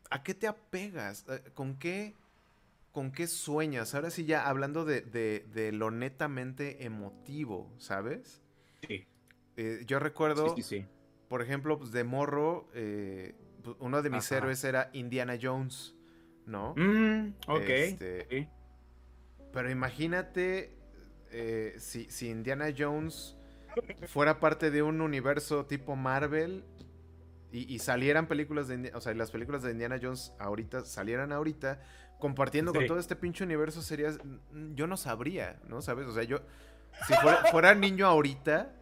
¿a 0.09 0.23
qué 0.23 0.33
te 0.33 0.47
apegas? 0.47 1.25
Eh, 1.29 1.51
¿Con 1.53 1.77
qué, 1.77 2.15
¿Con 2.91 3.11
qué 3.11 3.27
sueñas? 3.27 3.95
Ahora 3.95 4.09
sí, 4.09 4.25
ya 4.25 4.47
hablando 4.47 4.85
de, 4.85 5.71
lo 5.73 5.89
netamente 5.89 6.85
emotivo, 6.85 7.73
¿sabes? 7.77 8.41
Sí. 8.87 9.07
Eh, 9.55 9.83
yo 9.85 9.99
recuerdo, 9.99 10.55
por 11.29 11.41
ejemplo, 11.41 11.77
pues, 11.77 11.91
de 11.91 12.03
morro, 12.03 12.69
eh, 12.73 13.35
uno 13.79 14.01
de 14.01 14.09
mis 14.09 14.29
héroes 14.31 14.63
era 14.65 14.89
Indiana 14.93 15.37
Jones, 15.41 15.95
¿no? 16.45 16.73
Mm, 16.75 17.35
ok. 17.47 17.69
Este, 17.69 18.49
pero 19.53 19.69
imagínate 19.71 20.75
eh, 21.31 21.75
si, 21.77 22.05
si, 22.09 22.29
Indiana 22.29 22.73
Jones 22.77 23.37
fuera 24.07 24.39
parte 24.39 24.71
de 24.71 24.83
un 24.83 24.99
universo 25.01 25.65
tipo 25.65 25.95
Marvel 25.95 26.65
y, 27.51 27.77
salieran 27.77 28.27
películas 28.27 28.67
de... 28.67 28.91
O 28.95 29.01
sea, 29.01 29.13
las 29.13 29.29
películas 29.29 29.61
de 29.61 29.71
Indiana 29.71 29.99
Jones 30.01 30.33
ahorita 30.39 30.85
salieran 30.85 31.31
ahorita, 31.31 31.79
compartiendo 32.19 32.73
con 32.73 32.87
todo 32.87 32.97
este 32.97 33.15
pinche 33.15 33.43
universo 33.43 33.83
sería... 33.83 34.09
Yo 34.73 34.87
no 34.87 34.97
sabría, 34.97 35.59
¿no? 35.67 35.83
¿Sabes? 35.83 36.07
O 36.07 36.13
sea, 36.13 36.23
yo... 36.23 36.39
Si 37.07 37.13
fuera, 37.51 37.75
niño 37.75 38.07
ahorita, 38.07 38.73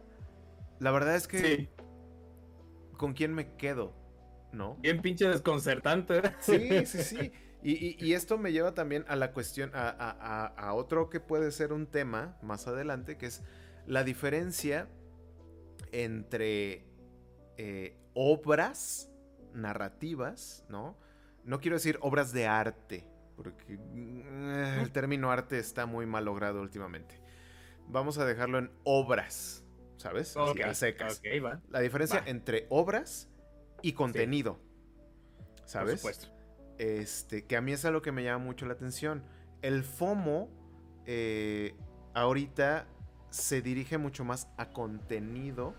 la 0.80 0.90
verdad 0.90 1.16
es 1.16 1.28
que... 1.28 1.68
¿Con 2.96 3.12
quién 3.12 3.34
me 3.34 3.56
quedo? 3.56 3.94
¿No? 4.52 4.76
Bien 4.76 5.02
pinche 5.02 5.28
desconcertante. 5.28 6.22
Sí, 6.40 6.86
sí, 6.86 7.02
sí. 7.02 7.32
Y, 7.64 8.12
esto 8.12 8.38
me 8.38 8.52
lleva 8.52 8.74
también 8.74 9.04
a 9.06 9.14
la 9.14 9.32
cuestión, 9.32 9.70
a, 9.74 10.72
otro 10.74 11.08
que 11.10 11.20
puede 11.20 11.52
ser 11.52 11.72
un 11.72 11.86
tema 11.86 12.36
más 12.42 12.66
adelante, 12.66 13.16
que 13.16 13.26
es 13.26 13.42
la 13.86 14.02
diferencia 14.02 14.88
entre 15.92 16.84
eh, 17.58 17.96
obras 18.14 19.10
narrativas, 19.54 20.64
¿no? 20.68 20.98
No 21.44 21.60
quiero 21.60 21.76
decir 21.76 21.98
obras 22.00 22.32
de 22.32 22.46
arte, 22.46 23.06
porque 23.36 23.74
eh, 23.74 24.78
el 24.80 24.90
término 24.90 25.30
arte 25.30 25.58
está 25.58 25.86
muy 25.86 26.06
mal 26.06 26.24
logrado 26.24 26.60
últimamente. 26.60 27.20
Vamos 27.86 28.18
a 28.18 28.24
dejarlo 28.24 28.58
en 28.58 28.72
obras, 28.84 29.64
¿sabes? 29.98 30.36
a 30.36 30.74
secas. 30.74 31.22
La 31.68 31.80
diferencia 31.80 32.22
entre 32.26 32.66
obras 32.70 33.28
y 33.82 33.92
contenido, 33.92 34.58
¿sabes? 35.64 36.00
Por 36.00 36.12
supuesto. 36.12 36.41
Este, 36.78 37.44
que 37.44 37.56
a 37.56 37.60
mí 37.60 37.72
es 37.72 37.84
algo 37.84 38.02
que 38.02 38.12
me 38.12 38.24
llama 38.24 38.44
mucho 38.44 38.66
la 38.66 38.72
atención. 38.72 39.22
El 39.60 39.84
FOMO 39.84 40.48
eh, 41.06 41.74
ahorita 42.14 42.86
se 43.30 43.62
dirige 43.62 43.98
mucho 43.98 44.24
más 44.24 44.48
a 44.56 44.70
contenido 44.70 45.74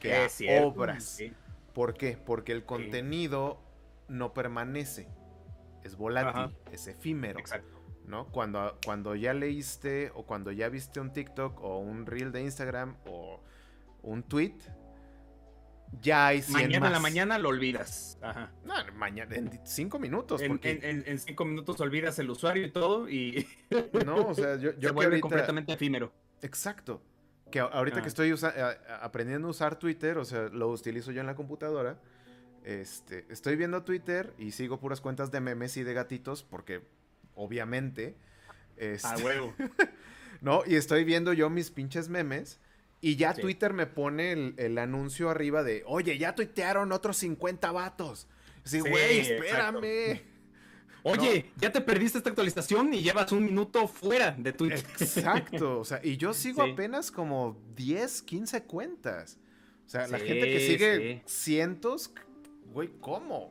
que 0.00 0.14
a 0.14 0.28
obras. 0.64 1.18
¿Por 1.74 1.94
qué? 1.94 2.18
Porque 2.24 2.52
el 2.52 2.64
contenido 2.64 3.60
no 4.08 4.34
permanece. 4.34 5.08
Es 5.84 5.96
volátil, 5.96 6.56
es 6.72 6.86
efímero. 6.88 7.38
Exacto. 7.38 7.80
¿no? 8.06 8.26
Cuando, 8.26 8.76
cuando 8.84 9.14
ya 9.14 9.32
leíste 9.32 10.10
o 10.14 10.24
cuando 10.24 10.50
ya 10.52 10.68
viste 10.68 11.00
un 11.00 11.12
TikTok 11.12 11.62
o 11.62 11.78
un 11.78 12.06
reel 12.06 12.32
de 12.32 12.42
Instagram 12.42 12.96
o 13.06 13.40
un 14.02 14.22
tweet, 14.22 14.56
ya 16.00 16.28
hay 16.28 16.42
100 16.42 16.52
Mañana 16.52 16.86
en 16.86 16.92
la 16.92 17.00
mañana 17.00 17.38
lo 17.38 17.48
olvidas. 17.48 18.18
Ajá. 18.22 18.52
No, 18.64 18.74
mañana, 18.94 19.34
en 19.34 19.60
cinco 19.64 19.98
minutos. 19.98 20.40
En, 20.40 20.60
en, 20.62 21.18
cinco 21.18 21.44
minutos 21.44 21.80
olvidas 21.80 22.18
el 22.18 22.30
usuario 22.30 22.64
y 22.64 22.70
todo 22.70 23.08
y... 23.08 23.46
No, 24.04 24.28
o 24.28 24.34
sea, 24.34 24.56
yo, 24.56 24.72
yo 24.78 24.88
Se 24.88 24.94
vuelve 24.94 25.20
completamente 25.20 25.72
efímero. 25.72 26.12
Exacto. 26.42 27.02
Que 27.50 27.58
ahorita 27.60 27.98
que 27.98 28.04
ah. 28.04 28.08
estoy 28.08 28.34
aprendiendo 29.00 29.48
a 29.48 29.50
usar 29.50 29.78
Twitter, 29.78 30.18
o 30.18 30.24
sea, 30.24 30.42
lo 30.48 30.68
utilizo 30.68 31.10
yo 31.10 31.20
en 31.20 31.26
la 31.26 31.34
computadora, 31.34 31.98
este, 32.64 33.26
estoy 33.28 33.56
viendo 33.56 33.82
Twitter 33.82 34.32
y 34.38 34.52
sigo 34.52 34.78
puras 34.78 35.00
cuentas 35.00 35.30
de 35.32 35.40
memes 35.40 35.76
y 35.76 35.82
de 35.82 35.92
gatitos 35.92 36.42
porque, 36.44 36.82
obviamente... 37.34 38.16
Este, 38.76 39.08
a 39.08 39.16
huevo. 39.16 39.54
¿No? 40.40 40.62
Y 40.66 40.76
estoy 40.76 41.04
viendo 41.04 41.32
yo 41.32 41.50
mis 41.50 41.70
pinches 41.70 42.08
memes 42.08 42.60
y 43.00 43.16
ya 43.16 43.34
Twitter 43.34 43.72
me 43.72 43.86
pone 43.86 44.54
el, 44.56 44.78
anuncio 44.78 45.30
arriba 45.30 45.62
de, 45.62 45.82
oye, 45.86 46.18
ya 46.18 46.34
tuitearon 46.34 46.92
otros 46.92 47.16
50 47.18 47.72
vatos. 47.72 48.28
Sí, 48.64 48.80
güey, 48.80 49.20
espérame. 49.20 50.22
Oye, 51.02 51.50
ya 51.56 51.72
te 51.72 51.80
perdiste 51.80 52.18
esta 52.18 52.28
actualización 52.28 52.92
y 52.92 53.02
llevas 53.02 53.32
un 53.32 53.44
minuto 53.44 53.88
fuera 53.88 54.32
de 54.32 54.52
Twitter. 54.52 54.84
Exacto, 55.00 55.80
o 55.80 55.84
sea, 55.86 55.98
y 56.04 56.18
yo 56.18 56.34
sigo 56.34 56.62
apenas 56.62 57.10
como 57.10 57.58
10, 57.74 58.20
15 58.20 58.64
cuentas. 58.64 59.38
O 59.86 59.88
sea, 59.88 60.06
la 60.08 60.18
gente 60.18 60.52
que 60.52 60.60
sigue 60.60 61.22
cientos, 61.24 62.12
güey, 62.72 62.90
¿cómo? 63.00 63.50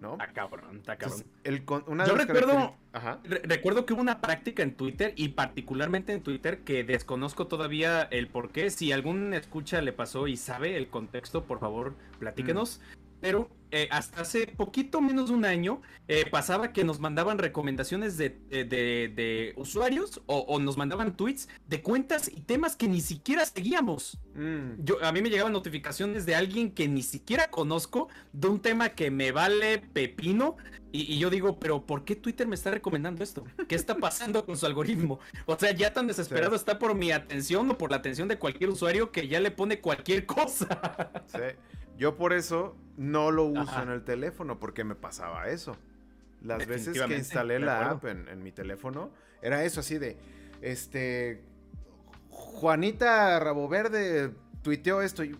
¿No? 0.00 0.12
Está 0.12 0.32
cabrón, 0.32 0.78
está 0.78 0.96
cabrón. 0.96 1.24
Yo 1.44 2.14
recuerdo, 2.14 2.76
recuerdo 3.22 3.86
que 3.86 3.92
hubo 3.92 4.00
una 4.00 4.20
práctica 4.20 4.62
en 4.62 4.74
Twitter 4.74 5.12
y 5.16 5.30
particularmente 5.30 6.12
en 6.12 6.22
Twitter 6.22 6.60
que 6.60 6.84
desconozco 6.84 7.46
todavía 7.46 8.02
el 8.02 8.28
por 8.28 8.50
qué. 8.50 8.70
Si 8.70 8.92
algún 8.92 9.34
escucha 9.34 9.82
le 9.82 9.92
pasó 9.92 10.28
y 10.28 10.36
sabe 10.36 10.76
el 10.76 10.88
contexto, 10.88 11.44
por 11.44 11.60
favor, 11.60 11.94
platíquenos. 12.18 12.80
Mm. 12.80 13.07
Pero 13.20 13.50
eh, 13.70 13.86
hasta 13.90 14.22
hace 14.22 14.46
poquito 14.46 15.02
menos 15.02 15.28
de 15.28 15.34
un 15.34 15.44
año 15.44 15.82
eh, 16.06 16.24
pasaba 16.30 16.72
que 16.72 16.84
nos 16.84 17.00
mandaban 17.00 17.36
recomendaciones 17.36 18.16
de, 18.16 19.52
usuarios 19.56 20.22
o, 20.26 20.58
nos 20.58 20.78
mandaban 20.78 21.16
tweets 21.16 21.48
de 21.66 21.82
cuentas 21.82 22.28
y 22.28 22.40
temas 22.40 22.76
que 22.76 22.88
ni 22.88 23.00
siquiera 23.02 23.44
seguíamos. 23.44 24.18
Mm. 24.34 24.84
Yo, 24.84 25.04
a 25.04 25.12
mí 25.12 25.20
me 25.20 25.28
llegaban 25.28 25.52
notificaciones 25.52 26.24
de 26.24 26.34
alguien 26.34 26.70
que 26.72 26.88
ni 26.88 27.02
siquiera 27.02 27.50
conozco 27.50 28.08
de 28.32 28.48
un 28.48 28.60
tema 28.60 28.90
que 28.90 29.10
me 29.10 29.32
vale 29.32 29.78
pepino 29.78 30.56
y, 30.90 31.18
yo 31.18 31.28
digo, 31.28 31.58
pero 31.58 31.84
¿por 31.84 32.04
qué 32.04 32.16
Twitter 32.16 32.46
me 32.46 32.54
está 32.54 32.70
recomendando 32.70 33.22
esto? 33.22 33.44
¿Qué 33.68 33.74
está 33.74 33.94
pasando 33.98 34.46
con 34.46 34.56
su 34.56 34.64
algoritmo? 34.64 35.20
O 35.44 35.58
sea, 35.58 35.72
ya 35.72 35.92
tan 35.92 36.06
desesperado 36.06 36.56
está 36.56 36.78
por 36.78 36.94
mi 36.94 37.10
atención 37.10 37.70
o 37.70 37.76
por 37.76 37.90
la 37.90 37.98
atención 37.98 38.28
de 38.28 38.38
cualquier 38.38 38.70
usuario 38.70 39.12
que 39.12 39.28
ya 39.28 39.40
le 39.40 39.50
pone 39.50 39.80
cualquier 39.80 40.24
cosa. 40.24 41.12
Sí. 41.26 41.38
Yo 41.98 42.16
por 42.16 42.32
eso 42.32 42.76
no 42.96 43.30
lo 43.30 43.44
uso 43.44 43.82
en 43.82 43.90
el 43.90 44.04
teléfono, 44.04 44.58
porque 44.58 44.84
me 44.84 44.94
pasaba 44.94 45.48
eso. 45.48 45.76
Las 46.42 46.66
veces 46.66 47.00
que 47.00 47.16
instalé 47.16 47.58
la 47.58 47.90
app 47.90 48.04
en, 48.04 48.42
mi 48.42 48.52
teléfono, 48.52 49.10
era 49.42 49.64
eso 49.64 49.80
así 49.80 49.98
de, 49.98 50.16
este, 50.62 51.42
Juanita 52.30 53.38
Rabo 53.40 53.68
Verde 53.68 54.32
tuiteó 54.62 55.02
esto. 55.02 55.24
Y, 55.24 55.36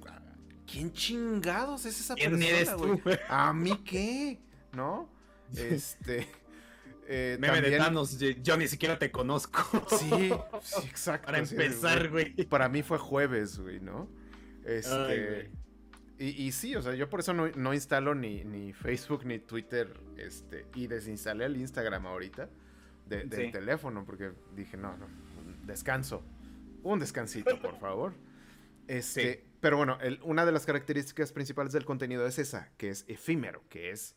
¿Quién 0.66 0.92
chingados 0.92 1.86
es 1.86 2.00
esa 2.00 2.14
persona, 2.16 2.74
güey? 2.74 3.18
¿A 3.28 3.52
mí 3.52 3.80
qué? 3.84 4.38
¿No? 4.72 5.08
Este... 5.56 6.28
Eh, 7.10 7.38
Meme 7.40 7.62
de 7.62 7.78
Thanos, 7.78 8.18
yo 8.18 8.58
ni 8.58 8.68
siquiera 8.68 8.98
te 8.98 9.10
conozco. 9.10 9.62
Sí, 9.98 10.30
exacto. 10.84 11.24
Para 11.24 11.38
empezar, 11.38 12.10
güey. 12.10 12.34
Para 12.44 12.68
mí 12.68 12.82
fue 12.82 12.98
jueves, 12.98 13.58
güey, 13.58 13.80
¿no? 13.80 14.10
Este... 14.66 15.50
Y, 16.20 16.50
sí, 16.50 16.74
o 16.74 16.82
sea, 16.82 16.94
yo 16.94 17.08
por 17.08 17.20
eso 17.20 17.32
no, 17.32 17.74
instalo 17.74 18.12
ni, 18.14 18.44
ni, 18.44 18.72
Facebook 18.72 19.24
ni 19.24 19.38
Twitter, 19.38 19.88
este, 20.16 20.66
y 20.74 20.88
desinstalé 20.88 21.44
el 21.44 21.56
Instagram 21.56 22.06
ahorita 22.06 22.48
del 23.06 23.52
teléfono, 23.52 24.04
porque 24.04 24.32
dije, 24.54 24.76
no, 24.76 24.96
no, 24.96 25.06
descanso. 25.64 26.24
Un 26.82 26.98
descansito, 26.98 27.60
por 27.60 27.76
favor. 27.80 28.14
Este, 28.88 29.44
Pero 29.60 29.76
bueno, 29.76 29.98
una 30.22 30.44
de 30.44 30.50
las 30.50 30.66
características 30.66 31.32
principales 31.32 31.72
del 31.72 31.84
contenido 31.84 32.26
es 32.26 32.38
esa, 32.38 32.70
que 32.76 32.88
es 32.90 33.04
efímero, 33.06 33.62
que 33.68 33.90
es 33.90 34.16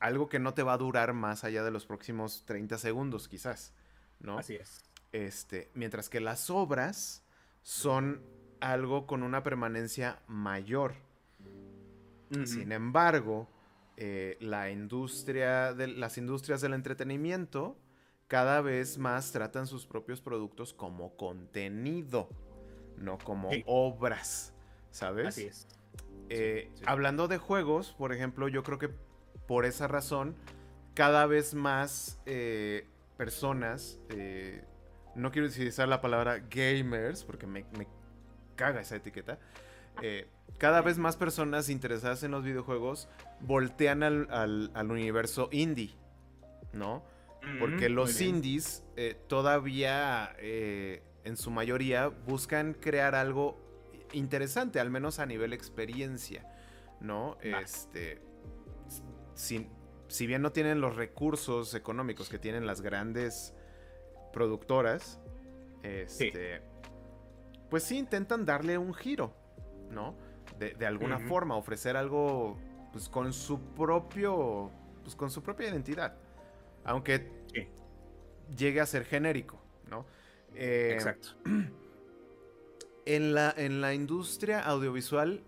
algo 0.00 0.28
que 0.28 0.38
no 0.38 0.54
te 0.54 0.62
va 0.62 0.72
a 0.72 0.78
durar 0.78 1.12
más 1.12 1.44
allá 1.44 1.62
de 1.62 1.70
los 1.70 1.84
próximos 1.84 2.44
30 2.46 2.78
segundos, 2.78 3.28
quizás, 3.28 3.74
¿no? 4.20 4.38
Así 4.38 4.54
es. 4.54 4.82
Este, 5.12 5.70
mientras 5.74 6.08
que 6.08 6.20
las 6.20 6.48
obras 6.48 7.22
son 7.62 8.22
algo 8.60 9.06
con 9.06 9.22
una 9.22 9.42
permanencia 9.42 10.22
mayor. 10.26 10.94
Sin 12.44 12.72
embargo, 12.72 13.48
eh, 13.96 14.36
la 14.40 14.70
industria 14.70 15.72
de, 15.72 15.86
las 15.86 16.18
industrias 16.18 16.60
del 16.60 16.74
entretenimiento 16.74 17.78
cada 18.26 18.60
vez 18.60 18.98
más 18.98 19.30
tratan 19.30 19.68
sus 19.68 19.86
propios 19.86 20.20
productos 20.20 20.74
como 20.74 21.16
contenido, 21.16 22.28
no 22.96 23.18
como 23.18 23.50
obras, 23.66 24.52
¿sabes? 24.90 25.28
Así 25.28 25.44
es. 25.44 25.68
Eh, 26.28 26.72
hablando 26.86 27.28
de 27.28 27.38
juegos, 27.38 27.92
por 27.92 28.12
ejemplo, 28.12 28.48
yo 28.48 28.64
creo 28.64 28.78
que 28.78 28.90
por 29.46 29.64
esa 29.64 29.86
razón, 29.86 30.34
cada 30.94 31.26
vez 31.26 31.54
más 31.54 32.20
eh, 32.26 32.88
personas, 33.16 34.00
no 35.14 35.30
quiero 35.30 35.46
utilizar 35.46 35.86
la 35.86 36.00
palabra 36.00 36.38
gamers, 36.50 37.22
porque 37.22 37.46
me, 37.46 37.64
me 37.78 37.86
caga 38.56 38.80
esa 38.80 38.96
etiqueta, 38.96 39.38
eh, 40.02 40.26
cada 40.58 40.80
vez 40.82 40.98
más 40.98 41.16
personas 41.16 41.68
interesadas 41.68 42.22
en 42.22 42.30
los 42.30 42.44
videojuegos 42.44 43.08
voltean 43.40 44.02
al, 44.02 44.90
universo 44.90 45.48
indie, 45.52 45.94
¿no? 46.72 47.04
Porque 47.58 47.90
los 47.90 48.22
indies 48.22 48.82
eh, 48.96 49.16
todavía, 49.28 50.34
eh, 50.38 51.02
en 51.24 51.36
su 51.36 51.50
mayoría, 51.50 52.08
buscan 52.08 52.72
crear 52.72 53.14
algo 53.14 53.58
interesante, 54.12 54.80
al 54.80 54.90
menos 54.90 55.18
a 55.18 55.26
nivel 55.26 55.52
experiencia, 55.52 56.46
¿no? 57.00 57.36
Este, 57.42 58.22
si, 59.34 59.66
si, 60.08 60.26
bien 60.26 60.40
no 60.40 60.52
tienen 60.52 60.80
los 60.80 60.96
recursos 60.96 61.74
económicos 61.74 62.30
que 62.30 62.38
tienen 62.38 62.66
las 62.66 62.80
grandes 62.80 63.52
productoras, 64.32 65.20
este, 65.82 66.62
pues 67.68 67.82
sí 67.82 67.98
intentan 67.98 68.46
darle 68.46 68.78
un 68.78 68.94
giro, 68.94 69.34
¿no? 69.94 70.14
De, 70.58 70.86
alguna 70.86 71.18
forma, 71.18 71.56
ofrecer 71.56 71.96
algo 71.96 72.56
pues 72.92 73.08
con 73.08 73.32
su 73.32 73.60
propio, 73.74 74.70
pues 75.02 75.16
con 75.16 75.30
su 75.30 75.42
propia 75.42 75.68
identidad. 75.68 76.16
Aunque 76.84 77.28
llegue 78.56 78.80
a 78.80 78.86
ser 78.86 79.04
genérico, 79.04 79.58
¿no? 79.90 80.06
Eh, 80.54 80.90
Exacto. 80.94 81.30
En 83.06 83.34
la, 83.34 83.52
en 83.54 83.82
la 83.82 83.92
industria 83.92 84.60
audiovisual, 84.60 85.42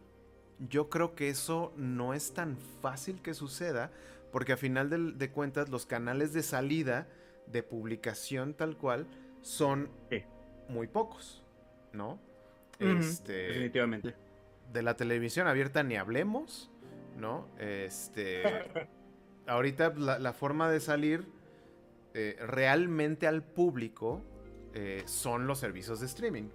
yo 0.69 0.91
creo 0.91 1.15
que 1.15 1.31
eso 1.31 1.73
no 1.75 2.13
es 2.13 2.35
tan 2.35 2.59
fácil 2.83 3.23
que 3.23 3.33
suceda, 3.33 3.91
porque 4.31 4.53
a 4.53 4.59
final 4.59 4.91
de, 4.91 5.13
de 5.13 5.31
cuentas 5.31 5.71
los 5.71 5.87
canales 5.87 6.35
de 6.35 6.43
salida 6.43 7.09
de 7.47 7.63
publicación 7.63 8.53
tal 8.53 8.77
cual 8.77 9.07
son 9.41 9.89
muy 10.69 10.87
pocos, 10.87 11.43
¿no? 11.95 12.21
este, 12.79 13.33
definitivamente 13.33 14.26
de 14.73 14.83
la 14.83 14.97
televisión 14.97 15.47
abierta 15.47 15.83
ni 15.83 15.97
hablemos, 15.97 16.71
¿no? 17.17 17.49
Este. 17.59 18.43
ahorita 19.47 19.95
la, 19.97 20.33
forma 20.33 20.71
de 20.71 20.81
salir 20.81 21.27
eh, 22.15 22.37
realmente 22.41 23.27
al 23.27 23.43
público 23.43 24.23
eh, 24.75 25.03
son 25.07 25.47
los 25.47 25.59
servicios 25.59 26.01
de 26.01 26.07
streaming. 26.07 26.49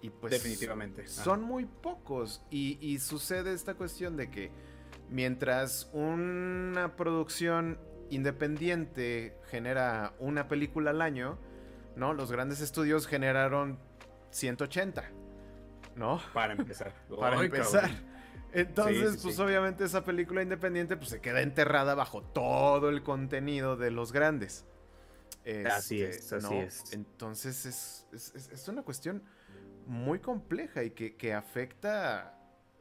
Y 0.00 0.10
pues. 0.10 0.32
Definitivamente. 0.32 1.06
Son 1.06 1.42
muy 1.42 1.64
pocos. 1.64 2.42
Y, 2.50 2.78
y 2.80 2.98
sucede 2.98 3.52
esta 3.52 3.74
cuestión 3.74 4.16
de 4.16 4.30
que 4.30 4.50
mientras 5.10 5.90
una 5.92 6.96
producción 6.96 7.78
independiente 8.10 9.36
genera 9.48 10.14
una 10.18 10.48
película 10.48 10.90
al 10.90 11.00
año, 11.00 11.38
¿no? 11.96 12.14
Los 12.14 12.30
grandes 12.30 12.60
estudios 12.60 13.06
generaron 13.06 13.78
180, 14.30 15.10
¿no? 15.96 16.20
Para 16.32 16.52
empezar. 16.52 16.94
Para 17.18 17.42
empezar. 17.42 17.90
Entonces, 18.52 19.20
pues 19.22 19.38
obviamente 19.38 19.84
esa 19.84 20.04
película 20.04 20.42
independiente 20.42 20.96
pues 20.96 21.08
se 21.08 21.20
queda 21.20 21.40
enterrada 21.40 21.94
bajo 21.94 22.22
todo 22.22 22.90
el 22.90 23.02
contenido 23.02 23.76
de 23.76 23.90
los 23.90 24.12
grandes. 24.12 24.66
así 25.70 26.02
es, 26.02 26.16
este, 26.16 26.36
así 26.36 26.54
es. 26.56 26.92
Entonces 26.92 27.64
es, 27.66 28.06
es, 28.12 28.68
una 28.68 28.82
cuestión 28.82 29.22
muy 29.86 30.18
compleja 30.18 30.84
y 30.84 30.90
que, 30.90 31.16
que 31.16 31.32
afecta 31.32 32.38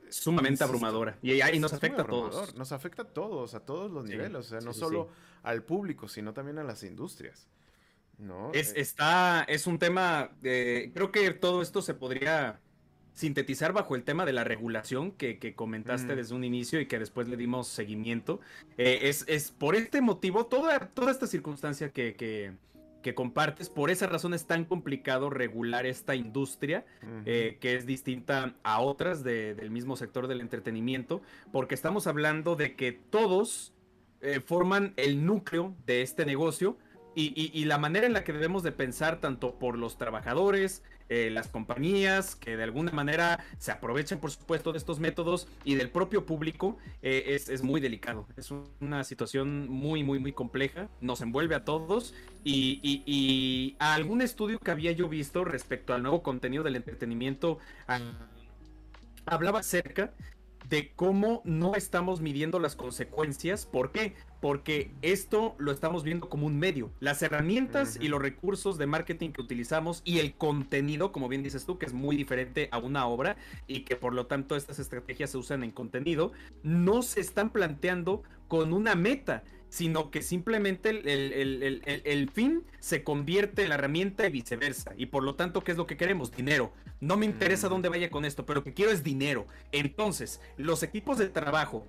sumamente 0.10 0.64
abrumadora. 0.64 1.18
Y, 1.22 1.40
ahí 1.42 1.60
nos 1.60 1.74
afecta 1.74 2.02
a 2.02 2.06
todos. 2.06 2.56
Nos 2.56 2.72
afecta 2.72 3.04
a 3.04 3.08
todos, 3.08 3.56
a 3.56 3.62
todos 3.62 3.90
los 3.90 4.04
niveles. 4.04 4.36
O 4.36 4.44
sea, 4.44 4.60
no 4.60 4.74
solo 4.74 5.10
al 5.44 5.64
público, 5.64 6.08
sino 6.08 6.34
también 6.34 6.60
a 6.60 6.64
las 6.64 6.84
industrias. 6.84 7.48
¿no? 8.18 8.52
Es, 8.54 8.74
eh, 8.74 8.82
está, 8.82 9.44
es 9.48 9.66
un 9.68 9.80
tema, 9.80 10.32
creo 10.42 11.12
que 11.12 11.32
todo 11.32 11.62
esto 11.62 11.82
se 11.82 11.94
podría 11.94 12.60
sintetizar 13.14 13.74
bajo 13.74 13.96
el 13.96 14.04
tema 14.04 14.26
de 14.26 14.34
la 14.34 14.44
regulación 14.44 15.12
que, 15.12 15.54
comentaste 15.56 16.16
desde 16.16 16.36
un 16.36 16.44
inicio 16.44 16.80
y 16.80 16.86
que 16.86 17.00
después 17.00 17.28
le 17.28 17.38
dimos 17.38 17.68
seguimiento. 17.68 18.40
Eh, 18.78 19.00
es, 19.04 19.26
es, 19.28 19.52
por 19.52 19.76
este 19.76 20.02
motivo, 20.02 20.46
toda, 20.46 20.80
toda 20.80 21.12
esta 21.12 21.28
circunstancia 21.28 21.90
que, 21.90 22.16
que, 22.16 23.16
compartes, 23.16 23.70
por 23.70 23.90
esa 23.90 24.08
razón 24.08 24.34
es 24.34 24.46
tan 24.46 24.64
complicado 24.64 25.30
regular 25.30 25.86
esta 25.86 26.16
industria, 26.16 26.86
eh, 27.26 27.58
que 27.60 27.76
es 27.76 27.86
distinta 27.86 28.56
a 28.64 28.80
otras 28.80 29.24
del 29.24 29.72
mismo 29.72 29.98
sector 29.98 30.28
del 30.28 30.40
entretenimiento, 30.40 31.22
porque 31.52 31.76
estamos 31.76 32.08
hablando 32.08 32.56
de 32.56 32.76
que 32.76 32.92
todos 32.92 33.74
eh, 34.22 34.40
forman 34.40 34.94
el 34.98 35.26
núcleo 35.26 35.76
de 35.86 36.02
este 36.02 36.26
negocio. 36.26 36.78
Y, 37.14 37.52
y, 37.54 37.66
la 37.66 37.78
manera 37.78 38.06
en 38.06 38.14
la 38.14 38.24
que 38.24 38.32
debemos 38.32 38.64
de 38.64 38.72
pensar 38.72 39.20
tanto 39.20 39.60
por 39.60 39.78
los 39.78 39.98
trabajadores, 39.98 40.82
eh, 41.14 41.30
las 41.30 41.50
compañías 41.50 42.38
que 42.38 42.56
de 42.56 42.64
alguna 42.64 42.94
manera 42.94 43.44
se 43.58 43.74
aprovechan, 43.74 44.22
por 44.22 44.32
supuesto, 44.32 44.72
de 44.72 44.78
estos 44.78 45.02
métodos 45.02 45.46
y 45.66 45.76
del 45.76 45.90
propio 45.90 46.26
público, 46.26 46.78
eh, 47.02 47.38
es, 47.50 47.64
muy 47.64 47.82
delicado. 47.82 48.26
Es 48.38 48.50
una 48.80 49.04
situación 49.04 49.68
muy, 49.68 50.06
muy, 50.06 50.20
muy 50.20 50.32
compleja. 50.32 50.88
Nos 51.02 51.20
envuelve 51.20 51.54
a 51.54 51.66
todos 51.66 52.14
y, 52.46 53.76
algún 53.80 54.22
estudio 54.22 54.58
que 54.58 54.72
había 54.72 54.94
yo 54.94 55.10
visto 55.10 55.44
respecto 55.44 55.94
al 55.94 56.02
nuevo 56.02 56.24
contenido 56.24 56.64
del 56.64 56.78
entretenimiento. 56.78 57.58
Ah, 57.90 58.00
hablaba 59.26 59.60
acerca 59.60 60.14
de 60.72 60.90
cómo 60.96 61.42
no 61.44 61.76
estamos 61.76 62.22
midiendo 62.22 62.58
las 62.58 62.78
consecuencias. 62.78 63.66
¿Por 63.66 63.92
qué? 63.92 64.14
Porque 64.40 64.90
esto 65.02 65.54
lo 65.60 65.74
estamos 65.74 66.04
viendo 66.04 66.30
como 66.30 66.48
un 66.48 66.58
medio. 66.58 66.90
Las 67.02 67.22
herramientas 67.22 68.00
y 68.00 68.08
los 68.08 68.22
recursos 68.22 68.78
de 68.78 68.88
marketing 68.88 69.32
que 69.32 69.42
utilizamos 69.42 70.02
y 70.06 70.20
el 70.20 70.34
contenido, 70.34 71.12
como 71.12 71.28
bien 71.28 71.44
dices 71.44 71.66
tú, 71.66 71.78
que 71.78 71.86
es 71.86 71.94
muy 71.94 72.16
diferente 72.16 72.70
a 72.72 72.78
una 72.78 73.06
obra 73.06 73.36
y 73.68 73.82
que 73.82 73.98
por 73.98 74.14
lo 74.14 74.28
tanto 74.28 74.56
estas 74.56 74.80
estrategias 74.80 75.32
se 75.32 75.38
usan 75.38 75.64
en 75.64 75.72
contenido, 75.72 76.32
no 76.64 77.02
se 77.02 77.20
están 77.20 77.50
planteando 77.50 78.24
con 78.48 78.72
una 78.72 78.96
meta 78.96 79.44
sino 79.72 80.12
que 80.12 80.22
simplemente 80.22 80.90
el, 80.90 82.30
fin 82.30 82.66
se 82.80 83.06
convierte 83.06 83.64
en 83.64 83.70
la 83.70 83.76
herramienta 83.76 84.28
y 84.28 84.30
viceversa. 84.30 84.92
Y 84.98 85.06
por 85.06 85.24
lo 85.24 85.36
tanto, 85.36 85.64
¿qué 85.64 85.72
es 85.72 85.78
lo 85.78 85.88
que 85.88 85.96
queremos? 85.96 86.30
Dinero. 86.34 86.74
No 87.00 87.16
me 87.16 87.26
interesa 87.26 87.68
mm. 87.68 87.70
dónde 87.70 87.88
vaya 87.88 88.10
con 88.10 88.26
esto, 88.26 88.46
pero 88.46 88.60
lo 88.60 88.64
que 88.66 88.74
quiero 88.74 88.92
es 88.92 89.02
dinero. 89.02 89.48
Entonces, 89.72 90.42
los 90.58 90.84
equipos 90.84 91.18
de 91.18 91.30
trabajo 91.30 91.88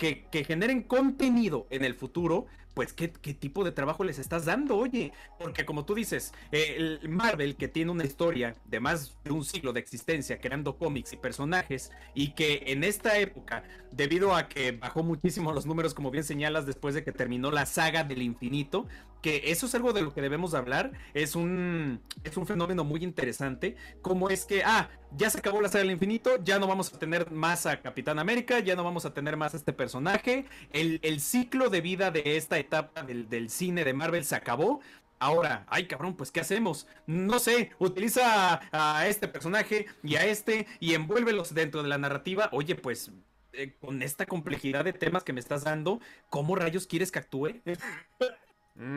que, 0.00 0.44
generen 0.44 0.82
contenido 0.82 1.66
en 1.70 1.84
el 1.84 1.94
futuro 1.94 2.46
pues 2.72 2.92
¿qué, 2.92 3.08
tipo 3.08 3.64
de 3.64 3.72
trabajo 3.72 4.04
les 4.04 4.20
estás 4.20 4.44
dando, 4.44 4.76
oye. 4.76 5.12
Porque 5.38 5.66
como 5.66 5.84
tú 5.84 5.94
dices, 5.94 6.32
el 6.52 7.00
Marvel 7.08 7.56
que 7.56 7.66
tiene 7.66 7.90
una 7.90 8.04
historia 8.04 8.54
de 8.64 8.78
más 8.78 9.18
de 9.24 9.32
un 9.32 9.44
siglo 9.44 9.72
de 9.72 9.80
existencia 9.80 10.40
creando 10.40 10.78
cómics 10.78 11.12
y 11.12 11.16
personajes 11.16 11.90
y 12.14 12.30
que 12.32 12.62
en 12.68 12.84
esta 12.84 13.18
época, 13.18 13.64
debido 13.90 14.34
a 14.34 14.48
que 14.48 14.72
bajó 14.72 15.02
muchísimo 15.02 15.52
los 15.52 15.66
números, 15.66 15.94
como 15.94 16.12
bien 16.12 16.24
señalas, 16.24 16.64
después 16.64 16.94
de 16.94 17.02
que 17.02 17.12
terminó 17.12 17.50
la 17.50 17.66
saga 17.66 18.04
del 18.04 18.22
infinito, 18.22 18.86
que 19.22 19.50
eso 19.50 19.66
es 19.66 19.74
algo 19.74 19.92
de 19.92 20.02
lo 20.02 20.12
que 20.12 20.22
debemos 20.22 20.54
hablar, 20.54 20.92
es 21.14 21.36
un, 21.36 22.00
es 22.24 22.36
un 22.36 22.46
fenómeno 22.46 22.84
muy 22.84 23.02
interesante, 23.04 23.76
como 24.02 24.30
es 24.30 24.44
que, 24.44 24.62
ah, 24.64 24.88
ya 25.16 25.28
se 25.28 25.38
acabó 25.38 25.60
la 25.60 25.68
saga 25.68 25.82
del 25.82 25.92
infinito, 25.92 26.42
ya 26.42 26.58
no 26.58 26.66
vamos 26.66 26.92
a 26.92 26.98
tener 26.98 27.30
más 27.30 27.66
a 27.66 27.80
Capitán 27.80 28.18
América, 28.18 28.60
ya 28.60 28.76
no 28.76 28.84
vamos 28.84 29.04
a 29.04 29.12
tener 29.12 29.36
más 29.36 29.54
a 29.54 29.56
este 29.56 29.72
personaje, 29.72 30.46
el, 30.72 31.00
el 31.02 31.20
ciclo 31.20 31.68
de 31.68 31.80
vida 31.80 32.10
de 32.10 32.36
esta 32.36 32.58
etapa 32.58 33.02
del, 33.02 33.50
cine 33.50 33.84
de 33.84 33.92
Marvel 33.92 34.24
se 34.24 34.36
acabó. 34.36 34.80
Ahora, 35.18 35.66
ay 35.68 35.86
cabrón, 35.86 36.16
pues 36.16 36.30
¿qué 36.30 36.40
hacemos? 36.40 36.86
No 37.06 37.38
sé, 37.38 37.72
utiliza 37.78 38.60
a, 38.72 39.06
este 39.06 39.28
personaje 39.28 39.86
y 40.02 40.16
a 40.16 40.24
este 40.24 40.66
y 40.78 40.94
envuélvelos 40.94 41.52
dentro 41.52 41.82
de 41.82 41.88
la 41.88 41.98
narrativa. 41.98 42.48
Oye, 42.52 42.74
pues 42.74 43.12
eh, 43.52 43.74
con 43.80 44.02
esta 44.02 44.24
complejidad 44.24 44.84
de 44.84 44.94
temas 44.94 45.22
que 45.22 45.34
me 45.34 45.40
estás 45.40 45.64
dando, 45.64 46.00
¿cómo 46.30 46.56
rayos 46.56 46.86
quieres 46.86 47.12
que 47.12 47.18
actúe? 47.18 47.60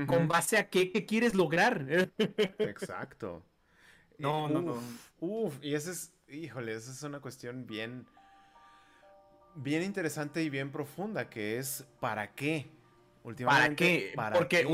¿Con 0.07 0.27
base 0.27 0.57
a 0.57 0.69
qué, 0.69 0.91
qué 0.91 1.05
quieres 1.05 1.35
lograr? 1.35 1.85
Exacto. 2.59 3.43
No, 4.17 4.47
no, 4.47 4.61
no. 4.61 4.79
Uf, 5.19 5.57
y 5.61 5.73
esa 5.73 5.91
es, 5.91 6.13
híjole, 6.29 6.73
esa 6.73 6.91
es 6.91 7.03
una 7.03 7.19
cuestión 7.19 7.65
bien, 7.67 8.05
bien 9.55 9.83
interesante 9.83 10.41
y 10.41 10.49
bien 10.49 10.71
profunda, 10.71 11.29
que 11.29 11.57
es 11.57 11.85
¿para 11.99 12.33
qué? 12.33 12.69
¿Para 13.45 13.75
qué? 13.75 14.13
Porque 14.15 14.65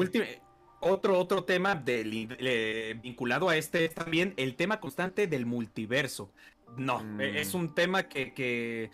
otro, 0.82 1.20
otro 1.20 1.44
tema 1.44 1.76
vinculado 1.76 3.50
a 3.50 3.58
este 3.58 3.86
es 3.86 3.96
también 3.96 4.34
el 4.38 4.56
tema 4.56 4.80
constante 4.80 5.28
del 5.28 5.46
multiverso. 5.46 6.32
No, 6.78 7.04
e, 7.20 7.42
es 7.42 7.54
mm. 7.54 7.58
un 7.58 7.76
tema 7.76 8.04
que, 8.04 8.34
que 8.34 8.92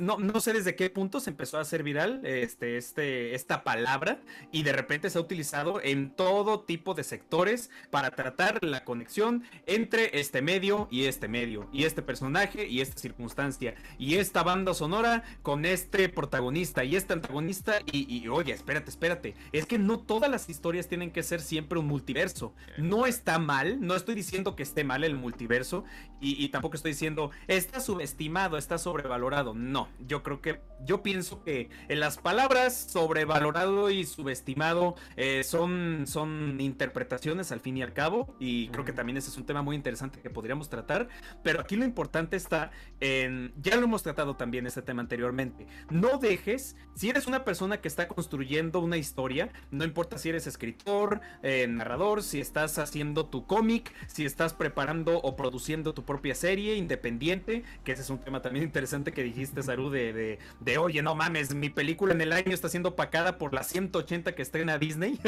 no, 0.00 0.40
sé 0.40 0.52
desde 0.52 0.74
qué 0.74 0.90
punto 0.90 1.20
se 1.20 1.30
empezó 1.30 1.58
a 1.58 1.60
hacer 1.60 1.82
viral 1.82 2.24
este, 2.24 2.76
este, 2.76 3.34
esta 3.34 3.62
palabra 3.62 4.20
y 4.50 4.64
de 4.64 4.72
repente 4.72 5.10
se 5.10 5.18
ha 5.18 5.20
utilizado 5.20 5.80
en 5.82 6.10
todo 6.10 6.60
tipo 6.60 6.94
de 6.94 7.04
sectores 7.04 7.70
para 7.90 8.10
tratar 8.10 8.64
la 8.64 8.84
conexión 8.84 9.44
entre 9.66 10.18
este 10.18 10.42
medio 10.42 10.88
y 10.90 11.04
este 11.04 11.28
medio, 11.28 11.68
y 11.72 11.84
este 11.84 12.02
personaje 12.02 12.66
y 12.66 12.80
esta 12.80 12.98
circunstancia, 12.98 13.74
y 13.98 14.16
esta 14.16 14.42
banda 14.42 14.74
sonora 14.74 15.22
con 15.42 15.64
este 15.64 16.08
protagonista 16.08 16.82
y 16.84 16.96
este 16.96 17.12
antagonista. 17.12 17.78
Y, 17.92 18.26
oye, 18.28 18.52
espérate, 18.52 18.90
espérate, 18.90 19.34
es 19.52 19.66
que 19.66 19.78
no 19.78 20.00
todas 20.00 20.30
las 20.30 20.48
historias 20.48 20.88
tienen 20.88 21.12
que 21.12 21.22
ser 21.22 21.40
siempre 21.40 21.78
un 21.78 21.86
multiverso. 21.86 22.54
No 22.76 23.06
está 23.06 23.38
mal, 23.38 23.80
no 23.80 23.94
estoy 23.94 24.14
diciendo 24.14 24.56
que 24.56 24.62
esté 24.62 24.84
mal 24.84 25.04
el 25.04 25.14
multiverso, 25.14 25.84
y, 26.20 26.42
y 26.44 26.48
tampoco 26.48 26.76
estoy 26.76 26.92
diciendo 26.92 26.99
está 27.48 27.80
subestimado, 27.80 28.56
está 28.56 28.78
sobrevalorado 28.78 29.20
no, 29.54 29.88
yo 30.06 30.22
creo 30.22 30.40
que, 30.40 30.60
yo 30.84 31.02
pienso 31.02 31.42
que 31.42 31.70
en 31.88 32.00
las 32.00 32.18
palabras 32.18 32.74
sobrevalorado 32.74 33.90
y 33.90 34.04
subestimado 34.04 34.96
eh, 35.16 35.42
son, 35.44 36.04
son 36.06 36.60
interpretaciones 36.60 37.52
al 37.52 37.60
fin 37.60 37.76
y 37.76 37.82
al 37.82 37.92
cabo, 37.92 38.34
y 38.38 38.68
creo 38.68 38.84
que 38.84 38.92
también 38.92 39.16
ese 39.16 39.30
es 39.30 39.36
un 39.36 39.46
tema 39.46 39.62
muy 39.62 39.76
interesante 39.76 40.20
que 40.20 40.30
podríamos 40.30 40.68
tratar, 40.68 41.08
pero 41.42 41.60
aquí 41.60 41.76
lo 41.76 41.84
importante 41.84 42.36
está 42.36 42.70
en, 43.00 43.52
ya 43.60 43.76
lo 43.76 43.84
hemos 43.84 44.02
tratado 44.02 44.36
también 44.36 44.66
este 44.66 44.82
tema 44.82 45.02
anteriormente, 45.02 45.66
no 45.90 46.18
dejes, 46.18 46.76
si 46.94 47.08
eres 47.08 47.26
una 47.26 47.44
persona 47.44 47.80
que 47.80 47.88
está 47.88 48.08
construyendo 48.08 48.80
una 48.80 48.96
historia, 48.96 49.50
no 49.70 49.84
importa 49.84 50.18
si 50.18 50.28
eres 50.28 50.46
escritor, 50.46 51.20
eh, 51.42 51.66
narrador, 51.68 52.22
si 52.22 52.40
estás 52.40 52.78
haciendo 52.78 53.26
tu 53.26 53.46
cómic, 53.46 53.92
si 54.06 54.24
estás 54.24 54.54
preparando 54.54 55.18
o 55.18 55.36
produciendo 55.36 55.94
tu 55.94 56.04
propia 56.04 56.34
serie 56.34 56.76
independiente, 56.90 57.62
que 57.84 57.92
ese 57.92 58.02
es 58.02 58.10
un 58.10 58.18
tema 58.18 58.42
también 58.42 58.64
interesante 58.64 59.12
que 59.12 59.22
dijiste 59.22 59.62
Saru, 59.62 59.90
de, 59.90 60.38
de, 60.60 60.78
oye, 60.78 61.02
no 61.02 61.14
mames, 61.14 61.54
mi 61.54 61.70
película 61.70 62.12
en 62.12 62.20
el 62.20 62.32
año 62.32 62.52
está 62.52 62.68
siendo 62.68 62.96
pacada 62.96 63.38
por 63.38 63.54
las 63.54 63.68
180 63.68 64.34
que 64.34 64.42
estrena 64.42 64.78
Disney. 64.78 65.20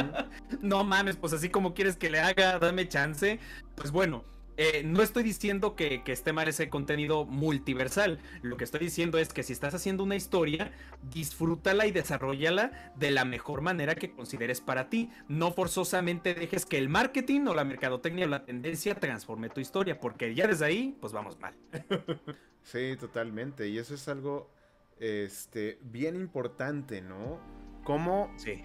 no 0.60 0.84
mames, 0.84 1.16
pues 1.16 1.32
así 1.32 1.48
como 1.48 1.74
quieres 1.74 1.96
que 1.96 2.10
le 2.10 2.20
haga, 2.20 2.58
dame 2.58 2.88
chance. 2.88 3.38
Pues 3.74 3.90
bueno, 3.90 4.24
eh, 4.60 4.82
no 4.84 5.02
estoy 5.02 5.22
diciendo 5.22 5.76
que, 5.76 6.02
esté 6.04 6.32
mal 6.32 6.48
ese 6.48 6.68
contenido 6.68 7.24
multiversal. 7.24 8.18
Lo 8.42 8.56
que 8.56 8.64
estoy 8.64 8.80
diciendo 8.80 9.16
es 9.18 9.32
que 9.32 9.44
si 9.44 9.52
estás 9.52 9.72
haciendo 9.72 10.02
una 10.02 10.16
historia, 10.16 10.72
disfrútala 11.12 11.86
y 11.86 11.92
desarrollala 11.92 12.92
de 12.96 13.12
la 13.12 13.24
mejor 13.24 13.60
manera 13.60 13.94
que 13.94 14.10
consideres 14.10 14.60
para 14.60 14.90
ti. 14.90 15.12
No 15.28 15.52
forzosamente 15.52 16.34
dejes 16.34 16.66
que 16.66 16.76
el 16.76 16.88
marketing 16.88 17.42
o 17.42 17.54
la 17.54 17.62
mercadotecnia 17.62 18.26
o 18.26 18.28
la 18.28 18.44
tendencia 18.44 18.96
transforme 18.96 19.48
tu 19.48 19.60
historia, 19.60 20.00
porque 20.00 20.34
ya 20.34 20.48
desde 20.48 20.64
ahí, 20.64 20.96
pues 21.00 21.12
vamos 21.12 21.38
mal. 21.38 21.54
sí, 22.64 22.96
totalmente. 22.98 23.68
Y 23.68 23.78
eso 23.78 23.94
es 23.94 24.08
algo 24.08 24.50
este, 24.98 25.78
bien 25.82 26.16
importante, 26.16 27.00
¿no? 27.00 27.38
Cómo, 27.84 28.34
sí. 28.36 28.64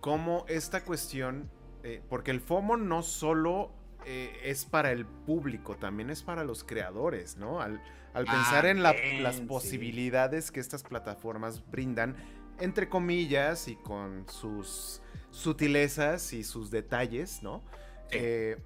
cómo 0.00 0.46
esta 0.48 0.82
cuestión, 0.82 1.48
eh, 1.84 2.02
porque 2.08 2.32
el 2.32 2.40
FOMO 2.40 2.76
no 2.76 3.04
solo 3.04 3.77
eh, 4.04 4.40
es 4.44 4.64
para 4.64 4.92
el 4.92 5.06
público, 5.06 5.76
también 5.76 6.10
es 6.10 6.22
para 6.22 6.44
los 6.44 6.64
creadores, 6.64 7.36
¿no? 7.36 7.60
Al, 7.60 7.80
pensar 8.14 8.66
en 8.66 8.82
las 8.82 9.40
posibilidades 9.42 10.50
que 10.50 10.58
estas 10.58 10.82
plataformas 10.82 11.62
brindan, 11.70 12.16
entre 12.58 12.88
comillas 12.88 13.68
y 13.68 13.76
con 13.76 14.28
sus 14.28 15.02
sutilezas 15.30 16.32
y 16.32 16.42
sus 16.42 16.70
detalles, 16.70 17.42
¿no? 17.42 17.62
Eh, 18.10 18.56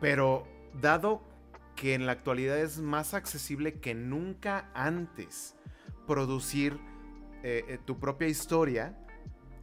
pero 0.00 0.48
dado 0.80 1.22
que 1.76 1.94
en 1.94 2.06
la 2.06 2.12
actualidad 2.12 2.58
es 2.58 2.80
más 2.80 3.14
accesible 3.14 3.78
que 3.78 3.94
nunca 3.94 4.70
antes 4.74 5.54
producir 6.06 6.80
eh, 7.44 7.78
tu 7.84 8.00
propia 8.00 8.26
historia, 8.26 8.98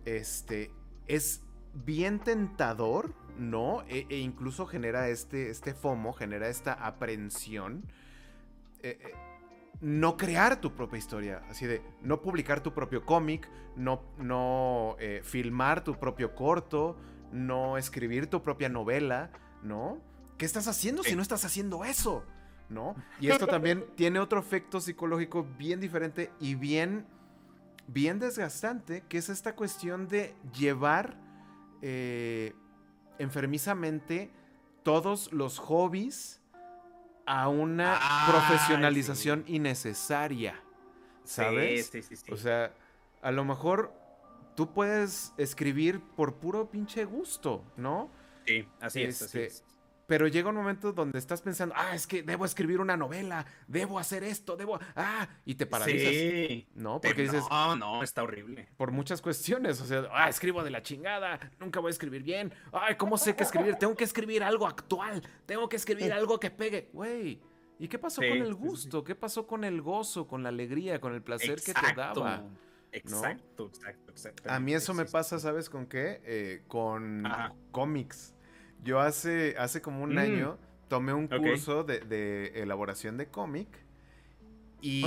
este, 0.05 0.71
es 1.07 1.41
bien 1.73 2.19
tentador, 2.19 3.13
¿no? 3.37 3.83
E, 3.87 4.05
e 4.09 4.17
incluso 4.17 4.65
genera 4.65 5.09
este, 5.09 5.49
este 5.49 5.73
FOMO, 5.73 6.13
genera 6.13 6.47
esta 6.47 6.73
aprensión. 6.73 7.83
no 9.81 10.15
crear 10.15 10.61
tu 10.61 10.73
propia 10.73 10.97
historia, 10.97 11.41
así 11.49 11.65
de 11.65 11.81
no 12.01 12.21
publicar 12.21 12.61
tu 12.61 12.73
propio 12.73 13.05
cómic, 13.05 13.49
no, 13.75 14.01
no 14.17 14.95
filmar 15.23 15.83
tu 15.83 15.99
propio 15.99 16.35
corto, 16.35 16.95
no 17.31 17.77
escribir 17.77 18.27
tu 18.27 18.41
propia 18.41 18.69
novela, 18.69 19.31
¿no? 19.63 19.99
¿Qué 20.37 20.45
estás 20.45 20.67
haciendo 20.67 21.03
si 21.03 21.15
no 21.15 21.21
estás 21.21 21.45
haciendo 21.45 21.85
eso? 21.85 22.23
¿No? 22.69 22.95
Y 23.19 23.29
esto 23.29 23.47
también 23.47 23.85
tiene 23.95 24.19
otro 24.19 24.39
efecto 24.39 24.81
psicológico 24.81 25.45
bien 25.57 25.79
diferente 25.79 26.31
y 26.39 26.55
bien, 26.55 27.05
bien 27.87 28.19
desgastante, 28.19 29.03
que 29.07 29.17
es 29.17 29.29
esta 29.29 29.55
cuestión 29.55 30.07
de 30.07 30.35
llevar 30.57 31.17
eh, 31.81 32.53
enfermizamente 33.19 34.31
todos 34.83 35.31
los 35.33 35.59
hobbies 35.59 36.41
a 37.25 37.47
una 37.49 37.99
profesionalización 38.29 39.43
innecesaria. 39.47 40.61
¿Sabes? 41.23 41.87
Sí, 41.87 42.03
sí, 42.03 42.15
sí, 42.15 42.31
o 42.31 42.37
sea, 42.37 42.71
a 43.21 43.31
lo 43.31 43.43
mejor 43.45 43.91
tú 44.55 44.71
puedes 44.71 45.33
escribir 45.37 46.01
por 46.15 46.35
puro 46.35 46.69
pinche 46.69 47.03
gusto, 47.05 47.63
¿no? 47.77 48.11
Sí, 48.45 48.67
así 48.79 49.01
es. 49.03 49.21
Así 49.21 49.39
este, 49.39 49.45
es. 49.47 49.63
Pero 50.07 50.27
llega 50.27 50.49
un 50.49 50.55
momento 50.55 50.93
donde 50.93 51.17
estás 51.17 51.41
pensando, 51.41 51.73
ah, 51.77 51.95
es 51.95 52.05
que 52.05 52.21
debo 52.23 52.45
escribir 52.45 52.79
una 52.79 52.95
novela, 52.95 53.45
debo 53.67 53.97
hacer 53.97 54.23
esto, 54.23 54.55
debo, 54.55 54.79
ah, 54.95 55.27
y 55.45 55.55
te 55.55 55.65
paralizas. 55.65 56.11
Sí. 56.11 56.67
¿No? 56.75 57.01
Porque 57.01 57.23
dices, 57.23 57.43
no, 57.49 57.75
no, 57.75 58.03
está 58.03 58.23
horrible. 58.23 58.69
Por 58.77 58.91
muchas 58.91 59.21
cuestiones, 59.21 59.81
o 59.81 59.85
sea, 59.85 60.07
ah, 60.11 60.29
escribo 60.29 60.63
de 60.63 60.69
la 60.69 60.83
chingada, 60.83 61.39
nunca 61.59 61.79
voy 61.79 61.89
a 61.89 61.91
escribir 61.91 62.23
bien, 62.23 62.53
ay, 62.71 62.95
¿cómo 62.95 63.17
sé 63.17 63.35
qué 63.35 63.43
escribir? 63.43 63.75
Tengo 63.75 63.95
que 63.95 64.03
escribir 64.03 64.43
algo 64.43 64.67
actual, 64.67 65.23
tengo 65.45 65.67
que 65.67 65.77
escribir 65.77 66.13
algo 66.13 66.39
que 66.39 66.51
pegue, 66.51 66.89
güey. 66.93 67.41
¿Y 67.77 67.87
qué 67.87 67.99
pasó 67.99 68.21
con 68.21 68.37
el 68.37 68.55
gusto? 68.55 69.03
¿Qué 69.03 69.15
pasó 69.15 69.45
con 69.47 69.63
el 69.63 69.81
gozo, 69.81 70.27
con 70.27 70.43
la 70.43 70.49
alegría, 70.49 71.01
con 71.01 71.13
el 71.13 71.21
placer 71.21 71.61
que 71.61 71.73
te 71.73 71.93
daba? 71.95 72.45
Exacto, 72.91 73.67
exacto, 73.67 74.11
exacto. 74.11 74.49
A 74.49 74.59
mí 74.59 74.73
eso 74.73 74.93
me 74.93 75.05
pasa, 75.05 75.39
¿sabes 75.39 75.69
con 75.69 75.85
qué? 75.85 76.21
Eh, 76.23 76.63
con 76.67 77.23
cómics. 77.71 78.34
Yo 78.83 78.99
hace, 78.99 79.55
hace 79.57 79.81
como 79.81 80.03
un 80.03 80.15
mm. 80.15 80.19
año 80.19 80.57
tomé 80.87 81.13
un 81.13 81.27
curso 81.27 81.83
de, 81.83 82.51
elaboración 82.55 83.17
de 83.17 83.27
cómic 83.27 83.67
y 84.81 85.03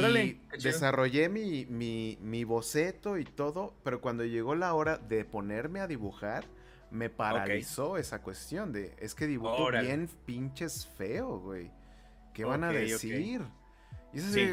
desarrollé 0.61 1.29
mi, 1.29 1.67
mi, 1.67 2.45
boceto 2.45 3.19
y 3.19 3.25
todo, 3.25 3.75
pero 3.85 4.01
cuando 4.01 4.25
llegó 4.25 4.55
la 4.55 4.75
hora 4.75 4.99
de 4.99 5.25
ponerme 5.25 5.81
a 5.81 5.87
dibujar, 5.87 6.47
me 6.91 7.11
paralizó 7.11 7.97
esa 7.97 8.23
cuestión 8.23 8.73
de, 8.73 8.95
es 8.99 9.15
que 9.15 9.27
dibujo 9.27 9.71
bien 9.71 10.09
pinches 10.27 10.87
feo, 10.87 11.39
güey. 11.39 11.71
¿Qué 12.35 12.45
van 12.45 12.65
a 12.65 12.73
decir? 12.73 13.43
Y 14.13 14.19
eso 14.19 14.33
sí. 14.33 14.51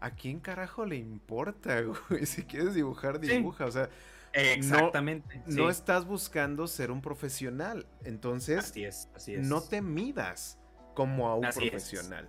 ¿a 0.00 0.10
quién 0.10 0.40
carajo 0.40 0.86
le 0.86 0.96
importa, 0.96 1.80
güey? 2.08 2.26
Si 2.26 2.44
quieres 2.44 2.74
dibujar, 2.74 3.20
dibuja. 3.20 3.66
O 3.66 3.70
sea, 3.70 3.90
Exactamente. 4.32 5.42
No, 5.46 5.70
estás 5.70 6.04
buscando 6.06 6.66
ser 6.66 6.90
un 6.90 7.00
profesional. 7.00 7.86
Entonces, 8.04 8.58
así 8.58 8.84
es, 8.84 9.08
así 9.14 9.34
es. 9.34 9.46
no 9.46 9.62
te 9.62 9.82
midas 9.82 10.58
como 10.94 11.28
a 11.28 11.34
un 11.34 11.48
profesional. 11.48 12.28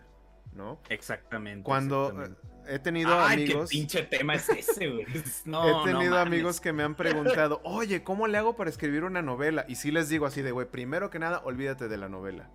¿No? 0.53 0.81
Exactamente. 0.89 1.63
Cuando 1.63 2.25
eh, 2.25 2.35
he 2.67 2.79
tenido 2.79 3.17
amigos. 3.17 3.69
¿Qué 3.69 3.77
pinche 3.77 4.03
tema 4.03 4.35
es 4.35 4.49
ese, 4.49 4.89
güey? 4.89 5.05
he 5.13 5.83
tenido 5.85 6.17
amigos 6.17 6.59
que 6.59 6.73
me 6.73 6.83
han 6.83 6.95
preguntado, 6.95 7.61
oye, 7.63 8.03
¿cómo 8.03 8.27
le 8.27 8.37
hago 8.37 8.57
para 8.57 8.69
escribir 8.69 9.05
una 9.05 9.21
novela? 9.21 9.65
Y 9.69 9.75
sí 9.75 9.91
les 9.91 10.09
digo 10.09 10.25
así 10.25 10.41
de, 10.41 10.51
güey, 10.51 10.69
primero 10.69 11.09
que 11.09 11.19
nada, 11.19 11.41
olvídate 11.45 11.87
de 11.87 11.97
la 11.97 12.09
novela. 12.09 12.49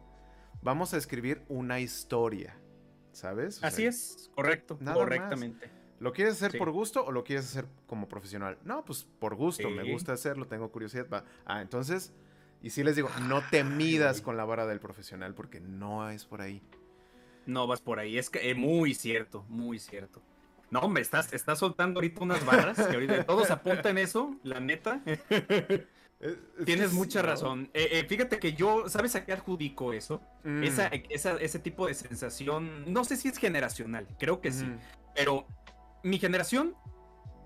Vamos 0.60 0.92
a 0.92 0.98
escribir 0.98 1.44
una 1.48 1.80
historia. 1.80 2.58
¿Sabes? 3.12 3.64
así 3.64 3.86
es, 3.86 4.30
correcto, 4.34 4.78
correctamente. 4.78 5.70
¿Lo 5.98 6.12
quieres 6.12 6.34
hacer 6.34 6.58
por 6.58 6.70
gusto 6.70 7.04
o 7.04 7.12
lo 7.12 7.24
quieres 7.24 7.46
hacer 7.46 7.66
como 7.86 8.08
profesional? 8.08 8.58
No, 8.64 8.84
pues 8.84 9.06
por 9.18 9.34
gusto, 9.34 9.70
me 9.70 9.90
gusta 9.90 10.12
hacerlo, 10.12 10.46
tengo 10.46 10.70
curiosidad. 10.70 11.06
Va. 11.12 11.24
Ah, 11.44 11.62
entonces, 11.62 12.12
y 12.62 12.70
sí 12.70 12.84
les 12.84 12.96
digo, 12.96 13.08
no 13.28 13.42
te 13.50 13.64
midas 13.64 14.20
con 14.20 14.36
la 14.36 14.44
vara 14.44 14.66
del 14.66 14.80
profesional 14.80 15.34
porque 15.34 15.60
no 15.60 16.10
es 16.10 16.24
por 16.24 16.42
ahí. 16.42 16.62
No 17.46 17.66
vas 17.66 17.80
por 17.80 17.98
ahí, 17.98 18.18
es 18.18 18.28
que 18.28 18.50
es 18.50 18.56
muy 18.56 18.92
cierto, 18.94 19.44
muy 19.48 19.78
cierto. 19.78 20.20
No, 20.70 20.80
hombre, 20.80 21.02
estás, 21.02 21.32
estás 21.32 21.60
soltando 21.60 21.98
ahorita 21.98 22.22
unas 22.22 22.44
barras 22.44 22.76
que 22.76 22.94
ahorita 22.94 23.24
todos 23.24 23.50
apuntan 23.50 23.98
eso, 23.98 24.34
la 24.42 24.58
neta. 24.58 25.00
Tienes 26.64 26.92
mucha 26.92 27.22
razón. 27.22 27.70
Eh, 27.72 27.88
eh, 27.92 28.06
fíjate 28.08 28.38
que 28.38 28.54
yo, 28.54 28.88
¿sabes 28.88 29.14
a 29.14 29.24
qué 29.24 29.32
adjudico 29.32 29.92
eso? 29.92 30.20
Mm. 30.44 30.64
Esa, 30.64 30.86
ese 31.36 31.58
tipo 31.58 31.86
de 31.86 31.94
sensación, 31.94 32.92
no 32.92 33.04
sé 33.04 33.16
si 33.16 33.28
es 33.28 33.38
generacional, 33.38 34.08
creo 34.18 34.40
que 34.40 34.50
sí, 34.50 34.66
pero 35.14 35.46
mi 36.06 36.18
generación 36.18 36.74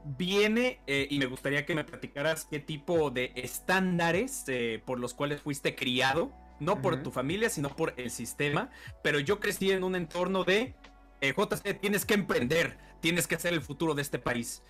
viene 0.04 0.80
eh, 0.86 1.06
y 1.10 1.18
me 1.18 1.26
gustaría 1.26 1.66
que 1.66 1.74
me 1.74 1.84
platicaras 1.84 2.46
qué 2.50 2.60
tipo 2.60 3.10
de 3.10 3.32
estándares 3.34 4.44
eh, 4.48 4.82
por 4.84 4.98
los 4.98 5.14
cuales 5.14 5.40
fuiste 5.40 5.74
criado, 5.74 6.32
no 6.58 6.82
por 6.82 7.02
tu 7.02 7.10
familia, 7.10 7.48
sino 7.48 7.74
por 7.74 7.94
el 7.96 8.10
sistema, 8.10 8.70
pero 9.02 9.18
yo 9.18 9.40
crecí 9.40 9.70
en 9.70 9.82
un 9.82 9.94
entorno 9.94 10.44
de 10.44 10.74
eh, 11.20 11.34
JC, 11.36 11.80
tienes 11.80 12.04
que 12.04 12.14
emprender, 12.14 12.78
tienes 13.00 13.26
que 13.26 13.34
hacer 13.34 13.54
el 13.54 13.62
futuro 13.62 13.94
de 13.94 14.02
este 14.02 14.18
país. 14.18 14.62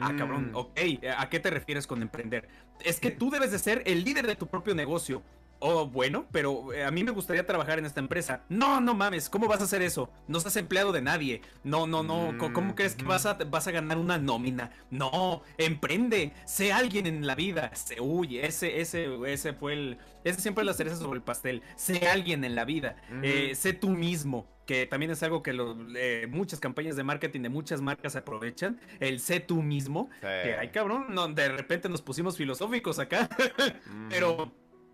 Ah, 0.00 0.12
cabrón, 0.18 0.50
mm. 0.50 0.56
ok, 0.56 0.80
¿a 1.16 1.28
qué 1.30 1.38
te 1.38 1.48
refieres 1.48 1.86
con 1.86 2.02
emprender? 2.02 2.48
Es 2.84 2.98
que 2.98 3.12
tú 3.12 3.30
debes 3.30 3.52
de 3.52 3.58
ser 3.58 3.82
el 3.86 4.04
líder 4.04 4.26
de 4.26 4.34
tu 4.34 4.48
propio 4.48 4.74
negocio. 4.74 5.22
Oh, 5.62 5.86
bueno, 5.86 6.26
pero 6.32 6.72
eh, 6.72 6.84
a 6.84 6.90
mí 6.90 7.04
me 7.04 7.10
gustaría 7.10 7.46
trabajar 7.46 7.78
en 7.78 7.84
esta 7.84 8.00
empresa. 8.00 8.44
No, 8.48 8.80
no 8.80 8.94
mames, 8.94 9.28
¿cómo 9.28 9.46
vas 9.46 9.60
a 9.60 9.64
hacer 9.64 9.82
eso? 9.82 10.10
No 10.26 10.38
estás 10.38 10.56
empleado 10.56 10.90
de 10.90 11.02
nadie. 11.02 11.42
No, 11.64 11.86
no, 11.86 12.02
no. 12.02 12.36
¿Cómo, 12.38 12.74
crees 12.74 12.94
que 12.94 13.04
vas 13.04 13.26
a, 13.26 13.34
vas 13.34 13.66
a 13.66 13.70
ganar 13.70 13.98
una 13.98 14.16
nómina? 14.16 14.70
No, 14.90 15.42
emprende. 15.58 16.32
Sé 16.46 16.72
alguien 16.72 17.06
en 17.06 17.26
la 17.26 17.34
vida. 17.34 17.70
uy, 18.00 18.38
ese, 18.38 18.80
ese, 18.80 19.08
ese 19.26 19.52
fue 19.52 19.74
el. 19.74 19.98
Ese 20.24 20.40
siempre 20.40 20.62
es 20.62 20.66
la 20.66 20.72
cereza 20.72 20.96
sobre 20.96 21.18
el 21.18 21.22
pastel. 21.22 21.62
Sé 21.76 22.08
alguien 22.08 22.42
en 22.44 22.54
la 22.54 22.64
vida. 22.64 22.96
Eh, 23.22 23.54
sé 23.54 23.74
tú 23.74 23.90
mismo 23.90 24.46
que 24.64 24.86
también 24.86 25.10
es 25.10 25.20
algo 25.24 25.42
que 25.42 25.52
eh, 25.96 26.28
muchas 26.30 26.60
campañas 26.60 26.94
de 26.94 27.02
marketing 27.02 27.40
de 27.40 27.48
muchas 27.48 27.80
marcas 27.80 28.14
aprovechan, 28.14 28.78
el 29.00 29.18
sé 29.18 29.40
tú 29.40 29.62
mismo, 29.62 30.10
que 30.20 30.54
ay 30.54 30.68
cabrón, 30.68 31.06
no, 31.08 31.26
de 31.26 31.48
repente 31.48 31.88
nos 31.88 32.02
pusimos 32.02 32.36
filosóficos 32.36 33.00
acá, 33.00 33.28
pero 34.08 34.52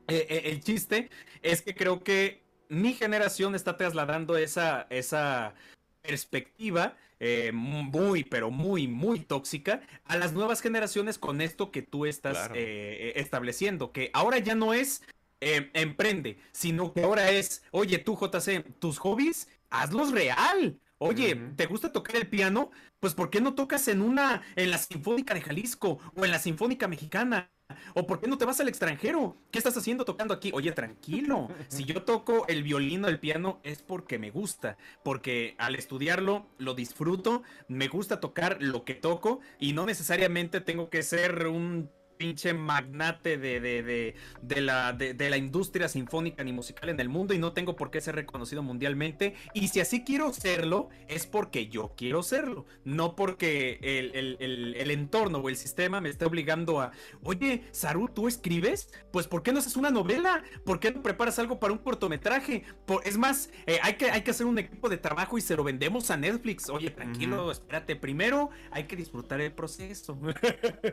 eh, 0.08 0.26
eh, 0.28 0.42
el 0.46 0.62
chiste 0.62 1.10
es 1.42 1.62
que 1.62 1.74
creo 1.74 2.02
que 2.02 2.42
mi 2.68 2.94
generación 2.94 3.54
está 3.54 3.76
trasladando 3.76 4.36
esa, 4.36 4.86
esa 4.90 5.54
perspectiva 6.02 6.96
eh, 7.18 7.50
muy, 7.52 8.24
pero 8.24 8.50
muy, 8.50 8.88
muy 8.88 9.20
tóxica 9.20 9.80
a 10.04 10.16
las 10.16 10.32
nuevas 10.32 10.60
generaciones 10.60 11.18
con 11.18 11.40
esto 11.40 11.70
que 11.70 11.82
tú 11.82 12.06
estás 12.06 12.50
estableciendo, 12.54 13.92
que 13.92 14.10
ahora 14.12 14.38
ya 14.38 14.54
no 14.54 14.74
es 14.74 15.02
emprende, 15.40 16.38
sino 16.52 16.92
que 16.92 17.02
ahora 17.02 17.30
es, 17.30 17.62
oye 17.70 17.98
tú 17.98 18.16
JC, 18.16 18.64
tus 18.78 18.98
hobbies, 18.98 19.48
hazlos 19.70 20.12
real. 20.12 20.80
Oye, 20.98 21.36
¿te 21.56 21.66
gusta 21.66 21.92
tocar 21.92 22.16
el 22.16 22.26
piano? 22.26 22.70
Pues 23.00 23.12
¿por 23.12 23.28
qué 23.28 23.40
no 23.42 23.54
tocas 23.54 23.86
en 23.88 24.00
una, 24.00 24.42
en 24.56 24.70
la 24.70 24.78
Sinfónica 24.78 25.34
de 25.34 25.42
Jalisco 25.42 25.98
o 26.14 26.24
en 26.24 26.30
la 26.30 26.38
Sinfónica 26.38 26.88
Mexicana? 26.88 27.50
¿O 27.98 28.06
por 28.06 28.20
qué 28.20 28.28
no 28.28 28.36
te 28.36 28.44
vas 28.44 28.60
al 28.60 28.68
extranjero? 28.68 29.36
¿Qué 29.50 29.56
estás 29.56 29.74
haciendo 29.76 30.04
tocando 30.04 30.34
aquí? 30.34 30.50
Oye, 30.52 30.70
tranquilo. 30.72 31.48
Si 31.68 31.84
yo 31.84 32.02
toco 32.02 32.46
el 32.46 32.62
violín 32.62 33.02
o 33.06 33.08
el 33.08 33.18
piano 33.18 33.58
es 33.62 33.80
porque 33.80 34.18
me 34.18 34.30
gusta, 34.30 34.76
porque 35.02 35.54
al 35.56 35.74
estudiarlo 35.74 36.46
lo 36.58 36.74
disfruto, 36.74 37.42
me 37.68 37.88
gusta 37.88 38.20
tocar 38.20 38.58
lo 38.60 38.84
que 38.84 38.94
toco 38.94 39.40
y 39.58 39.72
no 39.72 39.86
necesariamente 39.86 40.60
tengo 40.60 40.90
que 40.90 41.02
ser 41.02 41.46
un 41.46 41.90
pinche 42.16 42.54
magnate 42.54 43.38
de, 43.38 43.60
de, 43.60 44.14
de, 44.42 44.60
la, 44.60 44.92
de, 44.92 45.30
la 45.30 45.36
industria 45.36 45.88
sinfónica 45.88 46.42
ni 46.44 46.52
musical 46.52 46.88
en 46.88 47.00
el 47.00 47.08
mundo 47.08 47.34
y 47.34 47.38
no 47.38 47.52
tengo 47.52 47.76
por 47.76 47.90
qué 47.90 48.00
ser 48.00 48.14
reconocido 48.14 48.62
mundialmente. 48.62 49.34
Y 49.54 49.68
si 49.68 49.80
así 49.80 50.04
quiero 50.04 50.32
serlo, 50.32 50.88
es 51.08 51.26
porque 51.26 51.68
yo 51.68 51.92
quiero 51.96 52.22
serlo, 52.22 52.66
no 52.84 53.16
porque 53.16 53.78
el, 53.82 54.90
entorno 54.90 55.38
o 55.38 55.48
el 55.48 55.56
sistema 55.56 56.00
me 56.00 56.08
esté 56.08 56.24
obligando 56.24 56.80
a, 56.80 56.92
oye, 57.22 57.64
Saru, 57.72 58.08
¿tú 58.08 58.28
escribes? 58.28 58.88
Pues 59.10 59.26
¿por 59.28 59.42
qué 59.42 59.52
no 59.52 59.58
haces 59.58 59.76
una 59.76 59.90
novela? 59.90 60.42
¿Por 60.64 60.80
qué 60.80 60.90
no 60.90 61.02
preparas 61.02 61.38
algo 61.38 61.58
para 61.58 61.72
un 61.72 61.78
cortometraje? 61.78 62.64
es 63.04 63.18
más, 63.18 63.50
eh, 63.66 63.78
hay, 63.82 63.94
que, 63.94 64.10
hay 64.10 64.22
que 64.22 64.30
hacer 64.30 64.46
un 64.46 64.58
equipo 64.58 64.88
de 64.88 64.96
trabajo 64.96 65.38
y 65.38 65.40
se 65.40 65.56
lo 65.56 65.64
vendemos 65.64 66.10
a 66.10 66.16
Netflix. 66.16 66.68
Oye, 66.70 66.90
tranquilo, 66.90 67.50
espérate, 67.50 67.96
primero 67.96 68.50
hay 68.70 68.84
que 68.84 68.96
disfrutar 68.96 69.40
el 69.40 69.52
proceso. 69.52 70.18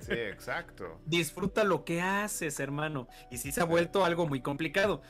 Sí, 0.01 0.13
exacto 0.13 0.99
disfruta 1.17 1.63
lo 1.63 1.83
que 1.85 2.01
haces, 2.01 2.59
hermano. 2.59 3.07
Y 3.31 3.37
sí 3.37 3.51
se 3.51 3.61
ha 3.61 3.65
vuelto 3.65 4.05
algo 4.05 4.27
muy 4.27 4.41
complicado. 4.41 5.01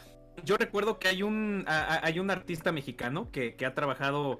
Yo 0.44 0.58
recuerdo 0.58 1.00
que 1.00 1.08
hay 1.08 1.24
un, 1.24 1.66
hay 1.68 2.20
un 2.20 2.32
artista 2.32 2.72
mexicano 2.72 3.30
que, 3.32 3.56
ha 3.66 3.74
trabajado 3.74 4.40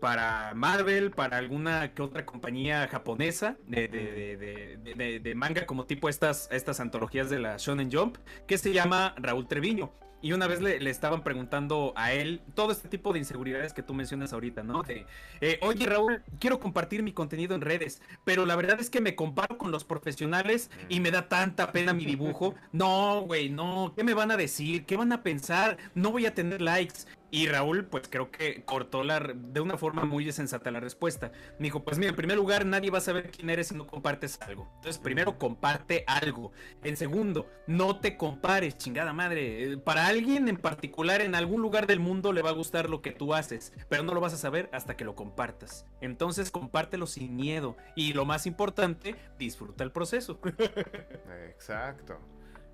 para 0.00 0.52
Marvel, 0.54 1.10
para 1.10 1.38
alguna 1.38 1.94
que 1.94 2.02
otra 2.02 2.24
compañía 2.26 2.88
japonesa 2.88 3.56
de, 3.66 3.88
de, 3.88 5.34
manga, 5.34 5.66
como 5.66 5.84
tipo 5.84 6.08
estas, 6.08 6.48
estas 6.50 6.80
antologías 6.80 7.30
de 7.30 7.38
la 7.38 7.56
Shonen 7.56 7.90
Jump, 7.90 8.18
que 8.46 8.58
se 8.58 8.72
llama 8.72 9.14
Raúl 9.18 9.48
Treviño. 9.48 9.92
Y 10.22 10.32
una 10.32 10.46
vez 10.46 10.60
le, 10.60 10.88
estaban 10.88 11.22
preguntando 11.22 11.92
a 11.96 12.12
él 12.12 12.40
todo 12.54 12.72
este 12.72 12.88
tipo 12.88 13.12
de 13.12 13.18
inseguridades 13.18 13.72
que 13.72 13.82
tú 13.82 13.92
mencionas 13.92 14.32
ahorita, 14.32 14.62
¿no? 14.62 14.82
De, 14.82 15.04
eh, 15.40 15.58
oye 15.62 15.84
Raúl, 15.84 16.22
quiero 16.38 16.60
compartir 16.60 17.02
mi 17.02 17.12
contenido 17.12 17.54
en 17.54 17.60
redes, 17.60 18.00
pero 18.24 18.46
la 18.46 18.56
verdad 18.56 18.80
es 18.80 18.88
que 18.88 19.00
me 19.00 19.16
comparo 19.16 19.58
con 19.58 19.72
los 19.72 19.84
profesionales 19.84 20.70
y 20.88 21.00
me 21.00 21.10
da 21.10 21.28
tanta 21.28 21.72
pena 21.72 21.92
mi 21.92 22.06
dibujo. 22.06 22.54
No, 22.72 23.22
güey, 23.22 23.50
no, 23.50 23.92
¿qué 23.94 24.02
me 24.02 24.14
van 24.14 24.30
a 24.30 24.36
decir? 24.36 24.86
¿Qué 24.86 24.96
van 24.96 25.12
a 25.12 25.22
pensar? 25.22 25.76
No 25.94 26.10
voy 26.10 26.26
a 26.26 26.34
tener 26.34 26.62
likes. 26.62 27.00
Y 27.34 27.46
Raúl, 27.48 27.86
pues 27.86 28.08
creo 28.10 28.30
que 28.30 28.62
cortó 28.62 29.02
la, 29.04 29.18
de 29.18 29.60
una 29.62 29.78
forma 29.78 30.04
muy 30.04 30.30
sensata 30.32 30.70
la 30.70 30.80
respuesta. 30.80 31.32
Me 31.58 31.64
dijo, 31.64 31.82
pues 31.82 31.96
mira, 31.96 32.10
en 32.10 32.16
primer 32.16 32.36
lugar, 32.36 32.66
nadie 32.66 32.90
va 32.90 32.98
a 32.98 33.00
saber 33.00 33.30
quién 33.30 33.48
eres 33.48 33.68
si 33.68 33.74
no 33.74 33.86
compartes 33.86 34.38
algo. 34.42 34.70
Entonces, 34.76 34.98
primero, 34.98 35.38
comparte 35.38 36.04
algo. 36.06 36.52
En 36.84 36.94
segundo, 36.98 37.48
no 37.66 38.00
te 38.00 38.18
compares, 38.18 38.76
chingada 38.76 39.14
madre. 39.14 39.78
Para 39.78 40.08
alguien 40.08 40.46
en 40.46 40.58
particular, 40.58 41.22
en 41.22 41.34
algún 41.34 41.62
lugar 41.62 41.86
del 41.86 42.00
mundo 42.00 42.34
le 42.34 42.42
va 42.42 42.50
a 42.50 42.52
gustar 42.52 42.90
lo 42.90 43.00
que 43.00 43.12
tú 43.12 43.32
haces, 43.32 43.72
pero 43.88 44.02
no 44.02 44.12
lo 44.12 44.20
vas 44.20 44.34
a 44.34 44.36
saber 44.36 44.68
hasta 44.70 44.94
que 44.98 45.06
lo 45.06 45.14
compartas. 45.14 45.86
Entonces, 46.02 46.50
compártelo 46.50 47.06
sin 47.06 47.34
miedo. 47.34 47.78
Y 47.96 48.12
lo 48.12 48.26
más 48.26 48.44
importante, 48.44 49.16
disfruta 49.38 49.84
el 49.84 49.90
proceso. 49.90 50.38
Exacto. 51.48 52.18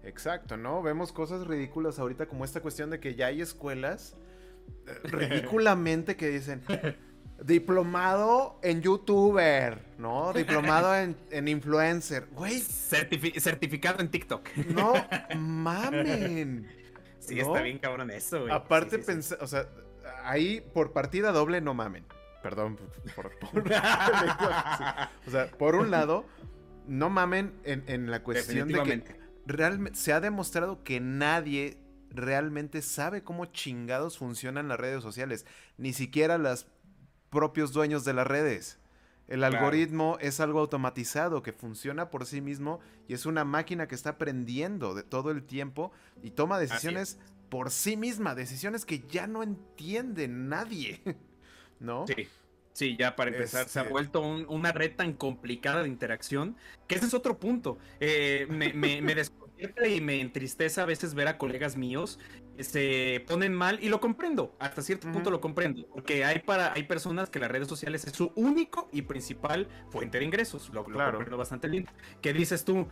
Exacto, 0.02 0.56
¿no? 0.56 0.82
Vemos 0.82 1.12
cosas 1.12 1.46
ridículas 1.46 2.00
ahorita 2.00 2.26
como 2.26 2.44
esta 2.44 2.60
cuestión 2.60 2.90
de 2.90 2.98
que 2.98 3.14
ya 3.14 3.26
hay 3.26 3.40
escuelas 3.40 4.16
ridículamente 5.04 6.16
que 6.16 6.28
dicen 6.28 6.62
diplomado 7.44 8.58
en 8.62 8.82
youtuber, 8.82 9.80
¿no? 9.98 10.32
Diplomado 10.32 10.94
en, 10.96 11.48
influencer. 11.48 12.26
Güey. 12.32 12.58
certificado 12.60 14.00
en 14.00 14.10
TikTok. 14.10 14.48
No 14.68 14.94
mamen. 15.36 16.68
Sí, 17.20 17.38
está 17.38 17.62
bien 17.62 17.78
cabrón 17.78 18.10
eso, 18.10 18.40
güey. 18.40 18.52
Aparte, 18.52 19.00
o 19.40 19.46
sea, 19.46 19.68
ahí 20.24 20.60
por 20.72 20.92
partida 20.92 21.32
doble 21.32 21.60
no 21.60 21.74
mamen. 21.74 22.04
Perdón 22.42 22.78
por, 23.14 23.32
O 25.26 25.30
sea, 25.30 25.50
por 25.58 25.74
un 25.74 25.90
lado, 25.90 26.24
no 26.86 27.10
mamen 27.10 27.52
en, 27.64 28.10
la 28.10 28.22
cuestión 28.22 28.68
de 28.68 28.82
que 28.82 29.02
realmente 29.44 29.98
se 29.98 30.12
ha 30.12 30.20
demostrado 30.20 30.82
que 30.84 31.00
nadie 31.00 31.78
realmente 32.10 32.82
sabe 32.82 33.22
cómo 33.22 33.46
chingados 33.46 34.18
funcionan 34.18 34.68
las 34.68 34.78
redes 34.78 35.02
sociales. 35.02 35.46
Ni 35.76 35.92
siquiera 35.92 36.38
los 36.38 36.66
propios 37.30 37.72
dueños 37.72 38.04
de 38.04 38.14
las 38.14 38.26
redes. 38.26 38.78
El 39.28 39.44
algoritmo 39.44 40.16
es 40.20 40.40
algo 40.40 40.60
automatizado 40.60 41.42
que 41.42 41.52
funciona 41.52 42.08
por 42.10 42.24
sí 42.24 42.40
mismo 42.40 42.80
y 43.08 43.12
es 43.12 43.26
una 43.26 43.44
máquina 43.44 43.86
que 43.86 43.94
está 43.94 44.10
aprendiendo 44.10 44.94
de 44.94 45.02
todo 45.02 45.30
el 45.30 45.42
tiempo 45.42 45.92
y 46.22 46.30
toma 46.30 46.58
decisiones 46.58 47.18
por 47.50 47.70
sí 47.70 47.98
misma, 47.98 48.34
decisiones 48.34 48.86
que 48.86 49.00
ya 49.06 49.26
no 49.26 49.42
entiende 49.42 50.28
nadie. 50.28 51.02
¿No? 51.80 52.06
Sí. 52.06 52.28
Sí, 52.72 52.96
ya 52.96 53.16
para 53.16 53.32
empezar, 53.32 53.68
se 53.68 53.80
ha 53.80 53.82
este 53.82 53.92
vuelto 53.92 54.20
una 54.20 54.70
red 54.70 54.94
tan 54.94 55.12
complicada 55.12 55.82
de 55.82 55.88
interacción 55.88 56.56
que 56.86 56.94
ese 56.94 57.06
es 57.06 57.14
otro 57.14 57.40
punto. 57.40 57.76
Eh, 57.98 58.46
me, 58.48 58.72
me, 58.72 59.02
me 59.02 59.14
y 59.58 60.00
me 60.00 60.20
entristece 60.20 60.80
a 60.80 60.84
veces 60.84 61.14
ver 61.14 61.28
a 61.28 61.38
colegas 61.38 61.76
míos 61.76 62.18
que 62.56 62.64
se 62.64 63.24
ponen 63.26 63.54
mal 63.54 63.78
y 63.82 63.88
lo 63.88 64.00
comprendo, 64.00 64.56
hasta 64.58 64.82
cierto 64.82 65.10
punto 65.10 65.30
lo 65.30 65.40
comprendo, 65.40 65.86
porque 65.88 66.24
hay 66.24 66.40
para 66.40 66.72
hay 66.72 66.84
personas 66.84 67.30
que 67.30 67.38
las 67.38 67.50
redes 67.50 67.68
sociales 67.68 68.04
es 68.06 68.12
su 68.12 68.32
único 68.34 68.88
y 68.92 69.02
principal 69.02 69.68
fuente 69.90 70.18
de 70.18 70.24
ingresos, 70.24 70.70
lo, 70.72 70.84
claro. 70.84 71.12
comprendo 71.12 71.36
bastante 71.36 71.68
lindo. 71.68 71.90
Que 72.20 72.32
dices 72.32 72.64
tú, 72.64 72.88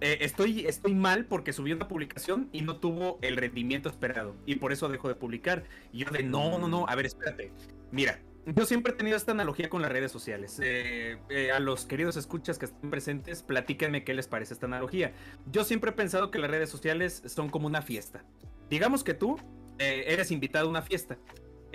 eh, 0.00 0.18
estoy, 0.20 0.66
estoy 0.66 0.94
mal 0.94 1.26
porque 1.26 1.52
subí 1.52 1.72
una 1.72 1.88
publicación 1.88 2.48
y 2.52 2.62
no 2.62 2.76
tuvo 2.76 3.18
el 3.22 3.36
rendimiento 3.36 3.88
esperado 3.88 4.36
y 4.46 4.56
por 4.56 4.72
eso 4.72 4.88
dejo 4.88 5.08
de 5.08 5.14
publicar. 5.14 5.64
Y 5.92 6.04
yo 6.04 6.10
de 6.10 6.22
no, 6.22 6.58
no, 6.58 6.68
no, 6.68 6.86
a 6.88 6.94
ver, 6.94 7.06
espérate. 7.06 7.52
Mira, 7.90 8.20
yo 8.46 8.66
siempre 8.66 8.92
he 8.92 8.96
tenido 8.96 9.16
esta 9.16 9.32
analogía 9.32 9.68
con 9.68 9.82
las 9.82 9.90
redes 9.90 10.12
sociales. 10.12 10.60
Eh, 10.62 11.18
eh, 11.30 11.50
a 11.52 11.60
los 11.60 11.86
queridos 11.86 12.16
escuchas 12.16 12.58
que 12.58 12.66
estén 12.66 12.90
presentes, 12.90 13.42
platíquenme 13.42 14.04
qué 14.04 14.14
les 14.14 14.28
parece 14.28 14.54
esta 14.54 14.66
analogía. 14.66 15.12
Yo 15.50 15.64
siempre 15.64 15.90
he 15.90 15.94
pensado 15.94 16.30
que 16.30 16.38
las 16.38 16.50
redes 16.50 16.68
sociales 16.68 17.22
son 17.26 17.48
como 17.48 17.66
una 17.66 17.82
fiesta. 17.82 18.24
Digamos 18.68 19.04
que 19.04 19.14
tú 19.14 19.36
eh, 19.78 20.04
eres 20.08 20.30
invitado 20.30 20.66
a 20.66 20.70
una 20.70 20.82
fiesta 20.82 21.18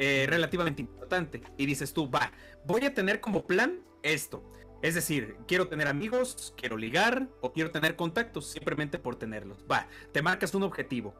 relativamente 0.01 0.81
importante 0.81 1.41
y 1.57 1.65
dices 1.65 1.91
tú, 1.91 2.09
va, 2.09 2.31
voy 2.65 2.85
a 2.85 2.93
tener 2.93 3.19
como 3.19 3.45
plan 3.45 3.81
esto. 4.01 4.49
Es 4.81 4.95
decir, 4.95 5.35
quiero 5.45 5.67
tener 5.67 5.89
amigos, 5.89 6.53
quiero 6.55 6.77
ligar 6.77 7.27
o 7.41 7.51
quiero 7.51 7.71
tener 7.71 7.97
contactos 7.97 8.49
simplemente 8.49 8.97
por 8.97 9.17
tenerlos. 9.17 9.65
Va, 9.69 9.89
te 10.13 10.21
marcas 10.21 10.55
un 10.55 10.63
objetivo. 10.63 11.13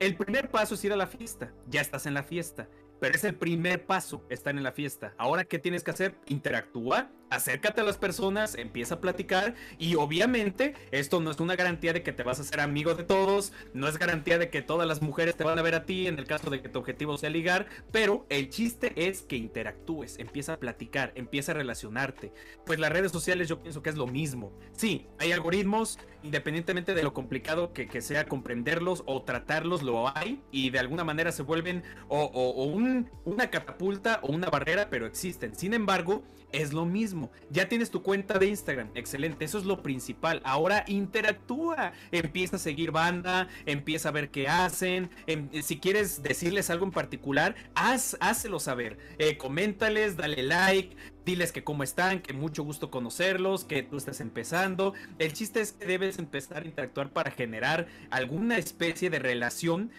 El 0.00 0.16
primer 0.16 0.50
paso 0.50 0.74
es 0.74 0.84
ir 0.84 0.92
a 0.92 0.96
la 0.96 1.06
fiesta. 1.06 1.52
Ya 1.68 1.80
estás 1.80 2.06
en 2.06 2.14
la 2.14 2.24
fiesta. 2.24 2.68
Pero 3.00 3.14
es 3.14 3.24
el 3.24 3.34
primer 3.34 3.86
paso, 3.86 4.24
estar 4.28 4.56
en 4.56 4.62
la 4.62 4.72
fiesta. 4.72 5.14
Ahora, 5.18 5.44
¿qué 5.44 5.58
tienes 5.58 5.82
que 5.84 5.90
hacer? 5.90 6.14
Interactúa, 6.26 7.10
acércate 7.34 7.80
a 7.80 7.84
las 7.84 7.98
personas, 7.98 8.54
empieza 8.54 8.96
a 8.96 9.00
platicar 9.00 9.54
y 9.78 9.96
obviamente 9.96 10.74
esto 10.90 11.20
no 11.20 11.30
es 11.30 11.40
una 11.40 11.56
garantía 11.56 11.92
de 11.92 12.02
que 12.02 12.12
te 12.12 12.22
vas 12.22 12.38
a 12.38 12.42
hacer 12.42 12.60
amigo 12.60 12.94
de 12.94 13.04
todos, 13.04 13.52
no 13.72 13.88
es 13.88 13.98
garantía 13.98 14.38
de 14.38 14.50
que 14.50 14.62
todas 14.62 14.86
las 14.86 15.02
mujeres 15.02 15.36
te 15.36 15.44
van 15.44 15.58
a 15.58 15.62
ver 15.62 15.74
a 15.74 15.84
ti 15.84 16.06
en 16.06 16.18
el 16.18 16.26
caso 16.26 16.50
de 16.50 16.62
que 16.62 16.68
tu 16.68 16.78
objetivo 16.78 17.18
sea 17.18 17.30
ligar, 17.30 17.66
pero 17.92 18.26
el 18.28 18.48
chiste 18.48 18.92
es 18.96 19.22
que 19.22 19.36
interactúes, 19.36 20.18
empieza 20.18 20.54
a 20.54 20.58
platicar, 20.58 21.12
empieza 21.14 21.52
a 21.52 21.54
relacionarte. 21.54 22.32
Pues 22.64 22.78
las 22.78 22.92
redes 22.92 23.12
sociales 23.12 23.48
yo 23.48 23.60
pienso 23.60 23.82
que 23.82 23.90
es 23.90 23.96
lo 23.96 24.06
mismo. 24.06 24.52
Sí, 24.72 25.06
hay 25.18 25.32
algoritmos, 25.32 25.98
independientemente 26.22 26.94
de 26.94 27.02
lo 27.02 27.12
complicado 27.12 27.72
que, 27.72 27.94
sea 28.00 28.26
comprenderlos 28.26 29.02
o 29.06 29.22
tratarlos, 29.22 29.82
lo 29.82 30.14
hay 30.16 30.42
y 30.50 30.70
de 30.70 30.78
alguna 30.78 31.04
manera 31.04 31.32
se 31.32 31.42
vuelven 31.42 31.82
o, 32.08 32.26
un 32.64 33.10
una 33.24 33.50
catapulta 33.50 34.20
o 34.22 34.32
una 34.32 34.50
barrera, 34.50 34.88
pero 34.90 35.06
existen. 35.06 35.54
Sin 35.54 35.74
embargo, 35.74 36.22
es 36.54 36.72
lo 36.72 36.84
mismo. 36.84 37.30
Ya 37.50 37.68
tienes 37.68 37.90
tu 37.90 38.02
cuenta 38.02 38.38
de 38.38 38.46
Instagram. 38.46 38.90
Excelente, 38.94 39.44
eso 39.44 39.58
es 39.58 39.64
lo 39.64 39.82
principal. 39.82 40.40
Ahora 40.44 40.84
interactúa. 40.86 41.92
Empieza 42.12 42.56
a 42.56 42.58
seguir 42.58 42.92
banda, 42.92 43.48
empieza 43.66 44.08
a 44.08 44.12
ver 44.12 44.30
qué 44.30 44.48
hacen. 44.48 45.10
Em, 45.26 45.50
si 45.62 45.80
quieres 45.80 46.22
decirles 46.22 46.70
algo 46.70 46.84
en 46.84 46.92
particular, 46.92 47.54
haz, 47.74 48.16
hácelo 48.20 48.60
saber. 48.60 48.98
Eh, 49.18 49.36
coméntales, 49.36 50.16
dale 50.16 50.42
like, 50.42 50.96
diles 51.24 51.52
que 51.52 51.64
cómo 51.64 51.82
están, 51.82 52.20
que 52.20 52.32
mucho 52.32 52.62
gusto 52.62 52.90
conocerlos, 52.90 53.64
que 53.64 53.82
tú 53.82 53.96
estás 53.96 54.20
empezando. 54.20 54.94
El 55.18 55.32
chiste 55.32 55.60
es 55.60 55.72
que 55.72 55.86
debes 55.86 56.18
empezar 56.18 56.62
a 56.62 56.66
interactuar 56.66 57.10
para 57.10 57.30
generar 57.30 57.86
alguna 58.10 58.58
especie 58.58 59.10
de 59.10 59.18
relación 59.18 59.90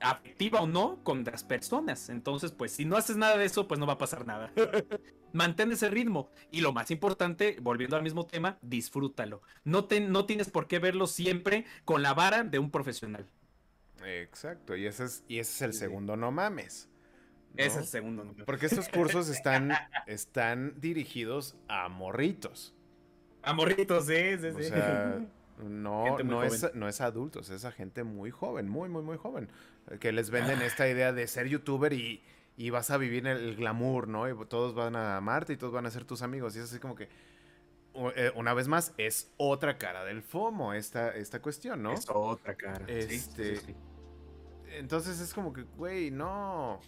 afectiva 0.00 0.60
o 0.60 0.66
no 0.66 1.02
con 1.02 1.24
las 1.24 1.44
personas. 1.44 2.08
Entonces, 2.08 2.52
pues 2.52 2.72
si 2.72 2.84
no 2.84 2.96
haces 2.96 3.16
nada 3.16 3.36
de 3.36 3.44
eso, 3.44 3.66
pues 3.68 3.80
no 3.80 3.86
va 3.86 3.94
a 3.94 3.98
pasar 3.98 4.26
nada. 4.26 4.52
Mantén 5.32 5.72
ese 5.72 5.88
ritmo. 5.90 6.30
Y 6.50 6.60
lo 6.60 6.72
más 6.72 6.90
importante, 6.90 7.56
volviendo 7.60 7.96
al 7.96 8.02
mismo 8.02 8.26
tema, 8.26 8.58
disfrútalo. 8.62 9.42
No, 9.64 9.84
te, 9.84 10.00
no 10.00 10.26
tienes 10.26 10.50
por 10.50 10.66
qué 10.66 10.78
verlo 10.78 11.06
siempre 11.06 11.64
con 11.84 12.02
la 12.02 12.14
vara 12.14 12.44
de 12.44 12.58
un 12.58 12.70
profesional. 12.70 13.26
Exacto, 14.04 14.76
y 14.76 14.86
ese 14.86 15.04
es, 15.04 15.24
y 15.28 15.38
ese 15.38 15.52
es 15.52 15.62
el 15.62 15.72
segundo 15.72 16.16
no 16.16 16.30
mames. 16.30 16.88
Ese 17.56 17.68
es 17.68 17.76
el 17.76 17.86
segundo 17.86 18.24
no 18.24 18.32
mames. 18.32 18.46
Porque 18.46 18.66
estos 18.66 18.88
cursos 18.88 19.28
están, 19.28 19.72
están 20.06 20.80
dirigidos 20.80 21.56
a 21.68 21.88
morritos. 21.88 22.74
A 23.40 23.52
morritos, 23.52 24.06
sí, 24.06 24.36
sí, 24.40 24.50
sí. 24.50 24.60
O 24.60 24.62
sea, 24.62 25.20
no, 25.62 26.18
no 26.18 26.42
es, 26.42 26.74
no 26.74 26.88
es 26.88 27.00
adultos, 27.00 27.50
es 27.50 27.64
a 27.64 27.72
gente 27.72 28.04
muy 28.04 28.30
joven, 28.30 28.68
muy, 28.68 28.88
muy, 28.88 29.02
muy 29.02 29.16
joven. 29.16 29.48
Que 30.00 30.12
les 30.12 30.30
venden 30.30 30.62
esta 30.62 30.88
idea 30.88 31.12
de 31.12 31.26
ser 31.26 31.48
youtuber 31.48 31.92
y, 31.92 32.22
y 32.56 32.70
vas 32.70 32.90
a 32.90 32.98
vivir 32.98 33.26
el 33.26 33.56
glamour, 33.56 34.08
¿no? 34.08 34.28
Y 34.28 34.46
todos 34.46 34.74
van 34.74 34.96
a 34.96 35.16
amarte 35.16 35.52
y 35.52 35.56
todos 35.56 35.72
van 35.72 35.86
a 35.86 35.90
ser 35.90 36.04
tus 36.04 36.22
amigos. 36.22 36.56
Y 36.56 36.58
es 36.58 36.66
así 36.66 36.78
como 36.78 36.94
que, 36.94 37.08
eh, 38.16 38.32
una 38.34 38.54
vez 38.54 38.68
más, 38.68 38.92
es 38.98 39.32
otra 39.36 39.78
cara 39.78 40.04
del 40.04 40.22
FOMO 40.22 40.74
esta, 40.74 41.10
esta 41.14 41.40
cuestión, 41.40 41.82
¿no? 41.82 41.92
Es 41.92 42.06
otra 42.08 42.54
cara. 42.54 42.84
Este, 42.88 43.60
Entonces 44.76 45.20
es 45.20 45.32
como 45.32 45.52
que, 45.52 45.62
güey, 45.62 46.10
no, 46.10 46.80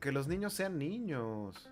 que 0.00 0.12
los 0.12 0.26
niños 0.26 0.54
sean 0.54 0.78
niños. 0.78 1.68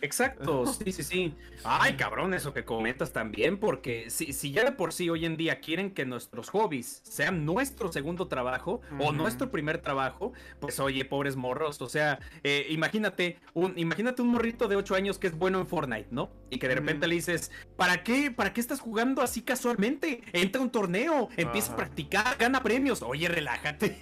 Exacto, 0.00 0.66
sí, 0.66 0.92
sí, 0.92 1.02
sí. 1.02 1.34
Ay, 1.64 1.94
cabrón, 1.94 2.34
eso 2.34 2.52
que 2.52 2.64
comentas 2.64 3.12
también, 3.12 3.58
porque 3.58 4.10
si, 4.10 4.32
si 4.32 4.52
ya 4.52 4.64
de 4.64 4.72
por 4.72 4.92
sí 4.92 5.08
hoy 5.10 5.24
en 5.24 5.36
día 5.36 5.60
quieren 5.60 5.90
que 5.90 6.04
nuestros 6.04 6.50
hobbies 6.50 7.00
sean 7.04 7.44
nuestro 7.44 7.90
segundo 7.90 8.28
trabajo 8.28 8.80
o 9.00 9.12
nuestro 9.12 9.50
primer 9.50 9.78
trabajo, 9.78 10.32
pues 10.60 10.78
oye, 10.80 11.04
pobres 11.04 11.36
morros, 11.36 11.80
o 11.82 11.88
sea, 11.88 12.20
eh, 12.44 12.66
imagínate, 12.70 13.38
un, 13.54 13.78
imagínate 13.78 14.22
un 14.22 14.28
morrito 14.28 14.68
de 14.68 14.76
8 14.76 14.94
años 14.94 15.18
que 15.18 15.26
es 15.26 15.36
bueno 15.36 15.58
en 15.58 15.66
Fortnite, 15.66 16.08
¿no? 16.10 16.30
Y 16.50 16.58
que 16.58 16.68
de 16.68 16.76
repente 16.76 17.08
le 17.08 17.14
dices, 17.14 17.50
¿para 17.76 18.02
qué? 18.04 18.30
¿Para 18.30 18.52
qué 18.52 18.60
estás 18.60 18.80
jugando 18.80 19.22
así 19.22 19.42
casualmente? 19.42 20.22
Entra 20.32 20.60
a 20.60 20.64
un 20.64 20.70
torneo, 20.70 21.28
empieza 21.36 21.72
a 21.72 21.76
practicar, 21.76 22.36
gana 22.38 22.62
premios, 22.62 23.02
oye, 23.02 23.28
relájate. 23.28 23.98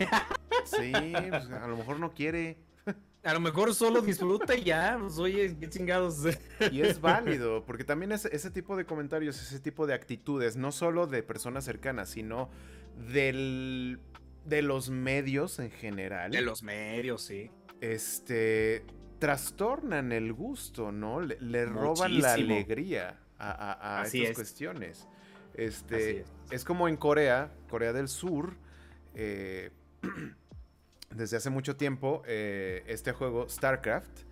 Sí, 0.64 0.92
pues, 0.92 1.50
a 1.50 1.66
lo 1.66 1.76
mejor 1.76 2.00
no 2.00 2.12
quiere. 2.12 2.56
A 3.24 3.32
lo 3.32 3.40
mejor 3.40 3.74
solo 3.74 4.02
disfruta 4.02 4.54
y 4.54 4.64
ya, 4.64 4.98
pues 5.00 5.18
oye, 5.18 5.56
qué 5.58 5.68
chingados. 5.68 6.24
Y 6.70 6.82
es 6.82 7.00
válido, 7.00 7.64
porque 7.64 7.82
también 7.82 8.12
es 8.12 8.26
ese 8.26 8.50
tipo 8.50 8.76
de 8.76 8.84
comentarios, 8.84 9.40
ese 9.40 9.60
tipo 9.60 9.86
de 9.86 9.94
actitudes, 9.94 10.56
no 10.56 10.72
solo 10.72 11.06
de 11.06 11.22
personas 11.22 11.64
cercanas, 11.64 12.10
sino 12.10 12.50
del, 13.10 13.98
de 14.44 14.62
los 14.62 14.90
medios 14.90 15.58
en 15.58 15.70
general. 15.70 16.32
De 16.32 16.42
los 16.42 16.62
medios, 16.62 17.22
sí. 17.22 17.50
Este, 17.80 18.84
trastornan 19.18 20.12
el 20.12 20.32
gusto, 20.34 20.92
¿no? 20.92 21.20
Le, 21.20 21.64
roban 21.64 22.20
la 22.20 22.34
alegría 22.34 23.20
a, 23.38 24.00
a, 24.00 24.04
estas 24.04 24.34
cuestiones. 24.34 25.08
Este, 25.54 26.24
es. 26.50 26.64
como 26.64 26.88
en 26.88 26.96
Corea, 26.96 27.50
Corea 27.70 27.92
del 27.92 28.08
Sur, 28.08 28.54
eh, 29.14 29.70
desde 31.14 31.36
hace 31.36 31.50
mucho 31.50 31.76
tiempo 31.76 32.22
eh, 32.26 32.82
este 32.86 33.12
juego 33.12 33.48
StarCraft 33.48 34.22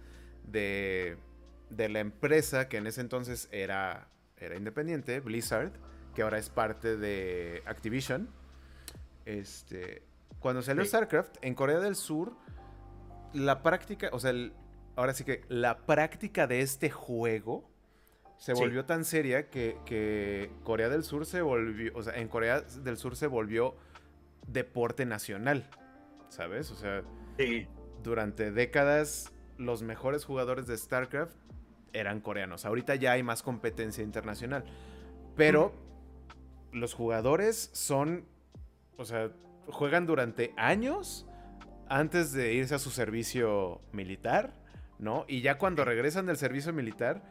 de, 0.44 1.16
la 1.70 2.00
empresa 2.00 2.68
que 2.68 2.76
en 2.76 2.86
ese 2.86 3.00
entonces 3.00 3.48
era, 3.50 4.08
era 4.36 4.56
independiente, 4.56 5.20
Blizzard, 5.20 5.72
que 6.14 6.22
ahora 6.22 6.38
es 6.38 6.50
parte 6.50 6.96
de 6.96 7.62
Activision. 7.66 8.28
Este, 9.24 10.02
cuando 10.40 10.62
salió 10.62 10.84
StarCraft 10.84 11.36
en 11.40 11.54
Corea 11.54 11.78
del 11.78 11.94
Sur, 11.94 12.36
la 13.32 13.62
práctica, 13.62 14.10
o 14.12 14.20
sea, 14.20 14.32
ahora 14.96 15.14
sí 15.14 15.24
que 15.24 15.44
la 15.48 15.78
práctica 15.78 16.46
de 16.46 16.60
este 16.60 16.90
juego 16.90 17.70
se 18.36 18.54
volvió 18.54 18.84
tan 18.84 19.04
seria 19.04 19.48
que, 19.48 19.78
que, 19.86 20.50
Corea 20.64 20.88
del 20.88 21.04
Sur 21.04 21.26
se 21.26 21.42
volvió, 21.42 21.92
o 21.94 22.02
sea, 22.02 22.14
en 22.16 22.26
Corea 22.26 22.60
del 22.60 22.96
Sur 22.96 23.16
se 23.16 23.28
volvió 23.28 23.76
deporte 24.48 25.06
nacional. 25.06 25.64
¿Sabes? 26.32 26.70
O 26.70 26.76
sea, 26.76 27.02
durante 28.02 28.50
décadas 28.50 29.32
los 29.58 29.82
mejores 29.82 30.24
jugadores 30.24 30.66
de 30.66 30.76
StarCraft 30.76 31.36
eran 31.92 32.20
coreanos. 32.20 32.64
Ahorita 32.64 32.94
ya 32.94 33.12
hay 33.12 33.22
más 33.22 33.42
competencia 33.42 34.02
internacional. 34.02 34.64
Pero 35.36 35.72
los 36.72 36.94
jugadores 36.94 37.70
son, 37.74 38.24
o 38.96 39.04
sea, 39.04 39.30
juegan 39.68 40.06
durante 40.06 40.54
años 40.56 41.26
antes 41.88 42.32
de 42.32 42.54
irse 42.54 42.74
a 42.74 42.78
su 42.78 42.90
servicio 42.90 43.80
militar, 43.92 44.54
¿no? 44.98 45.26
Y 45.28 45.42
ya 45.42 45.58
cuando 45.58 45.84
regresan 45.84 46.26
del 46.26 46.38
servicio 46.38 46.72
militar, 46.72 47.22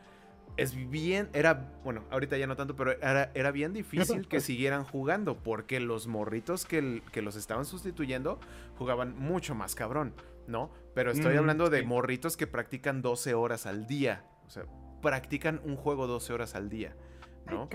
es 0.57 0.89
bien, 0.89 1.29
era, 1.33 1.71
bueno, 1.83 2.03
ahorita 2.11 2.37
ya 2.37 2.47
no 2.47 2.55
tanto, 2.55 2.75
pero 2.75 2.91
era, 2.91 3.31
era 3.33 3.51
bien 3.51 3.73
difícil 3.73 4.27
que 4.27 4.39
siguieran 4.39 4.83
jugando, 4.83 5.37
porque 5.37 5.79
los 5.79 6.07
morritos 6.07 6.65
que, 6.65 7.01
que, 7.11 7.21
los 7.21 7.35
estaban 7.35 7.65
sustituyendo 7.65 8.39
jugaban 8.77 9.17
mucho 9.17 9.55
más 9.55 9.75
cabrón, 9.75 10.13
¿no? 10.47 10.71
Pero 10.93 11.11
estoy 11.11 11.37
hablando 11.37 11.69
de 11.69 11.83
morritos 11.83 12.37
que 12.37 12.47
practican 12.47 13.01
12 13.01 13.33
horas 13.33 13.65
al 13.65 13.87
día, 13.87 14.25
o 14.45 14.49
sea, 14.49 14.65
practican 15.01 15.61
un 15.63 15.75
juego 15.75 16.07
12 16.07 16.33
horas 16.33 16.55
al 16.55 16.69
día, 16.69 16.95
¿no? 17.47 17.69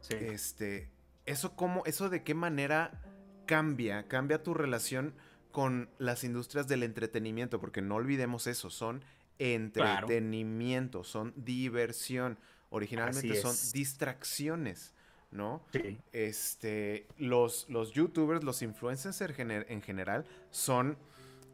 Sí. 0.00 0.14
Este, 0.14 0.90
eso 1.26 1.56
cómo, 1.56 1.82
eso 1.86 2.08
de 2.08 2.22
qué 2.22 2.34
manera 2.34 3.02
cambia, 3.46 4.06
cambia 4.08 4.42
tu 4.42 4.54
relación 4.54 5.14
con 5.50 5.90
las 5.98 6.24
industrias 6.24 6.68
del 6.68 6.82
entretenimiento, 6.82 7.60
porque 7.60 7.82
no 7.82 7.96
olvidemos 7.96 8.46
eso, 8.46 8.70
son 8.70 9.04
entretenimiento, 9.40 11.02
son 11.02 11.32
diversión. 11.36 12.38
Originalmente 12.68 13.34
son 13.34 13.56
distracciones, 13.72 14.94
¿no? 15.32 15.64
Sí. 15.72 15.98
Este, 16.12 17.08
los, 17.16 17.68
los 17.68 17.92
youtubers, 17.92 18.44
los 18.44 18.62
influencers 18.62 19.38
en, 19.38 19.82
general 19.82 20.24
son 20.50 20.96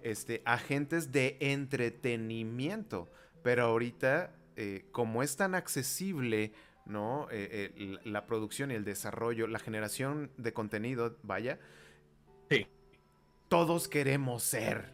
este, 0.03 0.43
agentes 0.45 1.13
de 1.13 1.39
entretenimiento. 1.41 3.11
Pero 3.43 3.65
ahorita, 3.65 4.35
eh, 4.57 4.85
como 4.93 5.23
es 5.23 5.37
tan 5.37 5.55
accesible, 5.55 6.53
¿no? 6.85 7.29
Eh, 7.31 7.73
eh, 7.77 7.99
la 8.05 8.27
producción 8.27 8.71
y 8.71 8.75
el 8.75 8.85
desarrollo, 8.85 9.47
la 9.47 9.59
generación 9.59 10.31
de 10.37 10.53
contenido, 10.53 11.17
vaya. 11.23 11.59
Sí. 12.51 12.67
Todos 13.49 13.89
queremos 13.89 14.43
ser, 14.43 14.93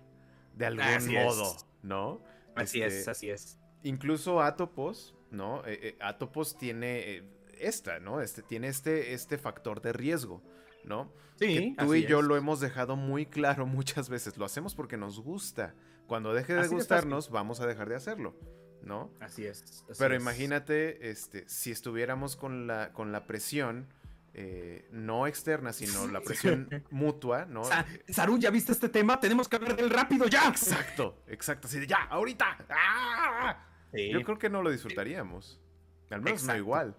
de 0.56 0.66
algún 0.66 1.12
modo, 1.14 1.56
¿no? 1.82 2.22
Así 2.54 2.82
es, 2.82 2.92
este, 2.92 3.10
así 3.10 3.30
es. 3.30 3.58
Incluso 3.82 4.40
Atopos, 4.40 5.14
¿no? 5.30 5.64
Eh, 5.66 5.78
eh, 5.82 5.96
Atopos 6.00 6.56
tiene 6.56 7.16
eh, 7.16 7.22
esta, 7.58 8.00
¿no? 8.00 8.20
Este, 8.20 8.42
tiene 8.42 8.68
este, 8.68 9.12
este 9.12 9.38
factor 9.38 9.80
de 9.80 9.92
riesgo, 9.92 10.42
¿no? 10.84 11.12
Sí. 11.36 11.74
Que 11.76 11.84
tú 11.84 11.94
y 11.94 12.06
yo 12.06 12.22
lo 12.22 12.36
hemos 12.36 12.60
dejado 12.60 12.96
muy 12.96 13.26
claro 13.26 13.66
muchas 13.66 14.08
veces. 14.08 14.36
Lo 14.36 14.44
hacemos 14.44 14.74
porque 14.74 14.96
nos 14.96 15.20
gusta. 15.20 15.74
Cuando 16.06 16.34
deje 16.34 16.54
de 16.54 16.68
gustarnos, 16.68 17.30
vamos 17.30 17.60
a 17.60 17.66
dejar 17.66 17.88
de 17.88 17.94
hacerlo, 17.94 18.36
¿no? 18.82 19.10
Así 19.20 19.46
es. 19.46 19.84
Pero 19.98 20.14
imagínate, 20.14 21.10
este, 21.10 21.48
si 21.48 21.70
estuviéramos 21.70 22.36
con 22.36 22.66
la, 22.66 22.92
con 22.92 23.12
la 23.12 23.26
presión 23.26 23.88
eh, 24.34 24.88
no 24.90 25.26
externa, 25.26 25.72
sino 25.72 26.06
la 26.06 26.20
presión 26.20 26.68
mutua, 26.90 27.44
¿no? 27.44 27.62
Sarun, 28.08 28.40
¿ya 28.40 28.50
viste 28.50 28.72
este 28.72 28.88
tema? 28.88 29.20
Tenemos 29.20 29.48
que 29.48 29.56
hablar 29.56 29.76
del 29.76 29.90
rápido 29.90 30.26
ya. 30.26 30.48
Exacto, 30.48 31.22
exacto, 31.26 31.68
así 31.68 31.80
de 31.80 31.86
ya, 31.86 32.04
ahorita. 32.04 32.58
¡Ah! 32.70 33.66
Yo 33.92 34.22
creo 34.22 34.38
que 34.38 34.48
no 34.48 34.62
lo 34.62 34.70
disfrutaríamos. 34.70 35.60
Al 36.10 36.22
menos 36.22 36.44
no 36.44 36.56
igual. 36.56 36.96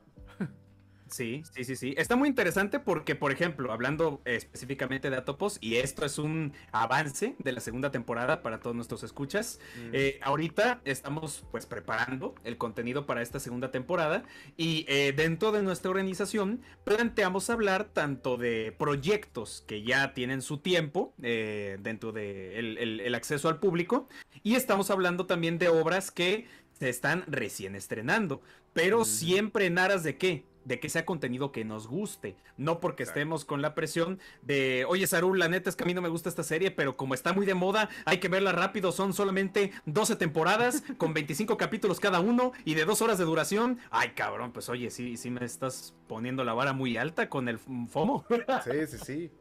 Sí, 1.09 1.43
sí, 1.51 1.63
sí, 1.63 1.75
sí. 1.75 1.93
Está 1.97 2.15
muy 2.15 2.27
interesante 2.27 2.79
porque, 2.79 3.15
por 3.15 3.31
ejemplo, 3.31 3.71
hablando 3.71 4.21
específicamente 4.25 5.09
de 5.09 5.17
Atopos, 5.17 5.57
y 5.61 5.75
esto 5.75 6.05
es 6.05 6.17
un 6.17 6.53
avance 6.71 7.35
de 7.39 7.51
la 7.51 7.59
segunda 7.59 7.91
temporada 7.91 8.41
para 8.41 8.59
todos 8.59 8.75
nuestros 8.75 9.03
escuchas, 9.03 9.59
mm. 9.77 9.89
eh, 9.93 10.19
ahorita 10.21 10.81
estamos 10.85 11.45
pues 11.51 11.65
preparando 11.65 12.35
el 12.43 12.57
contenido 12.57 13.05
para 13.05 13.21
esta 13.21 13.39
segunda 13.39 13.71
temporada 13.71 14.23
y 14.57 14.85
eh, 14.87 15.13
dentro 15.15 15.51
de 15.51 15.61
nuestra 15.61 15.91
organización 15.91 16.61
planteamos 16.83 17.49
hablar 17.49 17.85
tanto 17.85 18.37
de 18.37 18.73
proyectos 18.77 19.63
que 19.67 19.83
ya 19.83 20.13
tienen 20.13 20.41
su 20.41 20.57
tiempo 20.59 21.13
eh, 21.21 21.77
dentro 21.81 22.11
de 22.11 22.59
el 22.59 23.15
acceso 23.15 23.49
al 23.49 23.59
público 23.59 24.07
y 24.41 24.55
estamos 24.55 24.89
hablando 24.89 25.25
también 25.25 25.57
de 25.57 25.69
obras 25.69 26.11
que 26.11 26.47
se 26.79 26.89
están 26.89 27.23
recién 27.27 27.75
estrenando, 27.75 28.41
pero 28.73 29.01
mm. 29.01 29.05
siempre 29.05 29.65
en 29.67 29.77
aras 29.77 30.03
de 30.03 30.17
qué? 30.17 30.45
De 30.65 30.79
que 30.79 30.89
sea 30.89 31.05
contenido 31.05 31.51
que 31.51 31.65
nos 31.65 31.87
guste, 31.87 32.35
no 32.57 32.79
porque 32.79 33.03
estemos 33.03 33.45
con 33.45 33.61
la 33.61 33.75
presión 33.75 34.19
de, 34.41 34.85
oye 34.87 35.07
Sarul, 35.07 35.39
la 35.39 35.49
neta 35.49 35.69
es 35.69 35.75
que 35.75 35.83
a 35.83 35.87
mí 35.87 35.93
no 35.93 36.01
me 36.01 36.09
gusta 36.09 36.29
esta 36.29 36.43
serie, 36.43 36.71
pero 36.71 36.97
como 36.97 37.13
está 37.13 37.33
muy 37.33 37.45
de 37.45 37.53
moda, 37.53 37.89
hay 38.05 38.19
que 38.19 38.29
verla 38.29 38.51
rápido, 38.51 38.91
son 38.91 39.13
solamente 39.13 39.71
12 39.85 40.15
temporadas 40.15 40.83
con 40.97 41.13
25 41.13 41.57
capítulos 41.57 41.99
cada 41.99 42.19
uno 42.19 42.53
y 42.65 42.75
de 42.75 42.85
dos 42.85 43.01
horas 43.01 43.17
de 43.17 43.25
duración. 43.25 43.79
Ay, 43.91 44.11
cabrón, 44.11 44.51
pues 44.51 44.69
oye, 44.69 44.89
sí, 44.89 45.17
sí 45.17 45.29
me 45.29 45.45
estás 45.45 45.95
poniendo 46.07 46.43
la 46.43 46.53
vara 46.53 46.73
muy 46.73 46.97
alta 46.97 47.29
con 47.29 47.47
el 47.47 47.59
FOMO. 47.59 48.25
Sí, 48.63 48.87
sí, 48.87 48.97
sí. 48.97 49.31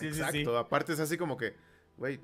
Exacto, 0.00 0.58
aparte 0.58 0.92
es 0.92 1.00
así 1.00 1.16
como 1.16 1.36
que, 1.36 1.54
güey, 1.96 2.20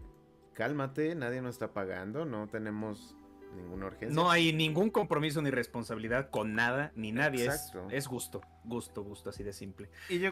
cálmate, 0.53 1.15
nadie 1.15 1.43
nos 1.43 1.55
está 1.55 1.73
pagando, 1.73 2.25
no 2.25 2.49
tenemos 2.49 3.17
ninguna 3.55 3.87
urgencia. 3.87 4.15
No 4.15 4.31
hay 4.31 4.53
ningún 4.53 4.91
compromiso 4.91 5.41
ni 5.43 5.51
responsabilidad 5.51 6.31
con 6.31 6.55
nada 6.55 6.93
ni 6.95 7.13
nadie. 7.13 7.47
Es, 7.47 7.73
es, 7.91 8.09
gusto, 8.09 8.41
gusto, 8.65 9.03
gusto, 9.03 9.31
así 9.31 9.43
de 9.43 9.53
simple. 9.53 9.89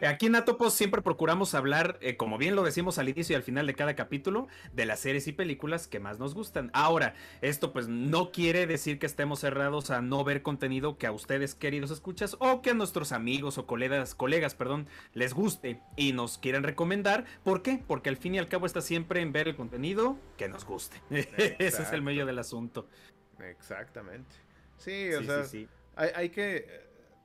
Aquí 0.07 0.27
en 0.27 0.35
Atopos 0.35 0.73
siempre 0.73 1.01
procuramos 1.01 1.53
hablar, 1.55 1.97
eh, 2.01 2.17
como 2.17 2.37
bien 2.37 2.55
lo 2.55 2.63
decimos 2.63 2.97
al 2.97 3.09
inicio 3.09 3.33
y 3.33 3.37
al 3.37 3.43
final 3.43 3.67
de 3.67 3.75
cada 3.75 3.95
capítulo, 3.95 4.47
de 4.73 4.85
las 4.85 4.99
series 4.99 5.27
y 5.27 5.33
películas 5.33 5.87
que 5.87 5.99
más 5.99 6.19
nos 6.19 6.33
gustan. 6.33 6.69
Ahora, 6.73 7.15
esto 7.41 7.73
pues 7.73 7.87
no 7.87 8.31
quiere 8.31 8.67
decir 8.67 8.99
que 8.99 9.05
estemos 9.05 9.39
cerrados 9.39 9.89
a 9.89 10.01
no 10.01 10.23
ver 10.23 10.41
contenido 10.41 10.97
que 10.97 11.07
a 11.07 11.11
ustedes, 11.11 11.55
queridos 11.55 11.91
escuchas, 11.91 12.35
o 12.39 12.61
que 12.61 12.71
a 12.71 12.73
nuestros 12.73 13.11
amigos 13.11 13.57
o 13.57 13.65
colegas, 13.65 14.15
colegas, 14.15 14.55
perdón, 14.55 14.87
les 15.13 15.33
guste 15.33 15.81
y 15.95 16.13
nos 16.13 16.37
quieran 16.37 16.63
recomendar. 16.63 17.25
¿Por 17.43 17.61
qué? 17.61 17.83
Porque 17.87 18.09
al 18.09 18.17
fin 18.17 18.35
y 18.35 18.39
al 18.39 18.47
cabo 18.47 18.65
está 18.65 18.81
siempre 18.81 19.21
en 19.21 19.31
ver 19.31 19.47
el 19.47 19.55
contenido 19.55 20.17
que 20.37 20.47
nos 20.47 20.65
guste. 20.65 20.97
Ese 21.09 21.83
es 21.83 21.91
el 21.91 22.01
medio 22.01 22.25
del 22.25 22.39
asunto. 22.39 22.87
Exactamente. 23.49 24.35
Sí, 24.77 25.13
o 25.13 25.23
sea, 25.23 25.43
Hay, 25.95 26.29
que... 26.29 26.67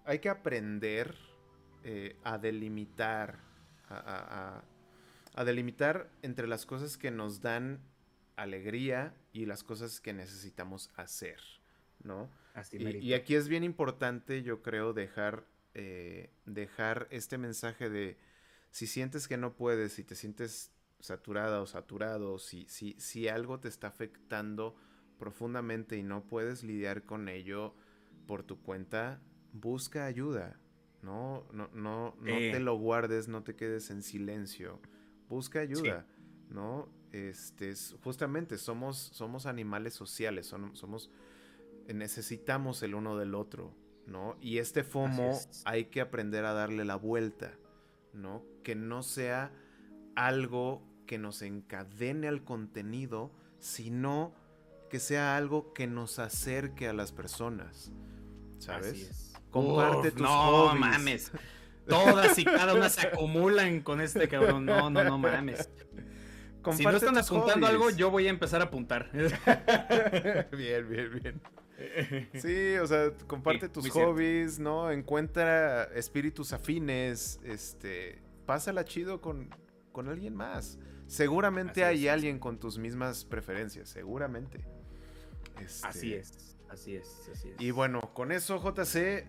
hay 0.04 0.18
que 0.18 0.28
aprender 0.28 1.14
eh, 1.84 2.16
a 2.24 2.38
delimitar, 2.38 3.38
a, 3.88 4.62
delimitar 5.44 6.10
entre 6.22 6.46
las 6.48 6.66
cosas 6.66 6.98
que 6.98 7.10
nos 7.10 7.40
dan 7.40 7.80
alegría 8.36 9.14
y 9.32 9.46
las 9.46 9.62
cosas 9.62 10.00
que 10.00 10.12
necesitamos 10.12 10.90
hacer, 10.96 11.40
¿no? 12.02 12.28
y, 12.72 13.12
aquí 13.14 13.36
es 13.36 13.48
bien 13.48 13.62
importante, 13.62 14.42
yo 14.42 14.62
creo, 14.62 14.92
dejar, 14.92 15.44
eh, 15.74 16.30
dejar 16.44 17.06
este 17.10 17.38
mensaje 17.38 17.88
de 17.88 18.18
si 18.70 18.86
sientes 18.86 19.28
que 19.28 19.36
no 19.36 19.54
puedes, 19.54 19.92
si 19.92 20.04
te 20.04 20.16
sientes 20.16 20.72
saturada 21.00 21.62
o 21.62 21.66
saturado, 21.66 22.38
si, 22.38 22.66
si, 22.68 22.94
si 22.98 23.28
algo 23.28 23.60
te 23.60 23.68
está 23.68 23.86
afectando 23.86 24.76
profundamente 25.18 25.96
y 25.96 26.02
no 26.02 26.22
puedes 26.22 26.64
lidiar 26.64 27.04
con 27.04 27.28
ello 27.28 27.74
por 28.26 28.42
tu 28.42 28.60
cuenta, 28.60 29.20
busca 29.52 30.06
ayuda. 30.06 30.58
No, 31.02 31.46
no, 31.52 31.68
no, 31.72 32.14
no 32.18 32.24
te 32.24 32.56
eh. 32.56 32.60
lo 32.60 32.76
guardes, 32.76 33.28
no 33.28 33.42
te 33.42 33.54
quedes 33.54 33.90
en 33.90 34.02
silencio. 34.02 34.80
Busca 35.28 35.60
ayuda, 35.60 36.06
¿no? 36.48 36.88
Este, 37.12 37.72
justamente 38.02 38.58
somos, 38.58 38.96
somos 38.98 39.46
animales 39.46 39.94
sociales, 39.94 40.46
somos, 40.46 41.10
necesitamos 41.86 42.82
el 42.82 42.94
uno 42.94 43.16
del 43.16 43.34
otro, 43.34 43.74
¿no? 44.06 44.36
Y 44.40 44.58
este 44.58 44.84
FOMO 44.84 45.38
hay 45.64 45.86
que 45.86 46.00
aprender 46.00 46.44
a 46.44 46.52
darle 46.52 46.84
la 46.84 46.96
vuelta, 46.96 47.54
¿no? 48.12 48.44
Que 48.62 48.74
no 48.74 49.02
sea 49.02 49.52
algo 50.16 50.82
que 51.06 51.18
nos 51.18 51.42
encadene 51.42 52.28
al 52.28 52.44
contenido, 52.44 53.32
sino 53.58 54.34
que 54.88 55.00
sea 55.00 55.36
algo 55.36 55.72
que 55.72 55.86
nos 55.86 56.18
acerque 56.18 56.88
a 56.88 56.92
las 56.92 57.12
personas, 57.12 57.92
¿sabes? 58.58 59.32
Comparte 59.50 60.10
tus 60.10 60.20
no, 60.22 60.74
mames. 60.74 61.32
Todas 61.88 62.38
y 62.38 62.44
cada 62.44 62.74
una 62.74 62.90
se 62.90 63.06
acumulan 63.06 63.80
con 63.80 64.00
este 64.00 64.28
cabrón. 64.28 64.66
No, 64.66 64.90
no, 64.90 65.04
no 65.04 65.18
mames. 65.18 65.70
si 66.72 66.84
no 66.84 66.90
están 66.90 67.16
apuntando 67.16 67.66
algo, 67.66 67.90
yo 67.90 68.10
voy 68.10 68.26
a 68.26 68.30
empezar 68.30 68.60
a 68.60 68.64
apuntar. 68.64 69.10
bien, 70.52 70.88
bien, 70.88 71.10
bien. 71.22 71.40
Sí, 72.34 72.74
o 72.76 72.86
sea, 72.86 73.12
comparte 73.26 73.68
tus 73.68 73.88
hobbies, 73.90 74.58
¿no? 74.58 74.90
Encuentra 74.90 75.84
espíritus 75.84 76.52
afines, 76.52 77.40
este, 77.44 78.20
pásala 78.44 78.84
chido 78.84 79.20
con, 79.20 79.48
con 79.92 80.08
alguien 80.08 80.34
más. 80.34 80.78
Seguramente 81.06 81.84
hay 81.84 82.06
alguien 82.08 82.38
con 82.38 82.58
tus 82.58 82.78
mismas 82.78 83.24
preferencias, 83.24 83.88
seguramente. 83.88 84.66
Así 85.64 86.14
este, 86.14 86.38
es, 86.38 86.56
así 86.68 86.96
es, 86.96 87.28
así 87.32 87.48
es. 87.50 87.60
Y 87.60 87.70
bueno, 87.70 88.00
con 88.14 88.32
eso, 88.32 88.60
JC, 88.62 89.26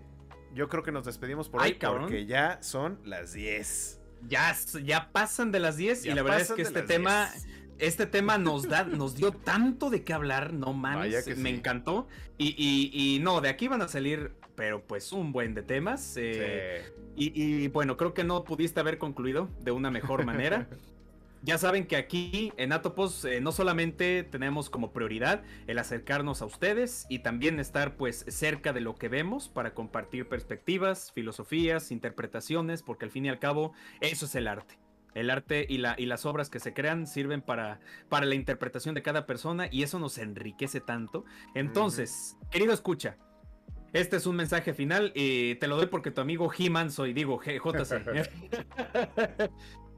yo 0.54 0.70
creo 0.70 0.84
que 0.84 0.92
nos 0.92 1.06
despedimos 1.06 1.50
por 1.50 1.62
Ay, 1.62 1.72
hoy 1.72 2.00
porque 2.00 2.26
ya 2.26 2.62
son 2.62 3.00
las 3.04 3.34
10. 3.34 4.02
Ya, 4.28 4.56
ya 4.84 5.12
pasan 5.12 5.52
de 5.52 5.60
las 5.60 5.78
10 5.78 6.06
y 6.06 6.14
la 6.14 6.24
verdad 6.24 6.42
es 6.42 6.52
que 6.52 6.62
este 6.62 6.82
tema, 6.82 7.30
este 7.78 8.06
tema 8.06 8.38
nos 8.38 8.68
da, 8.68 8.84
nos 8.84 9.16
dio 9.16 9.32
tanto 9.32 9.90
de 9.90 10.04
qué 10.04 10.14
hablar, 10.14 10.54
no 10.54 10.74
mames, 10.74 11.38
me 11.38 11.50
encantó. 11.50 12.08
Y, 12.38 13.20
no, 13.22 13.42
de 13.42 13.50
aquí 13.50 13.68
van 13.68 13.82
a 13.82 13.88
salir, 13.88 14.34
pero 14.56 14.84
pues 14.86 15.14
un 15.14 15.32
buen 15.32 15.54
de 15.54 15.64
temas. 15.64 16.16
Eh, 16.18 16.84
y, 17.16 17.32
y, 17.42 17.68
bueno, 17.70 17.96
creo 17.96 18.14
que 18.14 18.24
no 18.24 18.44
pudiste 18.44 18.80
haber 18.80 18.98
concluido 18.98 19.50
de 19.62 19.72
una 19.72 19.92
mejor 19.92 20.26
manera. 20.26 20.68
Ya 21.42 21.58
saben 21.58 21.88
que 21.88 21.96
aquí 21.96 22.52
en 22.58 22.74
Atopos 22.74 23.24
eh, 23.24 23.40
no 23.40 23.54
solamente 23.54 24.24
tenemos 24.24 24.70
como 24.70 24.92
prioridad 24.92 25.42
el 25.68 25.80
acercarnos 25.80 26.42
a 26.42 26.46
ustedes 26.46 27.06
y 27.10 27.20
también 27.20 27.62
estar 27.62 27.96
pues 27.96 28.26
cerca 28.28 28.74
de 28.74 28.82
lo 28.82 28.96
que 28.96 29.08
vemos 29.08 29.48
para 29.48 29.74
compartir 29.74 30.28
perspectivas, 30.28 31.14
filosofías, 31.14 31.92
interpretaciones, 31.92 32.84
porque 32.84 33.06
al 33.06 33.12
fin 33.12 33.26
y 33.26 33.30
al 33.30 33.40
cabo 33.40 33.72
eso 34.02 34.26
es 34.26 34.36
el 34.36 34.50
arte. 34.50 34.80
El 35.16 35.30
arte 35.30 35.66
y, 35.68 35.78
la, 35.78 35.96
y 35.98 36.08
las 36.08 36.26
obras 36.26 36.50
que 36.50 36.60
se 36.60 36.74
crean 36.74 37.08
sirven 37.08 37.42
para, 37.42 37.80
para 38.10 38.26
la 38.26 38.36
interpretación 38.36 38.94
de 38.94 39.02
cada 39.02 39.26
persona 39.26 39.70
y 39.72 39.84
eso 39.84 39.98
nos 39.98 40.18
enriquece 40.18 40.82
tanto. 40.82 41.24
Entonces, 41.56 42.38
querido 42.52 42.74
escucha, 42.74 43.18
este 43.94 44.18
es 44.18 44.28
un 44.28 44.36
mensaje 44.36 44.74
final 44.74 45.14
y 45.16 45.56
te 45.56 45.68
lo 45.68 45.78
doy 45.78 45.88
porque 45.88 46.12
tu 46.12 46.20
amigo 46.20 46.52
He-Man 46.56 46.92
soy, 46.92 47.14
digo, 47.14 47.42
JC. 47.42 48.30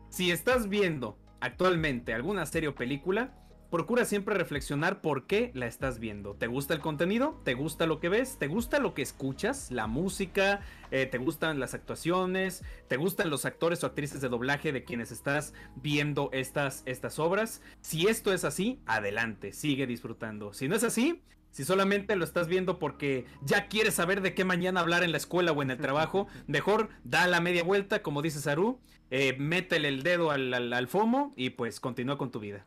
si 0.09 0.29
estás 0.29 0.69
viendo 0.69 1.17
actualmente 1.41 2.13
alguna 2.13 2.45
serie 2.45 2.69
o 2.69 2.75
película, 2.75 3.33
procura 3.71 4.03
siempre 4.03 4.35
reflexionar 4.35 5.01
por 5.01 5.25
qué 5.27 5.51
la 5.55 5.65
estás 5.65 5.97
viendo. 5.97 6.35
¿Te 6.35 6.47
gusta 6.47 6.73
el 6.73 6.81
contenido? 6.81 7.41
¿Te 7.45 7.53
gusta 7.53 7.87
lo 7.87 7.99
que 7.99 8.09
ves? 8.09 8.37
¿Te 8.37 8.47
gusta 8.47 8.79
lo 8.79 8.93
que 8.93 9.01
escuchas? 9.01 9.71
¿La 9.71 9.87
música? 9.87 10.59
Eh, 10.91 11.05
¿Te 11.05 11.17
gustan 11.17 11.59
las 11.59 11.73
actuaciones? 11.73 12.63
¿Te 12.89 12.97
gustan 12.97 13.29
los 13.29 13.45
actores 13.45 13.83
o 13.83 13.87
actrices 13.87 14.19
de 14.21 14.29
doblaje 14.29 14.73
de 14.73 14.83
quienes 14.83 15.11
estás 15.11 15.53
viendo 15.75 16.29
estas, 16.33 16.83
estas 16.85 17.17
obras? 17.17 17.61
Si 17.79 18.07
esto 18.07 18.33
es 18.33 18.43
así, 18.43 18.81
adelante, 18.85 19.53
sigue 19.53 19.87
disfrutando. 19.87 20.53
Si 20.53 20.67
no 20.67 20.75
es 20.75 20.83
así, 20.83 21.23
si 21.51 21.63
solamente 21.63 22.15
lo 22.15 22.25
estás 22.25 22.47
viendo 22.47 22.79
porque 22.79 23.25
ya 23.41 23.67
quieres 23.67 23.93
saber 23.93 24.21
de 24.21 24.33
qué 24.33 24.45
mañana 24.45 24.79
hablar 24.79 25.03
en 25.03 25.11
la 25.11 25.17
escuela 25.17 25.51
o 25.51 25.61
en 25.61 25.71
el 25.71 25.77
trabajo, 25.77 26.27
mejor 26.47 26.89
da 27.03 27.27
la 27.27 27.39
media 27.39 27.63
vuelta, 27.63 28.01
como 28.01 28.21
dice 28.21 28.39
Saru, 28.39 28.79
eh, 29.11 29.35
métele 29.37 29.89
el 29.89 30.03
dedo 30.03 30.31
al, 30.31 30.53
al, 30.53 30.87
FOMO 30.87 31.33
y 31.35 31.51
pues 31.51 31.81
continúa 31.81 32.17
con 32.17 32.31
tu 32.31 32.39
vida. 32.39 32.65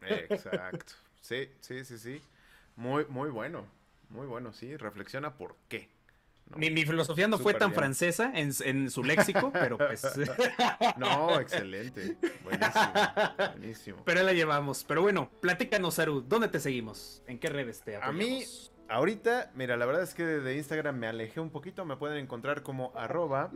Exacto. 0.00 0.94
Sí, 1.20 1.50
sí, 1.60 1.84
sí, 1.84 1.98
sí. 1.98 2.22
Muy, 2.76 3.04
muy 3.10 3.28
bueno. 3.28 3.66
Muy 4.08 4.26
bueno, 4.26 4.54
sí. 4.54 4.76
Reflexiona 4.76 5.34
por 5.34 5.54
qué. 5.68 5.90
Mi, 6.56 6.84
filosofía 6.84 7.28
no 7.28 7.38
fue 7.38 7.54
tan 7.54 7.72
francesa 7.72 8.32
en, 8.34 8.90
su 8.90 9.04
léxico, 9.04 9.50
pero 9.52 9.76
pues. 9.76 10.02
no, 10.96 11.38
excelente. 11.38 12.16
Buenísimo. 12.42 12.92
Buenísimo. 13.52 14.02
Pero 14.04 14.22
la 14.22 14.32
llevamos. 14.32 14.84
Pero 14.84 15.02
bueno, 15.02 15.30
platícanos, 15.40 15.94
Saru, 15.94 16.22
¿dónde 16.22 16.48
te 16.48 16.58
seguimos? 16.58 17.22
¿En 17.26 17.38
qué 17.38 17.48
redes 17.48 17.82
te 17.82 17.96
apoyamos? 17.96 18.14
A 18.14 18.26
mí, 18.26 18.44
ahorita, 18.88 19.52
mira, 19.54 19.76
la 19.76 19.86
verdad 19.86 20.02
es 20.02 20.14
que 20.14 20.24
de 20.24 20.56
Instagram 20.56 20.96
me 20.96 21.06
alejé 21.06 21.40
un 21.40 21.50
poquito. 21.50 21.84
Me 21.84 21.96
pueden 21.96 22.18
encontrar 22.18 22.62
como 22.62 22.92
arroba. 22.96 23.50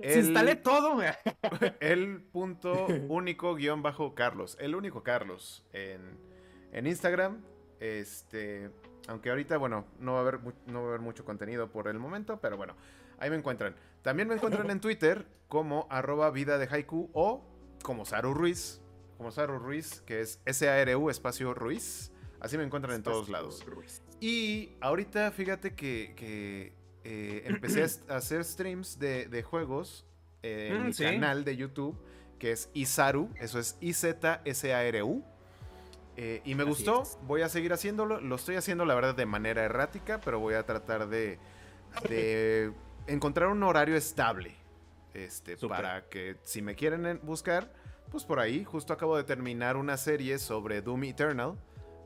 Se 0.00 0.20
instalé 0.20 0.56
todo. 0.56 1.00
el 1.80 2.22
punto 2.22 2.86
único 3.08 3.54
guion 3.54 3.82
bajo 3.82 4.14
Carlos. 4.14 4.56
El 4.60 4.74
único 4.74 5.02
Carlos 5.02 5.64
en, 5.72 6.18
en 6.72 6.86
Instagram. 6.86 7.42
Este. 7.80 8.70
Aunque 9.08 9.30
ahorita, 9.30 9.56
bueno, 9.56 9.86
no 9.98 10.12
va, 10.12 10.18
a 10.18 10.22
haber, 10.22 10.40
no 10.66 10.80
va 10.80 10.86
a 10.86 10.88
haber 10.88 11.00
mucho 11.00 11.24
contenido 11.24 11.70
por 11.70 11.88
el 11.88 11.98
momento, 11.98 12.40
pero 12.40 12.58
bueno, 12.58 12.74
ahí 13.18 13.30
me 13.30 13.36
encuentran. 13.36 13.74
También 14.02 14.28
me 14.28 14.34
encuentran 14.34 14.70
en 14.70 14.80
Twitter 14.80 15.26
como 15.48 15.86
arroba 15.88 16.30
vida 16.30 16.58
de 16.58 16.68
haiku 16.70 17.08
o 17.14 17.42
como 17.82 18.04
Saru 18.04 18.34
Ruiz, 18.34 18.82
como 19.16 19.30
Saru 19.30 19.58
Ruiz, 19.58 20.02
que 20.02 20.20
es 20.20 20.40
S-A-R-U 20.44 21.08
espacio 21.08 21.54
Ruiz. 21.54 22.12
Así 22.40 22.56
me 22.56 22.64
encuentran 22.64 22.94
en 22.94 23.02
todos 23.02 23.28
lados. 23.28 23.64
Y 24.20 24.72
ahorita 24.80 25.30
fíjate 25.32 25.74
que, 25.74 26.72
eh, 27.04 27.42
empecé 27.46 27.84
a 28.08 28.16
hacer 28.16 28.44
streams 28.44 28.98
de, 28.98 29.42
juegos 29.42 30.06
en 30.42 30.82
mm, 30.82 30.86
mi 30.86 30.92
canal 30.92 31.44
de 31.44 31.56
YouTube, 31.56 31.98
que 32.38 32.52
es 32.52 32.70
Isaru, 32.74 33.30
eso 33.36 33.58
es 33.58 33.76
I-Z-S-A-R-U. 33.80 35.24
Eh, 36.20 36.42
y 36.44 36.56
me 36.56 36.64
gustó, 36.64 37.04
voy 37.22 37.42
a 37.42 37.48
seguir 37.48 37.72
haciéndolo. 37.72 38.20
Lo 38.20 38.34
estoy 38.34 38.56
haciendo, 38.56 38.84
la 38.84 38.96
verdad, 38.96 39.14
de 39.14 39.24
manera 39.24 39.62
errática, 39.62 40.20
pero 40.20 40.40
voy 40.40 40.54
a 40.54 40.66
tratar 40.66 41.08
de, 41.08 41.38
encontrar 43.06 43.48
un 43.48 43.62
horario 43.62 43.96
estable. 43.96 44.56
Este, 45.14 45.56
para 45.56 46.08
que 46.08 46.36
si 46.42 46.60
me 46.60 46.74
quieren 46.74 47.20
buscar, 47.22 47.72
pues 48.10 48.24
por 48.24 48.40
ahí. 48.40 48.64
Justo 48.64 48.92
acabo 48.92 49.16
de 49.16 49.24
terminar 49.24 49.76
una 49.76 49.96
serie 49.96 50.38
sobre 50.38 50.82
Doom 50.82 51.04
Eternal. 51.04 51.56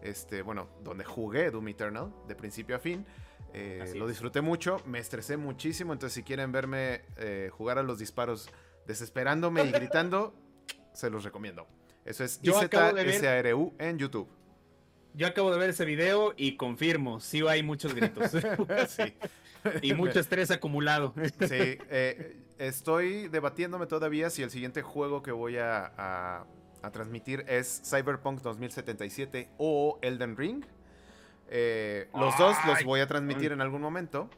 Este, 0.03 0.42
bueno, 0.42 0.68
donde 0.82 1.05
jugué 1.05 1.50
Doom 1.50 1.68
Eternal, 1.68 2.12
de 2.26 2.34
principio 2.34 2.76
a 2.76 2.78
fin. 2.78 3.07
Eh, 3.55 3.92
lo 3.96 4.09
disfruté 4.09 4.40
mucho, 4.40 4.78
me 4.86 4.98
estresé 4.98 5.36
muchísimo. 5.36 5.92
Entonces, 5.92 6.14
si 6.14 6.22
quieren 6.22 6.53
verme 6.53 7.03
eh, 7.16 7.50
jugar 7.53 7.78
a 7.78 7.82
los 7.82 7.98
disparos 7.98 8.48
desesperándome 8.86 9.64
y 9.64 9.70
gritando, 9.70 10.34
se 10.92 11.11
los 11.11 11.24
recomiendo. 11.24 11.66
Eso 12.05 12.24
es 12.24 12.40
IZSARU 12.42 13.74
en 13.78 13.98
YouTube. 13.98 14.28
Yo 15.14 15.26
acabo 15.26 15.53
de 15.53 15.59
ver 15.59 15.70
ese 15.70 15.84
video 15.84 16.32
y 16.36 16.57
confirmo, 16.57 17.20
sí 17.20 17.46
hay 17.46 17.62
muchos 17.62 17.94
gritos. 17.94 18.30
sí. 18.88 19.14
Y 19.82 19.94
mucho 19.94 20.18
estrés 20.18 20.50
acumulado. 20.50 21.14
Sí, 21.40 21.78
eh, 21.90 22.36
estoy 22.59 23.28
debatiéndome 23.28 23.86
todavía 23.86 24.30
si 24.30 24.42
el 24.42 24.50
siguiente 24.50 24.82
juego 24.82 25.22
que 25.22 25.30
voy 25.30 25.59
a, 25.59 26.44
transmitir 26.91 27.45
es 27.47 27.83
Cyberpunk 27.85 28.41
2077 28.41 29.51
o 29.59 29.99
Elden 30.03 30.37
Ring. 30.37 30.64
Eh, 31.49 32.09
los 32.18 32.37
dos 32.39 32.57
los 32.66 32.83
voy 32.85 33.01
a 33.01 33.07
transmitir 33.07 33.53
en 33.53 33.61
algún 33.61 33.83
momento. 33.83 34.28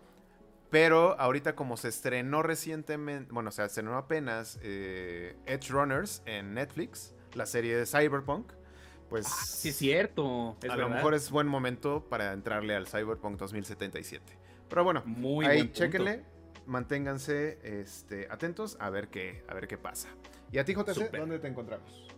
Pero 0.71 1.19
ahorita 1.21 1.55
como 1.55 1.77
se 1.77 1.89
estrenó 1.89 2.43
recientemente, 2.43 3.33
bueno, 3.33 3.51
o 3.51 3.53
se 3.53 3.65
estrenó 3.65 3.97
apenas 3.97 4.59
eh, 4.61 5.37
Edge 5.47 5.69
Runners 5.69 6.23
en 6.27 6.53
Netflix 6.55 7.15
la 7.35 7.47
serie 7.47 7.77
de 7.77 7.87
Cyberpunk, 7.87 8.53
pues... 9.09 9.27
Ah, 9.27 9.45
sí, 9.47 9.69
es 9.69 9.77
cierto. 9.77 10.57
a 10.69 10.77
lo 10.77 10.89
mejor 10.89 11.15
es 11.15 11.31
buen 11.31 11.47
momento 11.47 12.05
para 12.09 12.33
entrarle 12.33 12.75
al 12.75 12.89
Cyberpunk 12.89 13.39
2077. 13.39 14.37
Pero 14.69 14.83
bueno, 14.83 15.03
Muy 15.05 15.47
ahí 15.47 15.71
chéquenle. 15.71 16.25
manténganse 16.67 17.59
este, 17.63 18.27
atentos 18.31 18.77
a 18.81 18.91
ver 18.91 19.09
qué, 19.09 19.45
a 19.49 19.55
ver 19.55 19.69
qué 19.69 19.79
pasa. 19.79 20.09
Y 20.51 20.59
a 20.59 20.65
ti, 20.65 20.75
JC, 20.75 21.11
¿dónde 21.13 21.39
te 21.39 21.49
encontramos? 21.49 22.09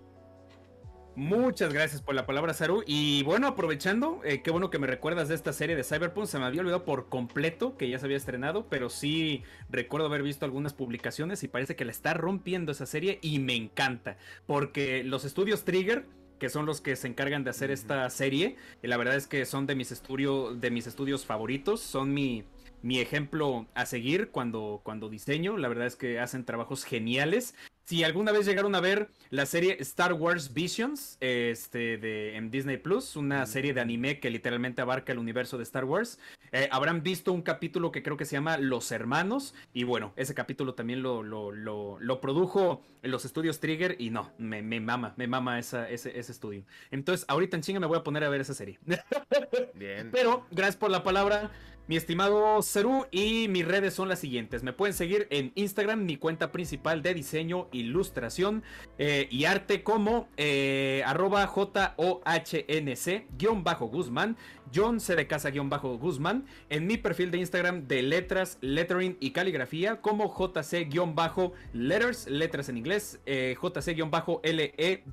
Muchas 1.17 1.73
gracias 1.73 2.03
por 2.03 2.15
la 2.15 2.27
palabra, 2.27 2.53
Saru. 2.53 2.83
Y 2.87 3.23
bueno, 3.23 3.47
aprovechando, 3.47 4.21
eh, 4.23 4.43
qué 4.43 4.51
bueno 4.51 4.69
que 4.69 4.79
me 4.79 4.87
recuerdas 4.87 5.29
de 5.29 5.35
esta 5.35 5.55
serie 5.55 5.75
de 5.75 5.83
Cyberpunk. 5.83 6.27
Se 6.27 6.39
me 6.39 6.45
había 6.45 6.61
olvidado 6.61 6.85
por 6.85 7.09
completo 7.09 7.79
que 7.79 7.89
ya 7.89 7.99
se 7.99 8.05
había 8.05 8.19
estrenado, 8.19 8.67
pero 8.69 8.91
sí 8.91 9.43
recuerdo 9.71 10.09
haber 10.09 10.23
visto 10.23 10.45
algunas 10.45 10.75
publicaciones 10.75 11.43
y 11.43 11.49
parece 11.49 11.75
que 11.75 11.87
la 11.87 11.91
está 11.91 12.13
rompiendo 12.13 12.71
esa 12.71 12.85
serie 12.85 13.19
y 13.23 13.39
me 13.39 13.55
encanta. 13.55 14.19
Porque 14.47 15.05
los 15.05 15.25
estudios 15.25 15.65
Trigger 15.65 16.05
que 16.39 16.51
son 16.51 16.67
los 16.67 16.83
que 16.83 16.97
se 16.97 17.09
encargan 17.09 17.45
de 17.45 17.51
hacer 17.51 17.71
esta 17.71 18.11
serie. 18.11 18.57
Y 18.83 18.89
la 18.89 18.99
verdad 18.99 19.17
es 19.17 19.27
que 19.27 19.47
son 19.47 19.65
de 19.65 19.75
mis, 19.75 19.93
estudios 19.93 20.61
de 20.61 20.71
mis 20.71 20.87
estudios 20.87 21.25
favoritos. 21.25 21.81
Son 21.81 22.13
mi, 22.13 22.45
mi 22.83 23.01
ejemplo 23.01 23.67
a 23.75 23.87
seguir 23.87 24.29
cuando, 24.29 24.83
cuando 24.83 25.09
diseño. 25.09 25.57
La 25.57 25.69
verdad 25.69 25.87
es 25.87 25.97
que 25.97 26.21
hacen 26.21 26.45
trabajos 26.45 26.85
geniales. 26.85 27.55
Si 27.87 28.03
alguna 28.03 28.33
vez 28.33 28.47
llegaron 28.47 28.75
a 28.75 28.81
ver 28.81 29.11
la 29.31 29.47
serie 29.47 29.77
Star 29.79 30.13
Wars 30.13 30.53
Visions 30.53 31.19
este, 31.21 31.99
de, 31.99 32.35
en 32.35 32.51
Disney 32.51 32.79
Plus, 32.79 33.15
una 33.15 33.47
serie 33.47 33.75
de 33.75 33.81
anime 33.81 34.19
que 34.19 34.29
literalmente 34.29 34.83
abarca 34.83 35.13
el 35.13 35.21
universo 35.21 35.57
de 35.57 35.63
Star 35.63 35.85
Wars, 35.85 36.19
eh, 36.51 36.69
habrán 36.73 37.05
visto 37.05 37.33
un 37.33 37.43
capítulo 37.43 37.93
que 37.93 38.03
creo 38.03 38.17
que 38.17 38.25
se 38.25 38.33
llama 38.33 38.59
Los 38.59 38.91
Hermanos. 38.91 39.55
Y 39.73 39.85
bueno, 39.85 40.13
ese 40.17 40.35
capítulo 40.35 40.75
también 40.75 41.01
lo, 41.01 41.23
lo, 41.23 41.53
lo, 41.53 42.21
produjo 42.21 42.83
en 43.05 43.13
los 43.13 43.25
estudios 43.25 43.61
Trigger. 43.61 43.95
Y 44.01 44.11
no, 44.11 44.33
me, 44.37 44.63
me 44.63 44.81
mama, 44.81 45.15
me 45.17 45.29
mama 45.29 45.61
esa, 45.61 45.89
ese, 45.89 46.19
ese 46.19 46.33
estudio. 46.33 46.65
Entonces, 46.91 47.25
ahorita 47.29 47.55
en 47.55 47.63
chinga 47.63 47.79
me 47.79 47.87
voy 47.87 47.99
a 47.99 48.03
poner 48.03 48.25
a 48.25 48.29
ver 48.29 48.41
esa 48.41 48.55
serie. 48.55 48.81
Bien. 49.75 50.11
Pero, 50.11 50.45
gracias 50.51 50.77
por 50.77 50.91
la 50.91 51.05
palabra. 51.05 51.53
Mi 51.89 51.97
estimado 51.97 52.61
Cerú 52.63 53.07
y 53.13 53.47
mis 53.49 53.65
redes 53.65 53.95
son 53.95 54.09
las 54.09 54.19
siguientes. 54.19 54.65
Me 54.65 54.73
pueden 54.73 54.93
seguir 54.93 55.29
en 55.31 55.53
Instagram, 55.55 56.05
mi 56.05 56.17
cuenta 56.17 56.51
principal 56.51 57.01
de 57.01 57.15
diseño, 57.15 57.69
ilustración 57.71 58.65
eh, 58.99 59.29
y 59.31 59.45
arte 59.45 59.85
como 59.85 60.29
eh, 60.37 61.05
arroba 61.07 61.47
J-O-H-N-C-Guzmán. 61.47 64.37
John 64.75 65.01
C 65.01 65.17
de 65.17 65.27
casa 65.27 65.51
bajo 65.65 65.99
Guzmán. 65.99 66.47
En 66.69 66.87
mi 66.87 66.97
perfil 66.97 67.31
de 67.31 67.39
Instagram 67.39 67.87
de 67.87 68.03
letras, 68.03 68.59
lettering 68.61 69.17
y 69.21 69.31
caligrafía 69.31 70.01
como 70.01 70.35
JC 70.35 70.89
bajo 71.15 71.53
letters, 71.73 72.29
letras 72.29 72.69
en 72.69 72.79
inglés, 72.79 73.21
eh, 73.27 73.57
JC 73.61 74.11
bajo 74.11 74.41
L-E-T-T-E-R-S. 74.43 75.07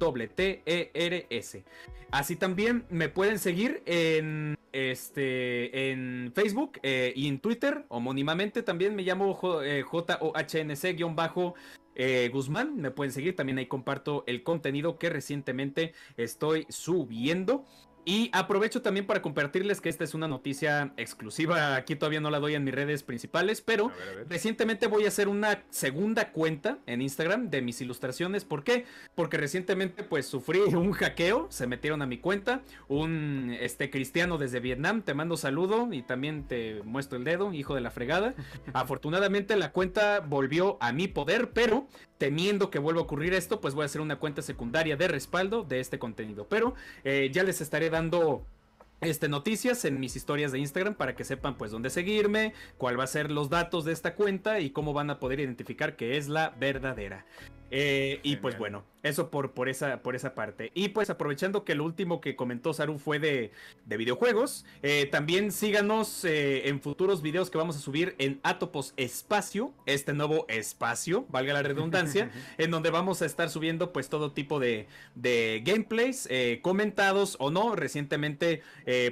Así 2.11 2.35
también 2.35 2.85
me 2.89 3.09
pueden 3.09 3.39
seguir 3.39 3.81
en, 3.85 4.57
este, 4.71 5.91
en 5.91 6.31
Facebook 6.35 6.79
eh, 6.83 7.11
y 7.15 7.27
en 7.27 7.39
Twitter, 7.39 7.85
homónimamente 7.89 8.61
también 8.61 8.95
me 8.95 9.01
llamo 9.03 9.33
J-O-H-N-C-Bajo 9.33 11.55
eh, 11.95 12.29
Guzmán. 12.33 12.77
Me 12.77 12.91
pueden 12.91 13.11
seguir, 13.11 13.35
también 13.35 13.57
ahí 13.57 13.67
comparto 13.67 14.23
el 14.27 14.43
contenido 14.43 14.97
que 14.97 15.09
recientemente 15.09 15.93
estoy 16.17 16.65
subiendo. 16.69 17.65
Y 18.05 18.29
aprovecho 18.33 18.81
también 18.81 19.05
para 19.05 19.21
compartirles 19.21 19.79
que 19.79 19.89
esta 19.89 20.03
es 20.03 20.13
una 20.13 20.27
noticia 20.27 20.93
exclusiva. 20.97 21.75
Aquí 21.75 21.95
todavía 21.95 22.19
no 22.19 22.29
la 22.29 22.39
doy 22.39 22.55
en 22.55 22.63
mis 22.63 22.73
redes 22.73 23.03
principales, 23.03 23.61
pero 23.61 23.91
recientemente 24.29 24.87
voy 24.87 25.05
a 25.05 25.07
hacer 25.07 25.27
una 25.27 25.63
segunda 25.69 26.31
cuenta 26.31 26.79
en 26.85 27.01
Instagram 27.01 27.49
de 27.49 27.61
mis 27.61 27.79
ilustraciones. 27.81 28.43
¿Por 28.43 28.63
qué? 28.63 28.85
Porque 29.15 29.37
recientemente 29.37 30.03
pues 30.03 30.25
sufrí 30.25 30.59
un 30.59 30.91
hackeo, 30.91 31.47
se 31.49 31.67
metieron 31.67 32.01
a 32.01 32.05
mi 32.05 32.17
cuenta, 32.17 32.61
un 32.87 33.55
este 33.59 33.89
cristiano 33.89 34.37
desde 34.37 34.59
Vietnam, 34.59 35.01
te 35.01 35.13
mando 35.13 35.37
saludo 35.37 35.87
y 35.91 36.01
también 36.01 36.47
te 36.47 36.81
muestro 36.83 37.17
el 37.17 37.23
dedo, 37.23 37.53
hijo 37.53 37.75
de 37.75 37.81
la 37.81 37.91
fregada. 37.91 38.33
Afortunadamente 38.73 39.55
la 39.55 39.71
cuenta 39.71 40.19
volvió 40.19 40.77
a 40.81 40.91
mi 40.91 41.07
poder, 41.07 41.51
pero 41.51 41.87
temiendo 42.23 42.69
que 42.69 42.79
vuelva 42.79 43.01
a 43.01 43.03
ocurrir 43.03 43.33
esto, 43.33 43.59
pues 43.59 43.73
voy 43.73 43.83
a 43.83 43.85
hacer 43.87 43.99
una 43.99 44.15
cuenta 44.15 44.41
secundaria 44.41 44.95
de 44.95 45.09
respaldo 45.09 45.63
de 45.63 45.81
este 45.81 45.99
contenido. 45.99 46.47
Pero 46.47 46.73
eh, 47.03 47.29
ya 47.33 47.43
les 47.43 47.59
estaré 47.59 47.89
dando 47.89 48.45
este, 49.01 49.27
noticias 49.27 49.83
en 49.83 49.99
mis 49.99 50.15
historias 50.15 50.53
de 50.53 50.59
Instagram 50.59 50.95
para 50.95 51.17
que 51.17 51.25
sepan 51.25 51.57
pues 51.57 51.71
dónde 51.71 51.89
seguirme, 51.89 52.53
cuál 52.77 52.97
va 52.97 53.03
a 53.03 53.07
ser 53.07 53.29
los 53.29 53.49
datos 53.49 53.83
de 53.83 53.91
esta 53.91 54.15
cuenta 54.15 54.61
y 54.61 54.69
cómo 54.69 54.93
van 54.93 55.09
a 55.09 55.19
poder 55.19 55.41
identificar 55.41 55.97
que 55.97 56.15
es 56.15 56.29
la 56.29 56.51
verdadera. 56.51 57.25
Eh, 57.75 58.19
y 58.21 58.35
pues 58.35 58.55
bueno, 58.59 58.83
eso 59.01 59.31
por, 59.31 59.53
por, 59.53 59.67
esa, 59.67 60.03
por 60.03 60.15
esa 60.15 60.35
parte. 60.35 60.71
Y 60.75 60.89
pues 60.89 61.09
aprovechando 61.09 61.63
que 61.65 61.73
lo 61.73 61.85
último 61.85 62.21
que 62.21 62.35
comentó 62.35 62.71
Saru 62.71 62.99
fue 62.99 63.17
de, 63.17 63.51
videojuegos, 63.87 64.63
eh, 64.83 65.07
también 65.07 65.51
síganos 65.51 66.23
eh, 66.23 66.69
en 66.69 66.81
futuros 66.81 67.23
videos 67.23 67.49
que 67.49 67.57
vamos 67.57 67.75
a 67.75 67.79
subir 67.79 68.13
en 68.19 68.39
Atopos 68.43 68.93
Espacio, 68.95 69.73
este 69.87 70.13
nuevo 70.13 70.45
espacio, 70.49 71.25
valga 71.29 71.51
la 71.53 71.63
redundancia, 71.63 72.29
en 72.59 72.69
donde 72.69 72.91
vamos 72.91 73.23
a 73.23 73.25
estar 73.25 73.49
subiendo 73.49 73.91
pues 73.91 74.07
todo 74.07 74.33
tipo 74.33 74.59
de, 74.59 74.85
de 75.15 75.63
gameplays, 75.65 76.29
comentados 76.61 77.37
o 77.39 77.49
no. 77.49 77.75
Recientemente 77.75 78.61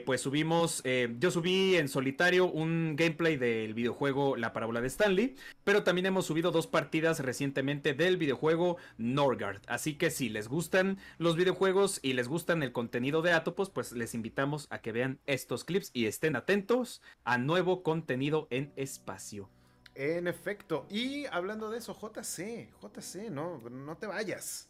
pues 0.05 0.21
subimos, 0.21 0.83
yo 1.17 1.31
subí 1.31 1.77
en 1.77 1.87
solitario 1.87 2.45
un 2.45 2.95
gameplay 2.95 3.37
del 3.37 3.73
videojuego 3.73 4.37
La 4.37 4.53
Parábola 4.53 4.81
de 4.81 4.87
Stanley, 4.87 5.35
pero 5.63 5.81
también 5.81 6.05
hemos 6.05 6.27
subido 6.27 6.51
dos 6.51 6.67
partidas 6.67 7.21
recientemente 7.21 7.95
del 7.95 8.17
videojuego 8.17 8.50
Norgard. 8.97 9.61
Así 9.67 9.95
que 9.95 10.11
si 10.11 10.29
les 10.29 10.47
gustan 10.47 10.97
los 11.17 11.35
videojuegos 11.35 11.99
y 12.01 12.13
les 12.13 12.27
gustan 12.27 12.63
el 12.63 12.71
contenido 12.71 13.21
de 13.21 13.33
Atopos, 13.33 13.69
pues 13.69 13.91
les 13.91 14.13
invitamos 14.13 14.67
a 14.69 14.79
que 14.79 14.91
vean 14.91 15.19
estos 15.25 15.63
clips 15.63 15.91
y 15.93 16.05
estén 16.05 16.35
atentos 16.35 17.01
a 17.23 17.37
nuevo 17.37 17.83
contenido 17.83 18.47
en 18.49 18.73
espacio. 18.75 19.49
En 19.93 20.27
efecto, 20.27 20.85
y 20.89 21.25
hablando 21.25 21.69
de 21.69 21.79
eso, 21.79 21.93
JC, 21.93 22.69
JC, 22.81 23.29
no, 23.29 23.59
no 23.69 23.97
te 23.97 24.07
vayas. 24.07 24.69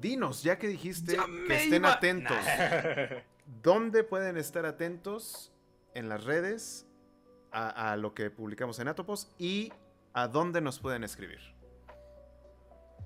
Dinos, 0.00 0.44
ya 0.44 0.58
que 0.58 0.68
dijiste 0.68 1.16
que 1.48 1.56
estén 1.56 1.84
atentos. 1.84 2.36
¿Dónde 3.62 4.04
pueden 4.04 4.36
estar 4.36 4.64
atentos 4.64 5.52
en 5.94 6.08
las 6.08 6.22
redes 6.22 6.86
a, 7.50 7.92
a 7.92 7.96
lo 7.96 8.14
que 8.14 8.30
publicamos 8.30 8.78
en 8.78 8.86
Atopos 8.86 9.32
y 9.38 9.72
a 10.12 10.28
dónde 10.28 10.60
nos 10.60 10.78
pueden 10.78 11.02
escribir? 11.02 11.59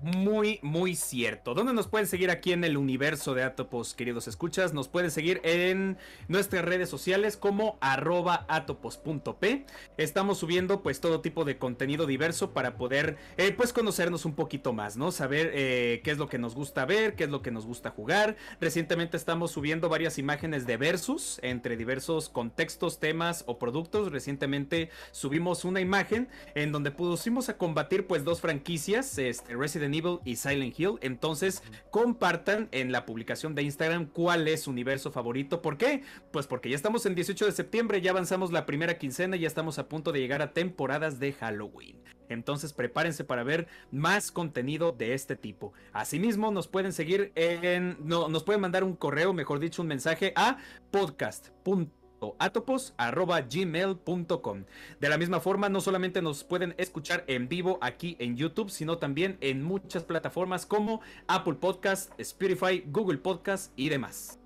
Muy, 0.05 0.59
muy 0.61 0.95
cierto. 0.95 1.55
¿Dónde 1.55 1.73
nos 1.73 1.87
pueden 1.87 2.05
seguir 2.05 2.29
aquí 2.29 2.51
en 2.51 2.63
el 2.63 2.77
universo 2.77 3.33
de 3.33 3.41
Atopos, 3.41 3.95
queridos 3.95 4.27
escuchas? 4.27 4.71
Nos 4.71 4.87
pueden 4.87 5.09
seguir 5.09 5.41
en 5.43 5.97
nuestras 6.27 6.63
redes 6.63 6.89
sociales 6.89 7.37
como 7.37 7.79
arroba 7.81 8.45
atopos.p. 8.47 9.65
Estamos 9.97 10.37
subiendo 10.37 10.83
pues 10.83 11.01
todo 11.01 11.21
tipo 11.21 11.43
de 11.43 11.57
contenido 11.57 12.05
diverso 12.05 12.51
para 12.51 12.77
poder 12.77 13.17
eh, 13.37 13.51
pues 13.51 13.73
conocernos 13.73 14.25
un 14.25 14.35
poquito 14.35 14.73
más, 14.73 14.95
¿no? 14.95 15.11
Saber 15.11 15.49
eh, 15.55 16.01
qué 16.03 16.11
es 16.11 16.19
lo 16.19 16.29
que 16.29 16.37
nos 16.37 16.53
gusta 16.53 16.85
ver, 16.85 17.15
qué 17.15 17.23
es 17.23 17.31
lo 17.31 17.41
que 17.41 17.49
nos 17.49 17.65
gusta 17.65 17.89
jugar. 17.89 18.35
Recientemente 18.61 19.17
estamos 19.17 19.49
subiendo 19.49 19.89
varias 19.89 20.19
imágenes 20.19 20.67
de 20.67 20.77
versus 20.77 21.39
entre 21.41 21.77
diversos 21.77 22.29
contextos, 22.29 22.99
temas 22.99 23.43
o 23.47 23.57
productos. 23.57 24.11
Recientemente 24.11 24.91
subimos 25.09 25.65
una 25.65 25.81
imagen 25.81 26.29
en 26.53 26.71
donde 26.71 26.91
pusimos 26.91 27.49
a 27.49 27.57
combatir 27.57 28.05
pues 28.05 28.23
dos 28.23 28.39
franquicias, 28.39 29.17
este, 29.17 29.55
Resident 29.55 29.94
Evil 29.97 30.19
y 30.25 30.35
Silent 30.35 30.79
Hill. 30.79 30.95
Entonces, 31.01 31.63
compartan 31.91 32.69
en 32.71 32.91
la 32.91 33.05
publicación 33.05 33.55
de 33.55 33.63
Instagram 33.63 34.07
cuál 34.07 34.47
es 34.47 34.63
su 34.63 34.71
universo 34.71 35.11
favorito. 35.11 35.61
¿Por 35.61 35.77
qué? 35.77 36.03
Pues 36.31 36.47
porque 36.47 36.69
ya 36.69 36.75
estamos 36.75 37.05
en 37.05 37.15
18 37.15 37.45
de 37.45 37.51
septiembre, 37.51 38.01
ya 38.01 38.11
avanzamos 38.11 38.51
la 38.51 38.65
primera 38.65 38.97
quincena 38.97 39.35
y 39.35 39.41
ya 39.41 39.47
estamos 39.47 39.79
a 39.79 39.87
punto 39.87 40.11
de 40.11 40.19
llegar 40.19 40.41
a 40.41 40.53
temporadas 40.53 41.19
de 41.19 41.33
Halloween. 41.33 42.01
Entonces 42.29 42.73
prepárense 42.73 43.23
para 43.23 43.43
ver 43.43 43.67
más 43.91 44.31
contenido 44.31 44.91
de 44.91 45.13
este 45.13 45.35
tipo. 45.35 45.73
Asimismo, 45.93 46.51
nos 46.51 46.67
pueden 46.67 46.93
seguir 46.93 47.31
en. 47.35 47.97
No, 48.03 48.29
nos 48.29 48.43
pueden 48.43 48.61
mandar 48.61 48.83
un 48.83 48.95
correo, 48.95 49.33
mejor 49.33 49.59
dicho, 49.59 49.81
un 49.81 49.87
mensaje 49.87 50.33
a 50.35 50.57
podcast.com 50.91 52.04
atopos.gmail.com. 52.39 54.65
De 54.99 55.09
la 55.09 55.17
misma 55.17 55.39
forma, 55.39 55.69
no 55.69 55.81
solamente 55.81 56.21
nos 56.21 56.43
pueden 56.43 56.75
escuchar 56.77 57.23
en 57.27 57.47
vivo 57.47 57.79
aquí 57.81 58.15
en 58.19 58.37
YouTube, 58.37 58.69
sino 58.69 58.97
también 58.97 59.37
en 59.41 59.63
muchas 59.63 60.03
plataformas 60.03 60.65
como 60.65 61.01
Apple 61.27 61.55
Podcast, 61.55 62.11
Spotify, 62.19 62.83
Google 62.87 63.19
Podcast 63.19 63.71
y 63.75 63.89
demás. 63.89 64.39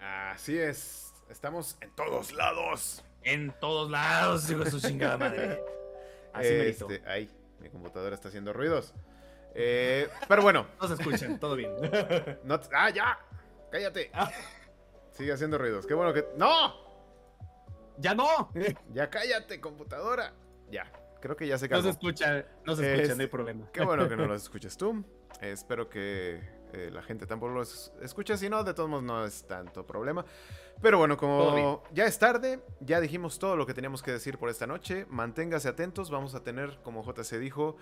Así 0.00 0.56
es, 0.56 1.12
estamos 1.28 1.76
en 1.80 1.94
todos 1.94 2.32
lados. 2.32 3.04
En 3.22 3.52
todos 3.60 3.90
lados, 3.90 4.48
digo 4.48 4.64
su 4.66 4.80
chingada 4.80 5.18
madre. 5.18 5.60
Así 6.32 6.48
este, 6.48 7.02
Ahí, 7.06 7.28
mi 7.60 7.68
computadora 7.68 8.14
está 8.14 8.28
haciendo 8.28 8.52
ruidos. 8.52 8.94
Eh, 9.54 10.08
pero 10.28 10.42
bueno. 10.42 10.66
No 10.80 10.88
se 10.88 10.94
escuchan, 10.94 11.40
todo 11.40 11.56
bien. 11.56 11.72
ah, 12.72 12.90
ya. 12.90 13.18
Cállate. 13.70 14.10
Ah. 14.14 14.30
Sigue 15.10 15.32
haciendo 15.32 15.58
ruidos. 15.58 15.86
Qué 15.86 15.94
bueno 15.94 16.12
que. 16.12 16.26
¡No! 16.36 16.87
¡Ya 17.98 18.14
no! 18.14 18.50
Ya 18.92 19.10
cállate, 19.10 19.60
computadora. 19.60 20.32
Ya, 20.70 20.90
creo 21.20 21.36
que 21.36 21.46
ya 21.46 21.58
se 21.58 21.68
calmó. 21.68 21.82
No 21.82 21.88
se 21.88 21.90
escucha, 21.90 22.46
no 22.64 22.76
se 22.76 22.94
escucha, 22.94 23.14
no 23.14 23.20
hay 23.22 23.28
problema. 23.28 23.70
Qué 23.72 23.84
bueno 23.84 24.08
que 24.08 24.16
no 24.16 24.26
lo 24.28 24.34
escuches 24.34 24.76
tú. 24.76 25.04
espero 25.40 25.88
que 25.88 26.40
eh, 26.72 26.90
la 26.92 27.02
gente 27.02 27.26
tampoco 27.26 27.52
lo 27.52 27.62
escucha, 27.62 28.36
si 28.36 28.48
no, 28.48 28.62
de 28.62 28.74
todos 28.74 28.88
modos 28.88 29.04
no 29.04 29.24
es 29.24 29.46
tanto 29.46 29.86
problema. 29.86 30.24
Pero 30.80 30.98
bueno, 30.98 31.16
como 31.16 31.82
ya 31.92 32.06
es 32.06 32.18
tarde, 32.18 32.62
ya 32.80 33.00
dijimos 33.00 33.38
todo 33.38 33.56
lo 33.56 33.66
que 33.66 33.74
teníamos 33.74 34.02
que 34.02 34.12
decir 34.12 34.38
por 34.38 34.48
esta 34.48 34.66
noche. 34.66 35.06
Manténgase 35.08 35.68
atentos, 35.68 36.10
vamos 36.10 36.34
a 36.34 36.42
tener, 36.42 36.78
como 36.82 37.02
JC 37.02 37.38
dijo, 37.38 37.76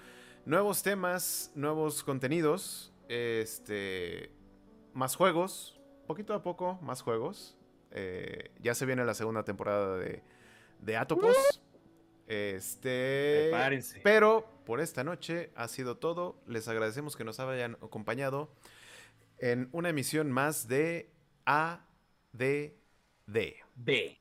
nuevos 0.45 0.83
temas, 0.83 1.51
nuevos 1.55 2.05
contenidos, 2.05 2.95
este, 3.09 4.31
más 4.95 5.17
juegos, 5.17 5.81
poquito 6.07 6.33
a 6.33 6.43
poco, 6.43 6.79
más 6.81 7.03
juegos. 7.03 7.56
Eh, 7.99 8.51
ya 8.61 8.75
se 8.75 8.85
viene 8.85 9.05
la 9.07 9.15
segunda 9.15 9.43
temporada 9.43 9.97
de, 9.97 10.23
de 10.81 10.97
Atopos. 10.99 11.37
Este. 12.27 13.51
Pero 14.03 14.61
por 14.67 14.81
esta 14.81 15.03
noche 15.03 15.51
ha 15.55 15.67
sido 15.67 15.97
todo. 15.97 16.43
Les 16.47 16.69
agradecemos 16.69 17.17
que 17.17 17.25
nos 17.25 17.41
hayan 17.41 17.77
acompañado 17.83 18.53
en 19.39 19.71
una 19.73 19.89
emisión 19.89 20.31
más 20.31 20.69
de 20.69 21.11
ADD. 21.47 21.81
D. 23.25 24.21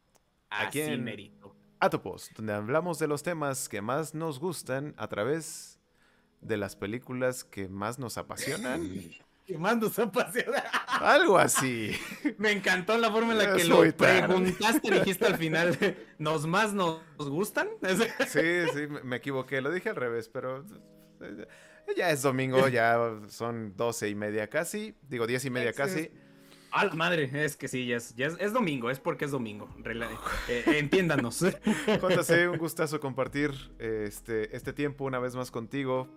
Aquí 0.49 0.81
en 0.81 1.33
Atopos, 1.81 2.31
donde 2.37 2.53
hablamos 2.53 2.97
de 2.97 3.07
los 3.07 3.23
temas 3.23 3.67
que 3.67 3.81
más 3.81 4.13
nos 4.13 4.39
gustan 4.39 4.93
a 4.97 5.07
través 5.09 5.79
de 6.39 6.55
las 6.55 6.77
películas 6.77 7.43
que 7.43 7.67
más 7.67 7.99
nos 7.99 8.17
apasionan. 8.17 8.89
Que 9.45 9.57
más 9.57 9.77
nos 9.77 9.97
apasiona. 9.99 10.59
Algo 10.87 11.37
así. 11.37 11.91
Me 12.37 12.51
encantó 12.51 12.97
la 12.97 13.11
forma 13.11 13.33
en 13.33 13.37
la 13.37 13.55
que 13.55 13.63
lo 13.65 13.81
preguntaste 13.93 14.91
dijiste 14.91 15.25
al 15.25 15.37
final, 15.37 15.77
¿nos 16.17 16.47
más 16.47 16.73
nos 16.73 17.01
gustan? 17.17 17.67
sí, 18.27 18.41
sí, 18.73 18.87
me 19.03 19.17
equivoqué, 19.17 19.61
lo 19.61 19.71
dije 19.71 19.89
al 19.89 19.95
revés, 19.95 20.29
pero 20.29 20.65
ya 21.95 22.09
es 22.09 22.21
domingo, 22.21 22.67
ya 22.67 22.97
son 23.27 23.75
doce 23.75 24.09
y 24.09 24.15
media 24.15 24.49
casi, 24.49 24.95
digo 25.07 25.27
diez 25.27 25.45
y 25.45 25.49
media 25.49 25.73
casi. 25.73 26.09
A 26.71 26.83
la 26.83 26.93
madre, 26.93 27.29
es 27.45 27.55
que 27.55 27.69
sí, 27.69 27.85
ya 27.85 27.95
es, 27.95 28.13
es, 28.17 28.51
domingo, 28.51 28.89
es 28.89 28.99
porque 28.99 29.23
es 29.23 29.31
domingo. 29.31 29.69
Eh, 30.49 30.63
entiéndanos. 30.77 31.39
JC, 31.39 32.49
un 32.51 32.57
gustazo 32.57 32.99
compartir 32.99 33.51
este, 33.79 34.53
este 34.53 34.73
tiempo 34.73 35.05
una 35.05 35.19
vez 35.19 35.37
más 35.37 35.51
contigo. 35.51 36.09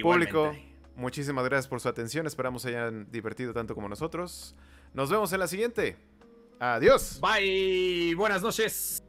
Público, 0.00 0.54
muchísimas 0.96 1.44
gracias 1.44 1.68
por 1.68 1.80
su 1.80 1.88
atención. 1.88 2.26
Esperamos 2.26 2.62
se 2.62 2.70
hayan 2.70 3.10
divertido 3.10 3.52
tanto 3.52 3.74
como 3.74 3.88
nosotros. 3.88 4.54
Nos 4.92 5.10
vemos 5.10 5.32
en 5.32 5.40
la 5.40 5.48
siguiente. 5.48 5.96
Adiós. 6.58 7.20
Bye. 7.20 8.14
Buenas 8.14 8.42
noches. 8.42 9.03